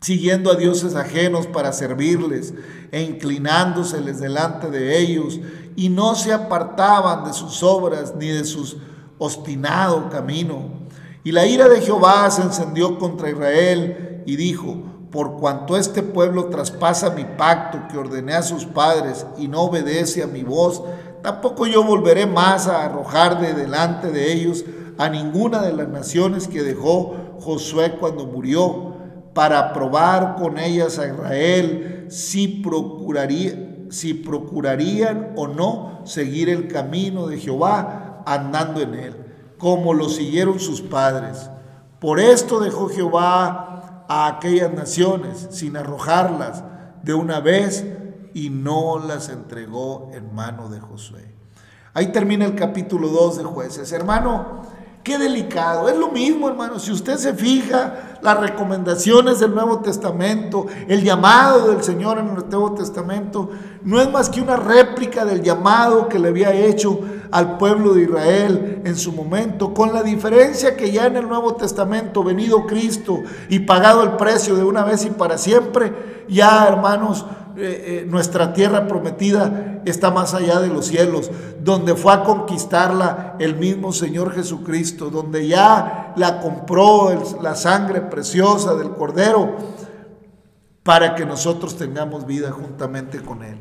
siguiendo 0.00 0.50
a 0.50 0.56
dioses 0.56 0.96
ajenos 0.96 1.46
para 1.46 1.72
servirles 1.72 2.54
e 2.90 3.02
inclinándoseles 3.02 4.18
delante 4.18 4.68
de 4.68 4.98
ellos, 4.98 5.38
y 5.76 5.90
no 5.90 6.16
se 6.16 6.32
apartaban 6.32 7.24
de 7.24 7.32
sus 7.32 7.62
obras 7.62 8.14
ni 8.18 8.26
de 8.30 8.42
su 8.42 8.80
obstinado 9.18 10.10
camino. 10.10 10.83
Y 11.24 11.32
la 11.32 11.46
ira 11.46 11.68
de 11.68 11.80
Jehová 11.80 12.30
se 12.30 12.42
encendió 12.42 12.98
contra 12.98 13.30
Israel 13.30 14.22
y 14.26 14.36
dijo, 14.36 14.76
por 15.10 15.38
cuanto 15.38 15.76
este 15.76 16.02
pueblo 16.02 16.46
traspasa 16.46 17.10
mi 17.10 17.24
pacto 17.24 17.78
que 17.90 17.96
ordené 17.96 18.34
a 18.34 18.42
sus 18.42 18.66
padres 18.66 19.24
y 19.38 19.48
no 19.48 19.62
obedece 19.62 20.22
a 20.22 20.26
mi 20.26 20.42
voz, 20.42 20.82
tampoco 21.22 21.66
yo 21.66 21.82
volveré 21.82 22.26
más 22.26 22.68
a 22.68 22.84
arrojar 22.84 23.40
de 23.40 23.54
delante 23.54 24.10
de 24.10 24.32
ellos 24.34 24.64
a 24.98 25.08
ninguna 25.08 25.62
de 25.62 25.72
las 25.72 25.88
naciones 25.88 26.46
que 26.46 26.62
dejó 26.62 27.16
Josué 27.40 27.96
cuando 27.98 28.26
murió, 28.26 28.92
para 29.32 29.72
probar 29.72 30.36
con 30.36 30.58
ellas 30.58 30.98
a 30.98 31.08
Israel 31.08 32.06
si, 32.08 32.46
procuraría, 32.46 33.86
si 33.90 34.14
procurarían 34.14 35.32
o 35.36 35.48
no 35.48 36.02
seguir 36.04 36.48
el 36.48 36.68
camino 36.68 37.26
de 37.26 37.38
Jehová 37.38 38.22
andando 38.26 38.80
en 38.80 38.94
él, 38.94 39.23
como 39.64 39.94
lo 39.94 40.10
siguieron 40.10 40.60
sus 40.60 40.82
padres. 40.82 41.48
Por 41.98 42.20
esto 42.20 42.60
dejó 42.60 42.90
Jehová 42.90 44.04
a 44.06 44.26
aquellas 44.26 44.70
naciones 44.74 45.48
sin 45.52 45.78
arrojarlas 45.78 46.62
de 47.02 47.14
una 47.14 47.40
vez 47.40 47.82
y 48.34 48.50
no 48.50 48.98
las 48.98 49.30
entregó 49.30 50.10
en 50.12 50.34
mano 50.34 50.68
de 50.68 50.80
Josué. 50.80 51.34
Ahí 51.94 52.12
termina 52.12 52.44
el 52.44 52.54
capítulo 52.56 53.08
2 53.08 53.38
de 53.38 53.44
jueces. 53.44 53.90
Hermano, 53.92 54.64
Qué 55.04 55.18
delicado. 55.18 55.90
Es 55.90 55.98
lo 55.98 56.08
mismo, 56.08 56.48
hermano. 56.48 56.78
Si 56.78 56.90
usted 56.90 57.18
se 57.18 57.34
fija, 57.34 58.16
las 58.22 58.40
recomendaciones 58.40 59.38
del 59.38 59.54
Nuevo 59.54 59.80
Testamento, 59.80 60.64
el 60.88 61.04
llamado 61.04 61.68
del 61.68 61.82
Señor 61.82 62.16
en 62.16 62.28
el 62.28 62.48
Nuevo 62.48 62.72
Testamento, 62.72 63.50
no 63.82 64.00
es 64.00 64.10
más 64.10 64.30
que 64.30 64.40
una 64.40 64.56
réplica 64.56 65.26
del 65.26 65.42
llamado 65.42 66.08
que 66.08 66.18
le 66.18 66.28
había 66.28 66.54
hecho 66.54 66.98
al 67.34 67.58
pueblo 67.58 67.94
de 67.94 68.02
Israel 68.02 68.82
en 68.84 68.96
su 68.96 69.10
momento, 69.10 69.74
con 69.74 69.92
la 69.92 70.04
diferencia 70.04 70.76
que 70.76 70.92
ya 70.92 71.06
en 71.06 71.16
el 71.16 71.26
Nuevo 71.26 71.56
Testamento, 71.56 72.22
venido 72.22 72.64
Cristo 72.64 73.24
y 73.48 73.58
pagado 73.58 74.04
el 74.04 74.12
precio 74.12 74.54
de 74.54 74.62
una 74.62 74.84
vez 74.84 75.04
y 75.04 75.10
para 75.10 75.36
siempre, 75.36 76.24
ya, 76.28 76.68
hermanos, 76.68 77.26
eh, 77.56 78.02
eh, 78.02 78.06
nuestra 78.08 78.52
tierra 78.52 78.86
prometida 78.86 79.80
está 79.84 80.12
más 80.12 80.32
allá 80.32 80.60
de 80.60 80.68
los 80.68 80.86
cielos, 80.86 81.28
donde 81.60 81.96
fue 81.96 82.12
a 82.12 82.22
conquistarla 82.22 83.34
el 83.40 83.56
mismo 83.56 83.92
Señor 83.92 84.32
Jesucristo, 84.32 85.10
donde 85.10 85.48
ya 85.48 86.12
la 86.14 86.40
compró 86.40 87.20
la 87.42 87.56
sangre 87.56 88.00
preciosa 88.00 88.76
del 88.76 88.90
Cordero 88.90 89.56
para 90.84 91.16
que 91.16 91.26
nosotros 91.26 91.76
tengamos 91.76 92.26
vida 92.26 92.52
juntamente 92.52 93.18
con 93.18 93.42
Él. 93.42 93.58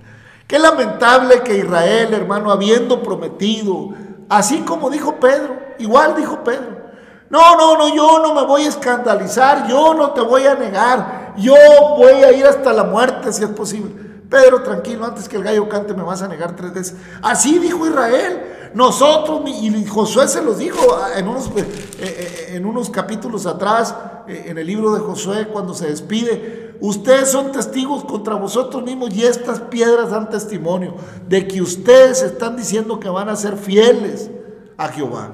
Qué 0.48 0.60
lamentable 0.60 1.42
que 1.42 1.58
Israel, 1.58 2.14
hermano, 2.14 2.52
habiendo 2.52 3.02
prometido, 3.02 3.90
así 4.30 4.60
como 4.62 4.90
dijo 4.90 5.16
Pedro, 5.20 5.58
igual 5.80 6.16
dijo 6.16 6.44
Pedro, 6.44 6.84
no, 7.30 7.56
no, 7.56 7.78
no, 7.78 7.96
yo 7.96 8.20
no 8.20 8.36
me 8.36 8.46
voy 8.46 8.64
a 8.64 8.70
escandalizar, 8.70 9.68
yo 9.68 9.94
no 9.94 10.12
te 10.12 10.22
voy 10.22 10.46
a 10.46 10.54
negar, 10.54 11.34
yo 11.38 11.56
voy 11.98 12.24
a 12.24 12.32
ir 12.32 12.46
hasta 12.46 12.72
la 12.74 12.84
muerte 12.84 13.34
si 13.34 13.44
es 13.44 13.50
posible. 13.50 13.90
Pedro, 14.30 14.64
tranquilo, 14.64 15.06
antes 15.06 15.30
que 15.30 15.38
el 15.38 15.44
gallo 15.44 15.70
cante 15.70 15.94
me 15.94 16.04
vas 16.04 16.22
a 16.24 16.28
negar 16.28 16.56
tres 16.56 16.74
veces. 16.74 16.96
Así 17.22 17.60
dijo 17.60 17.88
Israel. 17.88 18.54
Nosotros, 18.74 19.42
y 19.46 19.86
Josué 19.86 20.28
se 20.28 20.42
los 20.42 20.58
dijo 20.58 20.80
en 21.16 21.28
unos, 21.28 21.48
eh, 21.56 21.66
eh, 22.00 22.48
en 22.56 22.66
unos 22.66 22.90
capítulos 22.90 23.46
atrás, 23.46 23.96
eh, 24.28 24.46
en 24.48 24.58
el 24.58 24.66
libro 24.66 24.94
de 24.94 25.00
Josué, 25.00 25.48
cuando 25.50 25.76
se 25.76 25.88
despide, 25.88 26.73
ustedes 26.84 27.32
son 27.32 27.54
testigos 27.54 28.04
contra 28.04 28.36
vosotros 28.36 28.84
mismos 28.84 29.14
y 29.14 29.24
estas 29.24 29.62
piedras 29.62 30.12
dan 30.12 30.30
testimonio 30.30 30.96
de 31.30 31.48
que 31.48 31.62
ustedes 31.62 32.22
están 32.22 32.58
diciendo 32.58 33.00
que 33.00 33.08
van 33.08 33.30
a 33.30 33.38
ser 33.38 33.56
fieles 33.56 34.30
a 34.78 34.90
Jehová. 34.90 35.32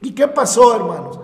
¿Y 0.00 0.12
qué 0.12 0.26
pasó, 0.26 0.74
hermanos? 0.74 1.20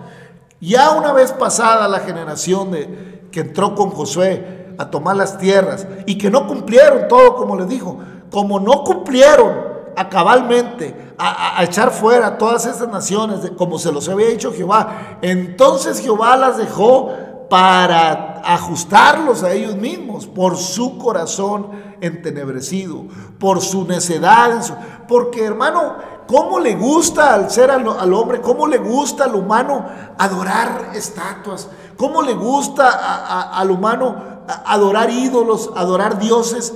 Ya 0.61 0.91
una 0.91 1.11
vez 1.11 1.31
pasada 1.31 1.87
la 1.87 2.01
generación 2.01 2.69
de, 2.69 3.27
que 3.31 3.39
entró 3.39 3.73
con 3.73 3.89
Josué 3.89 4.75
a 4.77 4.91
tomar 4.91 5.15
las 5.15 5.39
tierras 5.39 5.87
y 6.05 6.17
que 6.19 6.29
no 6.29 6.45
cumplieron 6.47 7.07
todo 7.07 7.35
como 7.35 7.55
les 7.55 7.67
dijo. 7.67 7.97
Como 8.29 8.59
no 8.59 8.83
cumplieron 8.83 9.73
a 9.95 10.07
cabalmente 10.07 11.13
a, 11.17 11.63
echar 11.63 11.91
fuera 11.91 12.37
todas 12.37 12.67
esas 12.67 12.87
naciones 12.89 13.39
como 13.57 13.79
se 13.79 13.91
los 13.91 14.07
había 14.07 14.27
dicho 14.27 14.53
Jehová, 14.53 15.17
entonces 15.21 15.99
Jehová 15.99 16.37
las 16.37 16.57
dejó 16.57 17.11
para 17.49 18.32
ajustarlos 18.43 19.43
a 19.43 19.51
ellos 19.53 19.75
mismos 19.75 20.27
por 20.27 20.57
su 20.57 20.97
corazón 20.97 21.69
entenebrecido, 22.01 23.05
por 23.39 23.61
su 23.61 23.85
necedad, 23.85 25.05
porque 25.07 25.45
hermano, 25.45 25.95
¿cómo 26.27 26.59
le 26.59 26.75
gusta 26.75 27.33
al 27.33 27.49
ser 27.49 27.71
al 27.71 28.13
hombre, 28.13 28.41
cómo 28.41 28.67
le 28.67 28.77
gusta 28.77 29.25
al 29.25 29.35
humano 29.35 29.85
adorar 30.17 30.91
estatuas? 30.93 31.69
¿Cómo 31.97 32.21
le 32.21 32.33
gusta 32.33 33.51
al 33.57 33.71
humano 33.71 34.15
adorar 34.65 35.09
ídolos, 35.09 35.71
adorar 35.75 36.19
dioses? 36.19 36.73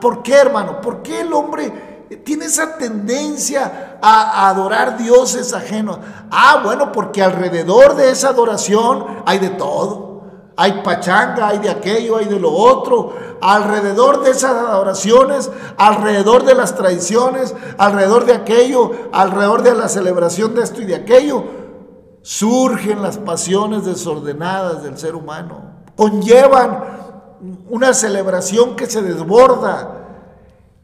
¿Por 0.00 0.22
qué, 0.22 0.34
hermano? 0.34 0.80
¿Por 0.80 1.02
qué 1.02 1.20
el 1.20 1.32
hombre 1.32 2.06
tiene 2.24 2.46
esa 2.46 2.76
tendencia 2.76 3.98
a, 4.00 4.48
adorar 4.48 4.96
dioses 4.96 5.52
ajenos? 5.52 5.98
Ah, 6.30 6.62
bueno, 6.64 6.90
porque 6.90 7.22
alrededor 7.22 7.96
de 7.96 8.10
esa 8.10 8.30
adoración 8.30 9.22
hay 9.26 9.38
de 9.38 9.50
todo. 9.50 10.13
Hay 10.56 10.82
pachanga, 10.82 11.48
hay 11.48 11.58
de 11.58 11.70
aquello, 11.70 12.16
hay 12.16 12.26
de 12.26 12.38
lo 12.38 12.52
otro. 12.52 13.12
Alrededor 13.40 14.22
de 14.22 14.30
esas 14.30 14.52
adoraciones, 14.52 15.50
alrededor 15.76 16.44
de 16.44 16.54
las 16.54 16.76
tradiciones, 16.76 17.54
alrededor 17.76 18.24
de 18.24 18.34
aquello, 18.34 18.90
alrededor 19.12 19.62
de 19.62 19.74
la 19.74 19.88
celebración 19.88 20.54
de 20.54 20.62
esto 20.62 20.80
y 20.80 20.84
de 20.84 20.94
aquello, 20.94 21.44
surgen 22.22 23.02
las 23.02 23.18
pasiones 23.18 23.84
desordenadas 23.84 24.82
del 24.82 24.96
ser 24.96 25.14
humano, 25.14 25.74
conllevan 25.96 26.84
una 27.68 27.92
celebración 27.92 28.76
que 28.76 28.86
se 28.86 29.02
desborda, 29.02 30.06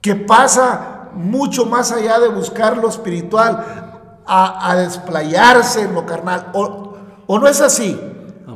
que 0.03 0.17
pasa 0.17 1.09
mucho 1.15 1.65
más 1.65 1.93
allá 1.93 2.19
de 2.21 2.29
buscar 2.29 2.77
lo 2.77 2.89
espiritual, 2.89 3.87
a, 4.27 4.77
desplayarse 4.77 5.83
en 5.83 5.95
lo 5.95 6.07
carnal. 6.07 6.51
O, 6.53 6.95
o, 7.27 7.39
no 7.39 7.49
es 7.49 7.61
así, 7.61 7.99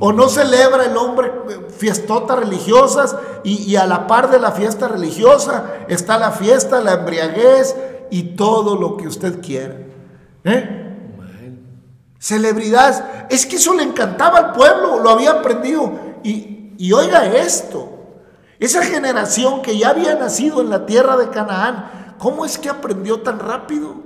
o 0.01 0.13
no 0.13 0.29
celebra 0.29 0.85
el 0.85 0.97
hombre 0.97 1.33
fiestotas 1.77 2.39
religiosas 2.39 3.17
y, 3.43 3.63
y 3.63 3.77
a 3.77 3.87
la 3.87 4.07
par 4.07 4.31
de 4.31 4.39
la 4.39 4.53
fiesta 4.53 4.89
religiosa 4.89 5.85
está 5.89 6.19
la 6.19 6.33
fiesta, 6.33 6.81
la 6.81 6.95
embriaguez 6.95 7.77
y 8.11 8.35
todo 8.35 8.77
lo 8.77 8.97
que 8.97 9.09
usted 9.09 9.41
quiera. 9.41 9.77
¿Eh? 10.45 10.85
celebridades. 12.25 13.03
Es 13.29 13.45
que 13.45 13.57
eso 13.57 13.75
le 13.75 13.83
encantaba 13.83 14.39
al 14.39 14.53
pueblo, 14.53 14.99
lo 15.01 15.11
había 15.11 15.33
aprendido. 15.33 15.93
Y, 16.23 16.73
y 16.79 16.93
oiga 16.93 17.27
esto, 17.27 17.99
esa 18.59 18.83
generación 18.83 19.61
que 19.61 19.77
ya 19.77 19.91
había 19.91 20.15
nacido 20.15 20.63
en 20.63 20.71
la 20.71 20.87
tierra 20.87 21.19
de 21.19 21.29
Canaán, 21.29 22.15
¿cómo 22.19 22.47
es 22.47 22.57
que 22.57 22.71
aprendió 22.71 23.21
tan 23.21 23.39
rápido? 23.39 23.97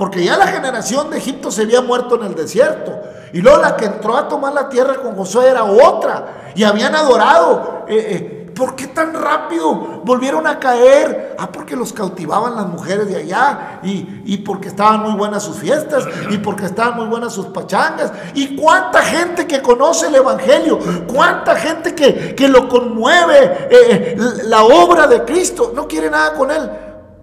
Porque 0.00 0.24
ya 0.24 0.38
la 0.38 0.46
generación 0.46 1.10
de 1.10 1.18
Egipto 1.18 1.50
se 1.50 1.60
había 1.60 1.82
muerto 1.82 2.14
en 2.14 2.24
el 2.24 2.34
desierto. 2.34 2.98
Y 3.34 3.42
luego 3.42 3.60
la 3.60 3.76
que 3.76 3.84
entró 3.84 4.16
a 4.16 4.28
tomar 4.28 4.54
la 4.54 4.70
tierra 4.70 4.94
con 4.94 5.14
Josué 5.14 5.50
era 5.50 5.62
otra. 5.62 6.52
Y 6.54 6.64
habían 6.64 6.94
adorado. 6.94 7.84
Eh, 7.86 8.06
eh, 8.08 8.52
¿Por 8.56 8.74
qué 8.76 8.86
tan 8.86 9.12
rápido 9.12 10.00
volvieron 10.02 10.46
a 10.46 10.58
caer? 10.58 11.36
Ah, 11.38 11.50
porque 11.52 11.76
los 11.76 11.92
cautivaban 11.92 12.56
las 12.56 12.66
mujeres 12.66 13.08
de 13.08 13.16
allá 13.16 13.80
y, 13.82 14.38
porque 14.38 14.68
estaban 14.68 15.02
muy 15.02 15.12
buenas 15.12 15.42
sus 15.42 15.58
fiestas 15.58 16.06
y 16.30 16.38
porque 16.38 16.64
estaban 16.64 16.96
muy 16.96 17.06
buenas 17.06 17.34
sus 17.34 17.48
pachangas. 17.48 18.10
¿Y 18.32 18.56
cuánta 18.56 19.02
gente 19.02 19.46
que 19.46 19.60
conoce 19.60 20.06
el 20.06 20.14
Evangelio? 20.14 20.78
¿Cuánta 21.12 21.56
gente 21.56 21.94
que, 21.94 22.48
lo 22.48 22.70
conmueve 22.70 23.68
eh, 23.70 24.16
la 24.44 24.64
obra 24.64 25.06
de 25.06 25.26
Cristo? 25.26 25.72
No 25.74 25.86
quiere 25.86 26.08
nada 26.08 26.32
con 26.32 26.50
él 26.50 26.70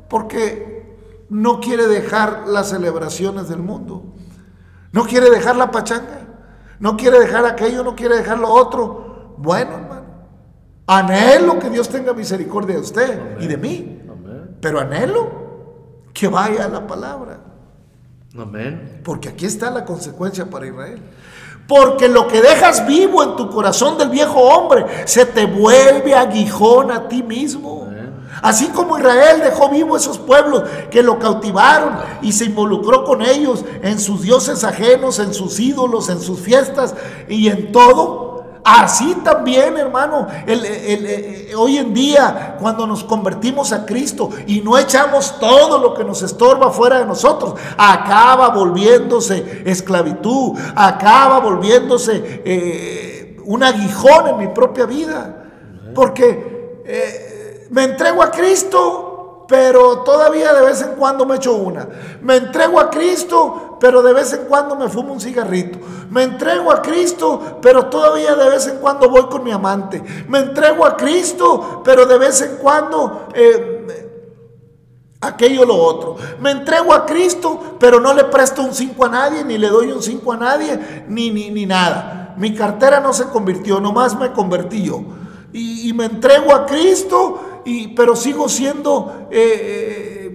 porque 0.08 0.67
no 1.30 1.60
quiere 1.60 1.88
dejar 1.88 2.48
las 2.48 2.70
celebraciones 2.70 3.50
del 3.50 3.60
mundo. 3.60 4.16
No 4.92 5.06
quiere 5.06 5.30
dejar 5.30 5.56
la 5.56 5.72
pachanga. 5.72 6.28
No 6.80 6.96
quiere 6.96 7.20
dejar 7.20 7.46
aquello, 7.46 7.84
no 7.84 7.96
quiere 7.96 8.18
dejar 8.18 8.40
lo 8.40 8.50
otro. 8.50 9.36
Bueno, 9.38 9.88
Anhelo 10.88 11.60
que 11.60 11.70
Dios 11.70 11.90
tenga 11.90 12.14
misericordia 12.14 12.76
de 12.76 12.82
usted 12.82 13.40
y 13.42 13.48
de 13.48 13.58
mí. 13.58 14.02
Pero 14.62 14.80
anhelo 14.80 15.30
que 16.14 16.30
vaya 16.30 16.66
a 16.66 16.70
la 16.70 16.88
palabra. 16.88 17.42
Amén. 18.40 19.02
Porque 19.04 19.30
aquí 19.30 19.46
está 19.46 19.70
la 19.70 19.84
consecuencia 19.84 20.50
para 20.50 20.66
Israel. 20.66 21.02
Porque 21.68 22.08
lo 22.08 22.28
que 22.30 22.42
dejas 22.42 22.88
vivo 22.88 23.22
en 23.22 23.36
tu 23.36 23.50
corazón 23.50 23.98
del 23.98 24.10
viejo 24.10 24.40
hombre 24.40 24.86
se 25.06 25.26
te 25.26 25.46
vuelve 25.46 26.16
aguijón 26.16 26.90
a 26.90 27.10
ti 27.10 27.22
mismo. 27.22 27.87
Así 28.42 28.68
como 28.68 28.98
Israel 28.98 29.42
dejó 29.44 29.70
vivo 29.70 29.98
esos 29.98 30.18
pueblos 30.18 30.64
que 30.90 31.04
lo 31.04 31.20
cautivaron 31.20 31.98
y 32.22 32.32
se 32.32 32.46
involucró 32.46 33.04
con 33.04 33.22
ellos 33.22 33.64
en 33.82 34.00
sus 34.00 34.22
dioses 34.22 34.64
ajenos, 34.64 35.20
en 35.20 35.34
sus 35.34 35.60
ídolos, 35.60 36.10
en 36.10 36.20
sus 36.20 36.40
fiestas 36.40 36.96
y 37.28 37.50
en 37.50 37.72
todo, 37.72 38.28
Así 38.70 39.16
también, 39.24 39.78
hermano, 39.78 40.28
hoy 41.58 41.78
en 41.78 41.94
día, 41.94 42.58
cuando 42.60 42.86
nos 42.86 43.02
convertimos 43.02 43.72
a 43.72 43.86
Cristo 43.86 44.30
y 44.46 44.60
no 44.60 44.78
echamos 44.78 45.40
todo 45.40 45.78
lo 45.78 45.94
que 45.94 46.04
nos 46.04 46.22
estorba 46.22 46.70
fuera 46.70 47.00
de 47.00 47.06
nosotros, 47.06 47.54
acaba 47.78 48.50
volviéndose 48.50 49.64
esclavitud, 49.66 50.60
acaba 50.76 51.40
volviéndose 51.40 52.42
eh, 52.44 53.38
un 53.46 53.64
aguijón 53.64 54.28
en 54.28 54.38
mi 54.38 54.48
propia 54.50 54.86
vida. 54.86 55.46
Porque 55.96 56.84
eh, 56.86 57.27
me 57.70 57.84
entrego 57.84 58.22
a 58.24 58.32
Cristo 58.32 59.08
pero 59.48 60.00
todavía 60.00 60.54
de 60.54 60.66
vez 60.66 60.82
en 60.82 60.96
cuando 60.96 61.26
me 61.26 61.38
echo 61.38 61.56
una. 61.56 61.88
Me 62.22 62.36
entrego 62.36 62.80
a 62.80 62.90
Cristo, 62.90 63.78
pero 63.80 64.04
de 64.04 64.14
vez 64.14 64.34
en 64.34 64.46
cuando 64.46 64.76
me 64.76 64.90
fumo 64.90 65.14
un 65.14 65.22
cigarrito. 65.22 65.80
Me 66.10 66.24
entrego 66.24 66.72
a 66.72 66.82
Cristo, 66.82 67.58
pero 67.62 67.86
todavía 67.86 68.36
de 68.36 68.50
vez 68.50 68.68
en 68.68 68.78
cuando 68.78 69.10
voy 69.10 69.28
con 69.28 69.44
mi 69.44 69.52
amante. 69.52 70.04
Me 70.28 70.40
entrego 70.40 70.86
a 70.86 70.98
Cristo, 70.98 71.82
pero 71.84 72.06
de 72.06 72.18
vez 72.18 72.42
en 72.42 72.58
cuando 72.58 73.30
eh, 73.34 74.04
aquello 75.22 75.66
lo 75.66 75.76
otro. 75.78 76.18
Me 76.42 76.52
entrego 76.52 76.94
a 76.94 77.06
Cristo, 77.06 77.78
pero 77.80 78.02
no 78.02 78.14
le 78.14 78.26
presto 78.26 78.62
un 78.62 78.74
5 78.74 79.06
a 79.06 79.10
nadie, 79.10 79.46
ni 79.46 79.58
le 79.58 79.70
doy 79.70 79.94
un 79.94 80.04
5 80.04 80.34
a 80.34 80.38
nadie, 80.38 81.06
ni, 81.08 81.32
ni, 81.32 81.52
ni 81.52 81.66
nada. 81.66 82.36
Mi 82.38 82.54
cartera 82.54 83.00
no 83.00 83.14
se 83.14 83.30
convirtió, 83.30 83.80
nomás 83.80 84.20
me 84.20 84.34
convertí 84.34 84.84
yo. 84.84 85.02
Y, 85.54 85.90
y 85.90 85.94
me 85.94 86.06
entrego 86.06 86.54
a 86.54 86.66
Cristo 86.66 87.57
pero 87.96 88.16
sigo 88.16 88.48
siendo 88.48 89.28
eh, 89.30 89.40
eh, 89.42 90.28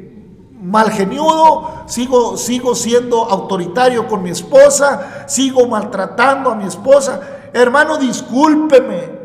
malgeniudo, 0.60 1.84
sigo, 1.86 2.36
sigo 2.36 2.74
siendo 2.74 3.24
autoritario 3.24 4.06
con 4.06 4.22
mi 4.22 4.30
esposa, 4.30 5.24
sigo 5.26 5.66
maltratando 5.66 6.50
a 6.50 6.54
mi 6.54 6.64
esposa. 6.64 7.20
Hermano, 7.54 7.96
discúlpeme. 7.96 9.22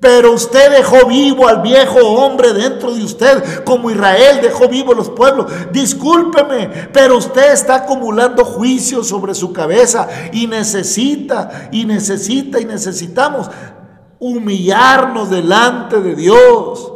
Pero 0.00 0.32
usted 0.32 0.70
dejó 0.70 1.06
vivo 1.06 1.48
al 1.48 1.62
viejo 1.62 1.98
hombre 1.98 2.52
dentro 2.52 2.94
de 2.94 3.02
usted, 3.02 3.64
como 3.64 3.90
Israel 3.90 4.40
dejó 4.42 4.68
vivo 4.68 4.92
los 4.92 5.08
pueblos. 5.08 5.50
Discúlpeme, 5.72 6.68
pero 6.92 7.16
usted 7.16 7.52
está 7.52 7.76
acumulando 7.76 8.44
juicios 8.44 9.08
sobre 9.08 9.34
su 9.34 9.54
cabeza 9.54 10.06
y 10.30 10.46
necesita, 10.46 11.70
y 11.72 11.86
necesita, 11.86 12.60
y 12.60 12.66
necesitamos 12.66 13.50
humillarnos 14.18 15.30
delante 15.30 16.00
de 16.00 16.14
Dios 16.14 16.93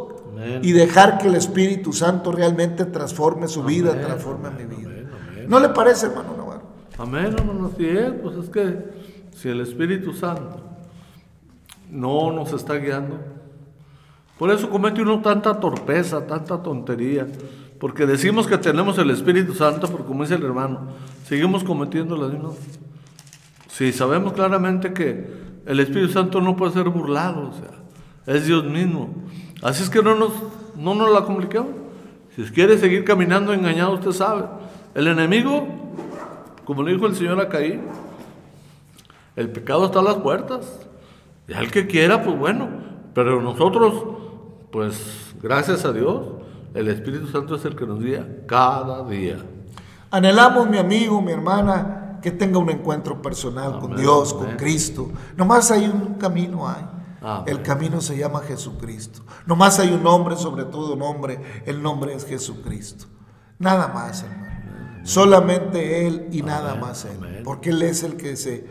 y 0.61 0.71
dejar 0.71 1.17
que 1.17 1.27
el 1.27 1.35
Espíritu 1.35 1.93
Santo 1.93 2.31
realmente 2.31 2.85
transforme 2.85 3.47
su 3.47 3.63
vida, 3.63 3.99
transforme 3.99 4.49
mi 4.51 4.75
vida. 4.75 4.89
¿No 5.47 5.59
le 5.59 5.69
parece, 5.69 6.07
hermano 6.07 6.35
Navarro? 6.37 6.61
Amén, 6.97 7.35
hermano, 7.37 7.71
así 7.73 7.87
es. 7.87 8.11
Pues 8.21 8.37
es 8.37 8.49
que 8.49 8.77
si 9.35 9.49
el 9.49 9.61
Espíritu 9.61 10.13
Santo 10.13 10.61
no 11.89 12.31
nos 12.31 12.53
está 12.53 12.75
guiando, 12.75 13.19
por 14.37 14.51
eso 14.51 14.69
comete 14.69 15.01
uno 15.01 15.21
tanta 15.21 15.59
torpeza, 15.59 16.25
tanta 16.25 16.61
tontería. 16.61 17.27
Porque 17.79 18.05
decimos 18.05 18.45
que 18.45 18.57
tenemos 18.57 18.97
el 18.97 19.09
Espíritu 19.09 19.53
Santo, 19.53 19.87
pero 19.87 20.05
como 20.05 20.23
dice 20.23 20.35
el 20.35 20.43
hermano, 20.43 20.89
seguimos 21.25 21.63
cometiendo 21.63 22.17
las 22.17 22.31
mismas. 22.31 22.55
Si 23.69 23.93
sabemos 23.93 24.33
claramente 24.33 24.93
que 24.93 25.27
el 25.65 25.79
Espíritu 25.79 26.11
Santo 26.11 26.41
no 26.41 26.55
puede 26.55 26.73
ser 26.73 26.89
burlado, 26.89 27.49
o 27.49 27.53
sea, 27.53 28.35
es 28.35 28.45
Dios 28.45 28.65
mismo. 28.65 29.13
Así 29.61 29.83
es 29.83 29.89
que 29.89 30.01
no 30.01 30.15
nos, 30.15 30.31
no 30.75 30.95
nos 30.95 31.11
la 31.11 31.23
compliquemos. 31.25 31.71
Si 32.35 32.43
quiere 32.43 32.77
seguir 32.77 33.03
caminando 33.03 33.53
engañado, 33.53 33.93
usted 33.93 34.11
sabe. 34.11 34.45
El 34.95 35.07
enemigo, 35.07 35.67
como 36.65 36.83
le 36.83 36.93
dijo 36.93 37.05
el 37.05 37.15
Señor 37.15 37.39
a 37.41 37.49
Caín, 37.49 37.81
el 39.35 39.49
pecado 39.49 39.85
está 39.85 39.99
a 39.99 40.03
las 40.03 40.15
puertas. 40.15 40.87
Y 41.47 41.53
al 41.53 41.71
que 41.71 41.87
quiera, 41.87 42.23
pues 42.23 42.37
bueno. 42.37 42.69
Pero 43.13 43.41
nosotros, 43.41 43.93
pues 44.71 45.33
gracias 45.41 45.83
a 45.83 45.91
Dios, 45.91 46.27
el 46.73 46.87
Espíritu 46.87 47.27
Santo 47.27 47.55
es 47.55 47.65
el 47.65 47.75
que 47.75 47.85
nos 47.85 47.99
guía 47.99 48.25
cada 48.45 49.07
día. 49.07 49.37
Anhelamos, 50.11 50.69
mi 50.69 50.77
amigo, 50.77 51.21
mi 51.21 51.31
hermana, 51.31 52.19
que 52.21 52.31
tenga 52.31 52.59
un 52.59 52.69
encuentro 52.69 53.21
personal 53.21 53.79
con 53.79 53.95
Dios, 53.95 54.33
con 54.33 54.55
Cristo. 54.55 55.09
Nomás 55.35 55.71
hay 55.71 55.85
un 55.85 56.15
camino, 56.15 56.67
hay. 56.67 56.98
Ah, 57.21 57.43
el 57.47 57.61
camino 57.61 58.01
se 58.01 58.17
llama 58.17 58.41
Jesucristo. 58.41 59.21
Nomás 59.45 59.79
hay 59.79 59.91
un 59.91 60.03
nombre, 60.03 60.37
sobre 60.37 60.65
todo 60.65 60.95
nombre. 60.95 61.63
El 61.65 61.81
nombre 61.81 62.13
es 62.13 62.25
Jesucristo. 62.25 63.05
Nada 63.57 63.89
más, 63.89 64.23
hermano. 64.23 64.49
Solamente 65.03 66.07
Él 66.07 66.27
y 66.31 66.41
nada 66.41 66.75
más 66.75 67.05
Él. 67.05 67.41
Porque 67.43 67.71
Él 67.71 67.81
es 67.81 68.03
el 68.03 68.15
que 68.15 68.35
se 68.35 68.65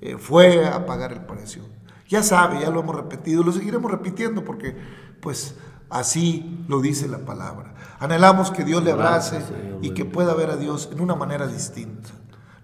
eh, 0.00 0.16
fue 0.18 0.66
a 0.66 0.86
pagar 0.86 1.12
el 1.12 1.20
precio. 1.20 1.62
Ya 2.08 2.22
sabe, 2.22 2.60
ya 2.60 2.70
lo 2.70 2.80
hemos 2.80 2.96
repetido, 2.96 3.42
lo 3.42 3.52
seguiremos 3.52 3.90
repitiendo 3.90 4.44
porque 4.44 4.76
pues 5.20 5.54
así 5.88 6.64
lo 6.68 6.80
dice 6.80 7.08
la 7.08 7.18
palabra. 7.18 7.74
Anhelamos 8.00 8.50
que 8.50 8.64
Dios 8.64 8.82
le 8.82 8.92
abrace 8.92 9.38
y 9.80 9.94
que 9.94 10.04
pueda 10.04 10.34
ver 10.34 10.50
a 10.50 10.56
Dios 10.56 10.90
en 10.92 11.00
una 11.00 11.14
manera 11.14 11.46
distinta 11.46 12.10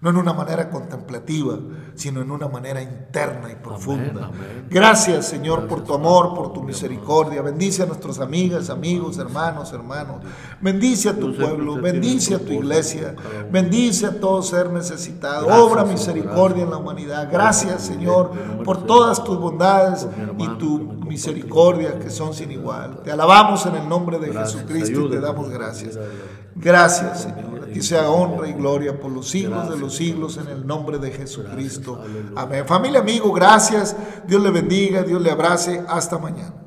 no 0.01 0.09
en 0.11 0.15
una 0.15 0.31
manera 0.31 0.69
contemplativa, 0.69 1.57
sino 1.95 2.21
en 2.21 2.31
una 2.31 2.47
manera 2.47 2.81
interna 2.81 3.51
y 3.51 3.55
profunda. 3.55 4.31
Gracias, 4.69 5.27
Señor, 5.27 5.67
por 5.67 5.83
tu 5.83 5.93
amor, 5.93 6.33
por 6.33 6.53
tu 6.53 6.63
misericordia. 6.63 7.41
Bendice 7.41 7.83
a 7.83 7.85
nuestras 7.85 8.19
amigas, 8.19 8.69
amigos, 8.69 9.17
hermanos, 9.17 9.73
hermanos. 9.73 10.21
Bendice 10.61 11.09
a 11.09 11.19
tu 11.19 11.35
pueblo, 11.35 11.81
bendice 11.81 12.35
a 12.35 12.39
tu 12.39 12.53
iglesia, 12.53 13.13
bendice 13.51 14.05
a 14.05 14.19
todo 14.19 14.41
ser 14.41 14.69
necesitado. 14.69 15.47
Obra 15.47 15.83
misericordia 15.83 16.63
en 16.63 16.69
la 16.69 16.77
humanidad. 16.77 17.27
Gracias, 17.29 17.81
Señor, 17.81 18.31
por 18.63 18.85
todas 18.85 19.21
tus 19.21 19.37
bondades 19.37 20.07
y 20.37 20.47
tu 20.57 20.79
misericordia 20.79 21.99
que 21.99 22.09
son 22.09 22.33
sin 22.33 22.51
igual. 22.51 23.01
Te 23.03 23.11
alabamos 23.11 23.65
en 23.65 23.75
el 23.75 23.89
nombre 23.89 24.17
de 24.17 24.31
Jesucristo 24.31 25.07
y 25.07 25.09
te 25.09 25.19
damos 25.19 25.49
gracias. 25.49 25.99
Gracias, 26.55 27.23
Señor. 27.23 27.58
Ti 27.73 27.81
sea 27.81 28.09
honra 28.09 28.47
y 28.47 28.53
gloria 28.53 28.99
por 28.99 29.11
los 29.11 29.29
siglos 29.29 29.69
de 29.69 29.77
los 29.77 29.95
siglos 29.95 30.37
en 30.37 30.47
el 30.47 30.65
nombre 30.65 30.97
de 30.97 31.11
Jesucristo. 31.11 32.01
Amén. 32.35 32.65
Familia, 32.65 32.99
amigo, 32.99 33.31
gracias. 33.31 33.95
Dios 34.27 34.41
le 34.41 34.51
bendiga, 34.51 35.03
Dios 35.03 35.21
le 35.21 35.31
abrace. 35.31 35.83
Hasta 35.87 36.17
mañana. 36.17 36.58